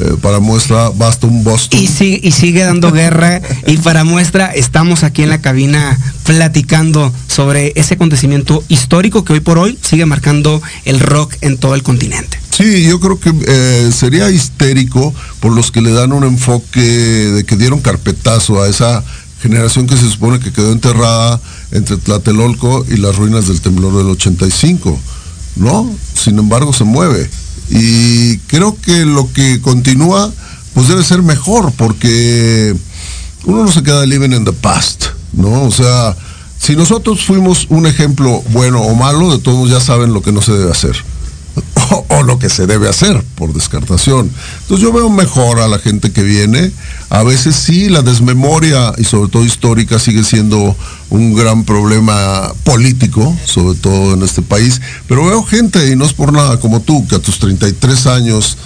Eh, 0.00 0.16
para 0.20 0.40
muestra 0.40 0.90
basta 0.90 1.26
un 1.26 1.42
Boston. 1.44 1.80
Y 1.80 1.86
sigue 1.86 2.64
dando 2.64 2.92
guerra. 2.92 3.40
y 3.66 3.78
para 3.78 4.04
muestra 4.04 4.52
estamos 4.52 5.04
aquí 5.04 5.22
en 5.22 5.30
la 5.30 5.40
cabina 5.40 5.98
platicando 6.24 7.12
sobre 7.28 7.72
ese 7.76 7.94
acontecimiento 7.94 8.62
histórico 8.68 9.24
que 9.24 9.34
hoy 9.34 9.40
por 9.40 9.56
hoy 9.56 9.78
sigue 9.80 10.04
marcando 10.04 10.60
el 10.84 11.00
rock 11.00 11.36
en 11.40 11.56
todo 11.56 11.74
el 11.74 11.82
continente. 11.82 12.43
Sí, 12.56 12.84
yo 12.84 13.00
creo 13.00 13.18
que 13.18 13.34
eh, 13.48 13.90
sería 13.92 14.30
histérico 14.30 15.12
por 15.40 15.50
los 15.50 15.72
que 15.72 15.82
le 15.82 15.90
dan 15.90 16.12
un 16.12 16.22
enfoque 16.22 16.80
de 16.80 17.42
que 17.42 17.56
dieron 17.56 17.80
carpetazo 17.80 18.62
a 18.62 18.68
esa 18.68 19.02
generación 19.42 19.88
que 19.88 19.96
se 19.96 20.08
supone 20.08 20.38
que 20.38 20.52
quedó 20.52 20.70
enterrada 20.70 21.40
entre 21.72 21.96
Tlatelolco 21.96 22.86
y 22.88 22.98
las 22.98 23.16
ruinas 23.16 23.48
del 23.48 23.60
temblor 23.60 23.96
del 23.96 24.06
85, 24.06 24.96
¿no? 25.56 25.92
Sin 26.14 26.38
embargo 26.38 26.72
se 26.72 26.84
mueve. 26.84 27.28
Y 27.70 28.38
creo 28.46 28.80
que 28.80 29.04
lo 29.04 29.32
que 29.32 29.60
continúa, 29.60 30.32
pues 30.74 30.86
debe 30.86 31.02
ser 31.02 31.22
mejor, 31.22 31.72
porque 31.72 32.72
uno 33.46 33.64
no 33.64 33.72
se 33.72 33.82
queda 33.82 34.06
living 34.06 34.30
in 34.30 34.44
the 34.44 34.52
past, 34.52 35.06
¿no? 35.32 35.64
O 35.64 35.72
sea, 35.72 36.16
si 36.60 36.76
nosotros 36.76 37.24
fuimos 37.24 37.66
un 37.68 37.88
ejemplo 37.88 38.44
bueno 38.52 38.80
o 38.80 38.94
malo, 38.94 39.32
de 39.32 39.42
todos 39.42 39.68
ya 39.68 39.80
saben 39.80 40.14
lo 40.14 40.22
que 40.22 40.30
no 40.30 40.40
se 40.40 40.52
debe 40.52 40.70
hacer 40.70 40.94
o, 42.08 42.22
lo 42.22 42.38
que 42.38 42.48
se 42.48 42.66
debe 42.66 42.88
hacer 42.88 43.22
por 43.34 43.52
descartación. 43.52 44.30
Entonces 44.62 44.82
yo 44.82 44.92
veo 44.92 45.10
mejor 45.10 45.60
a 45.60 45.68
la 45.68 45.78
gente 45.78 46.10
que 46.10 46.22
viene. 46.22 46.72
A 47.10 47.22
veces 47.22 47.54
sí, 47.54 47.88
la 47.88 48.02
desmemoria 48.02 48.92
y 48.98 49.04
sobre 49.04 49.30
todo 49.30 49.44
histórica 49.44 49.98
sigue 49.98 50.24
siendo 50.24 50.76
un 51.10 51.34
gran 51.34 51.64
problema 51.64 52.52
político, 52.64 53.36
sobre 53.44 53.78
todo 53.78 54.14
en 54.14 54.22
este 54.22 54.42
país. 54.42 54.80
Pero 55.06 55.26
veo 55.26 55.44
gente, 55.44 55.90
y 55.90 55.96
no 55.96 56.04
es 56.04 56.12
por 56.12 56.32
nada 56.32 56.58
como 56.58 56.80
tú, 56.80 57.06
que 57.06 57.16
a 57.16 57.20
tus 57.20 57.38
33 57.38 58.06
años 58.06 58.56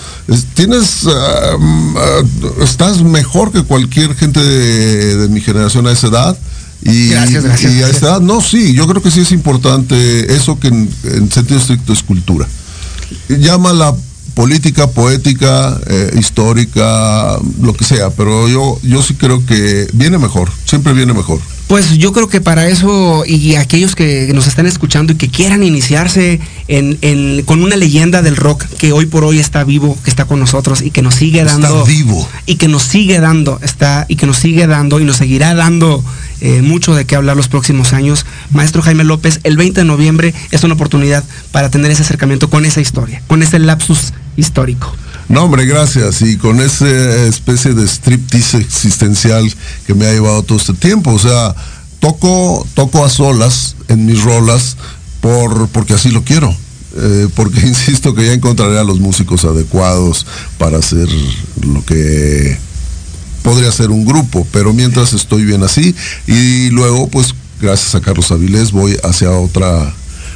tienes, 0.54 1.06
ah, 1.06 1.56
ah, 1.96 2.22
estás 2.62 3.02
mejor 3.02 3.52
que 3.52 3.62
cualquier 3.62 4.14
gente 4.14 4.42
de, 4.42 5.28
mi 5.28 5.40
generación 5.40 5.86
a 5.86 5.92
esa 5.92 6.06
edad. 6.06 6.38
Y, 6.82 7.08
gracias, 7.08 7.44
gracias. 7.44 7.72
y 7.74 7.82
a 7.82 7.88
esa 7.88 8.06
edad, 8.06 8.20
no, 8.20 8.40
sí, 8.40 8.72
yo 8.72 8.86
creo 8.86 9.02
que 9.02 9.10
sí 9.10 9.20
es 9.20 9.32
importante 9.32 10.32
eso 10.32 10.60
que 10.60 10.68
en 10.68 11.30
sentido 11.30 11.58
estricto 11.58 11.92
es 11.92 12.04
cultura 12.04 12.46
llama 13.28 13.72
la 13.72 13.94
política, 14.34 14.88
poética, 14.88 15.80
eh, 15.88 16.12
histórica, 16.16 17.38
lo 17.60 17.74
que 17.74 17.84
sea, 17.84 18.10
pero 18.10 18.48
yo, 18.48 18.78
yo 18.84 19.02
sí 19.02 19.14
creo 19.14 19.44
que 19.44 19.88
viene 19.94 20.16
mejor, 20.16 20.48
siempre 20.64 20.92
viene 20.92 21.12
mejor. 21.12 21.40
Pues 21.68 21.98
yo 21.98 22.14
creo 22.14 22.28
que 22.28 22.40
para 22.40 22.66
eso 22.66 23.24
y 23.26 23.56
aquellos 23.56 23.94
que 23.94 24.30
nos 24.34 24.46
están 24.46 24.66
escuchando 24.66 25.12
y 25.12 25.16
que 25.16 25.28
quieran 25.28 25.62
iniciarse 25.62 26.40
en, 26.66 27.42
con 27.42 27.62
una 27.62 27.76
leyenda 27.76 28.22
del 28.22 28.36
rock 28.36 28.64
que 28.78 28.92
hoy 28.92 29.04
por 29.04 29.22
hoy 29.24 29.38
está 29.38 29.64
vivo, 29.64 29.98
que 30.02 30.08
está 30.08 30.24
con 30.24 30.40
nosotros 30.40 30.80
y 30.80 30.92
que 30.92 31.02
nos 31.02 31.16
sigue 31.16 31.44
dando. 31.44 31.66
Está 31.66 31.90
vivo. 31.90 32.26
Y 32.46 32.56
que 32.56 32.68
nos 32.68 32.84
sigue 32.84 33.20
dando, 33.20 33.58
está, 33.62 34.06
y 34.08 34.16
que 34.16 34.24
nos 34.24 34.38
sigue 34.38 34.66
dando 34.66 34.98
y 34.98 35.04
nos 35.04 35.16
seguirá 35.16 35.54
dando 35.54 36.02
eh, 36.40 36.62
mucho 36.62 36.94
de 36.94 37.04
qué 37.04 37.16
hablar 37.16 37.36
los 37.36 37.48
próximos 37.48 37.92
años. 37.92 38.26
Maestro 38.50 38.82
Jaime 38.82 39.04
López, 39.04 39.40
el 39.44 39.56
20 39.56 39.80
de 39.80 39.86
noviembre 39.86 40.34
es 40.50 40.64
una 40.64 40.74
oportunidad 40.74 41.24
para 41.52 41.70
tener 41.70 41.90
ese 41.90 42.02
acercamiento 42.02 42.50
con 42.50 42.64
esa 42.64 42.80
historia, 42.80 43.22
con 43.26 43.42
ese 43.42 43.58
lapsus 43.58 44.12
histórico. 44.36 44.94
No, 45.28 45.44
hombre, 45.44 45.66
gracias. 45.66 46.22
Y 46.22 46.36
con 46.36 46.60
esa 46.60 46.86
especie 47.26 47.74
de 47.74 47.86
striptease 47.86 48.58
existencial 48.58 49.52
que 49.86 49.94
me 49.94 50.06
ha 50.06 50.12
llevado 50.12 50.42
todo 50.42 50.58
este 50.58 50.72
tiempo. 50.74 51.12
O 51.12 51.18
sea, 51.18 51.54
toco, 52.00 52.66
toco 52.74 53.04
a 53.04 53.10
solas 53.10 53.76
en 53.88 54.06
mis 54.06 54.22
rolas 54.22 54.76
por, 55.20 55.68
porque 55.68 55.94
así 55.94 56.10
lo 56.10 56.24
quiero. 56.24 56.54
Eh, 56.96 57.28
porque 57.34 57.60
insisto 57.66 58.14
que 58.14 58.26
ya 58.26 58.32
encontraré 58.32 58.78
a 58.78 58.84
los 58.84 59.00
músicos 59.00 59.44
adecuados 59.44 60.26
para 60.56 60.78
hacer 60.78 61.08
lo 61.62 61.84
que 61.84 62.58
podría 63.48 63.72
ser 63.72 63.88
un 63.90 64.04
grupo, 64.04 64.46
pero 64.52 64.74
mientras 64.74 65.14
estoy 65.14 65.46
bien 65.46 65.62
así 65.62 65.94
y 66.26 66.68
luego 66.68 67.08
pues 67.08 67.34
gracias 67.62 67.94
a 67.94 68.02
Carlos 68.02 68.30
Avilés 68.30 68.72
voy 68.72 68.98
hacia 69.02 69.30
otra 69.30 69.94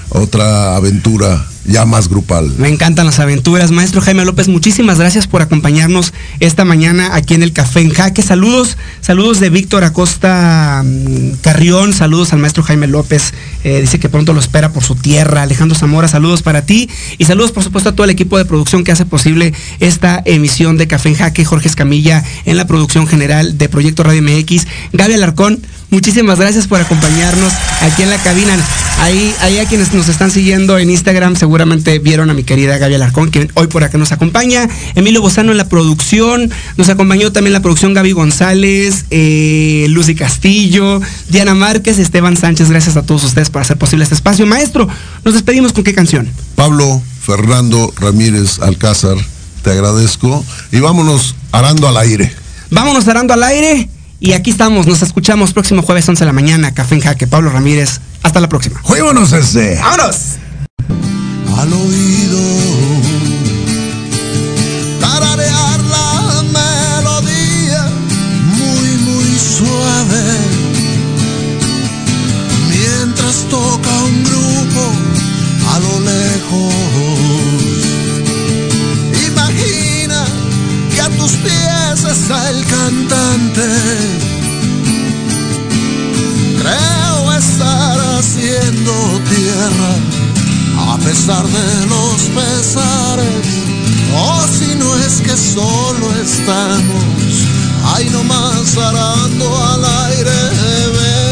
otra 0.09 0.77
aventura 0.77 1.47
ya 1.65 1.85
más 1.85 2.09
grupal. 2.09 2.53
Me 2.59 2.69
encantan 2.69 3.07
las 3.07 3.21
aventuras. 3.21 3.71
Maestro 3.71 4.01
Jaime 4.01 4.25
López, 4.25 4.49
muchísimas 4.49 4.99
gracias 4.99 5.27
por 5.27 5.43
acompañarnos 5.43 6.13
esta 6.41 6.65
mañana 6.65 7.15
aquí 7.15 7.35
en 7.35 7.43
el 7.43 7.53
Café 7.53 7.81
en 7.81 7.91
Jaque. 7.91 8.23
Saludos, 8.23 8.77
saludos 9.01 9.41
de 9.41 9.51
Víctor 9.51 9.85
Acosta 9.85 10.83
mm, 10.85 11.37
Carrión, 11.41 11.93
saludos 11.93 12.33
al 12.33 12.41
maestro 12.41 12.63
Jaime 12.63 12.87
López. 12.87 13.33
Eh, 13.65 13.81
dice 13.81 14.01
que 14.01 14.09
pronto 14.09 14.33
lo 14.33 14.41
espera 14.41 14.73
por 14.73 14.83
su 14.83 14.97
tierra. 14.97 15.43
Alejandro 15.43 15.79
Zamora, 15.79 16.09
saludos 16.09 16.43
para 16.43 16.63
ti. 16.67 16.89
Y 17.19 17.25
saludos, 17.25 17.53
por 17.53 17.63
supuesto, 17.63 17.91
a 17.91 17.93
todo 17.95 18.05
el 18.05 18.11
equipo 18.11 18.39
de 18.39 18.45
producción 18.45 18.85
que 18.85 18.93
hace 18.93 19.07
posible 19.07 19.55
esta 19.81 20.23
emisión 20.25 20.77
de 20.79 20.89
Café 20.89 21.11
en 21.11 21.15
Jaque. 21.17 21.45
Jorge 21.45 21.69
Escamilla 21.69 22.25
en 22.45 22.57
la 22.57 22.67
producción 22.67 23.07
general 23.07 23.59
de 23.59 23.69
Proyecto 23.69 24.03
Radio 24.03 24.23
MX. 24.23 24.67
Gaby 24.93 25.15
Alarcón, 25.15 25.61
muchísimas 25.93 26.40
gracias 26.40 26.66
por 26.66 26.80
acompañarnos 26.80 27.53
aquí 27.82 28.03
en 28.03 28.11
la 28.11 28.18
cabina. 28.18 28.57
Ahí, 28.99 29.34
ahí 29.40 29.59
a 29.59 29.66
quienes 29.66 29.93
nos 29.95 30.09
están 30.09 30.30
siguiendo 30.30 30.78
en 30.78 30.90
Instagram, 30.90 31.36
seguramente 31.36 31.99
vieron 31.99 32.30
a 32.30 32.34
mi 32.34 32.43
querida 32.43 32.78
Gaby 32.78 32.95
Alarcón, 32.95 33.30
que 33.30 33.49
hoy 33.55 33.68
por 33.68 33.84
acá 33.84 33.99
nos 33.99 34.11
acompaña. 34.11 34.68
Emilio 34.95 35.22
Bozano 35.22 35.53
en 35.53 35.59
la 35.59 35.68
producción, 35.68 36.51
nos 36.76 36.88
acompañó 36.88 37.30
también 37.30 37.53
la 37.53 37.61
producción 37.61 37.95
Gaby 37.95 38.12
González, 38.12 39.05
eh, 39.11 39.86
Lucy 39.90 40.14
Castillo, 40.14 41.01
Diana 41.28 41.55
Márquez, 41.55 41.99
Esteban 41.99 42.36
Sánchez, 42.36 42.70
gracias 42.70 42.97
a 42.97 43.03
todos 43.03 43.24
ustedes 43.24 43.51
por 43.51 43.62
hacer 43.62 43.76
posible 43.76 44.05
este 44.05 44.14
espacio. 44.14 44.47
Maestro, 44.47 44.88
nos 45.24 45.34
despedimos 45.34 45.72
con 45.72 45.84
qué 45.84 45.95
canción. 45.95 46.28
Pablo 46.55 47.03
Fernando 47.24 47.93
Ramírez 47.99 48.59
Alcázar, 48.61 49.16
te 49.62 49.70
agradezco. 49.70 50.45
Y 50.72 50.80
vámonos 50.80 51.36
arando 51.53 51.88
al 51.88 51.97
aire. 51.97 52.32
Vámonos 52.70 53.07
arando 53.09 53.34
al 53.34 53.43
aire. 53.43 53.88
Y 54.25 54.35
aquí 54.35 54.51
estamos, 54.53 54.87
nos 54.87 55.03
escuchamos 55.03 55.53
próximo 55.53 55.83
jueves 55.83 56.09
11 56.09 56.20
de 56.20 56.27
la 56.27 56.33
mañana, 56.33 56.73
Café 56.73 56.95
en 56.95 57.01
Jaque. 57.01 57.27
Pablo 57.27 57.51
Ramírez, 57.51 58.01
hasta 58.23 58.39
la 58.39 58.49
próxima. 58.49 58.79
Juémonos 58.85 59.33
ese. 59.33 59.81
¡Vámonos! 59.81 60.37
Al 61.59 61.73
oído, 61.73 62.62
el 82.33 82.64
cantante. 82.66 83.68
Creo 86.61 87.33
estar 87.33 88.01
haciendo 88.18 88.93
tierra 89.28 90.93
a 90.93 90.99
pesar 90.99 91.47
de 91.47 91.87
los 91.87 92.22
pesares. 92.37 93.47
O 94.14 94.47
si 94.49 94.74
no 94.76 94.97
es 94.99 95.20
que 95.20 95.37
solo 95.37 96.07
estamos 96.22 97.05
ahí 97.95 98.09
nomás 98.11 98.76
arando 98.76 99.64
al 99.64 99.85
aire. 100.11 101.32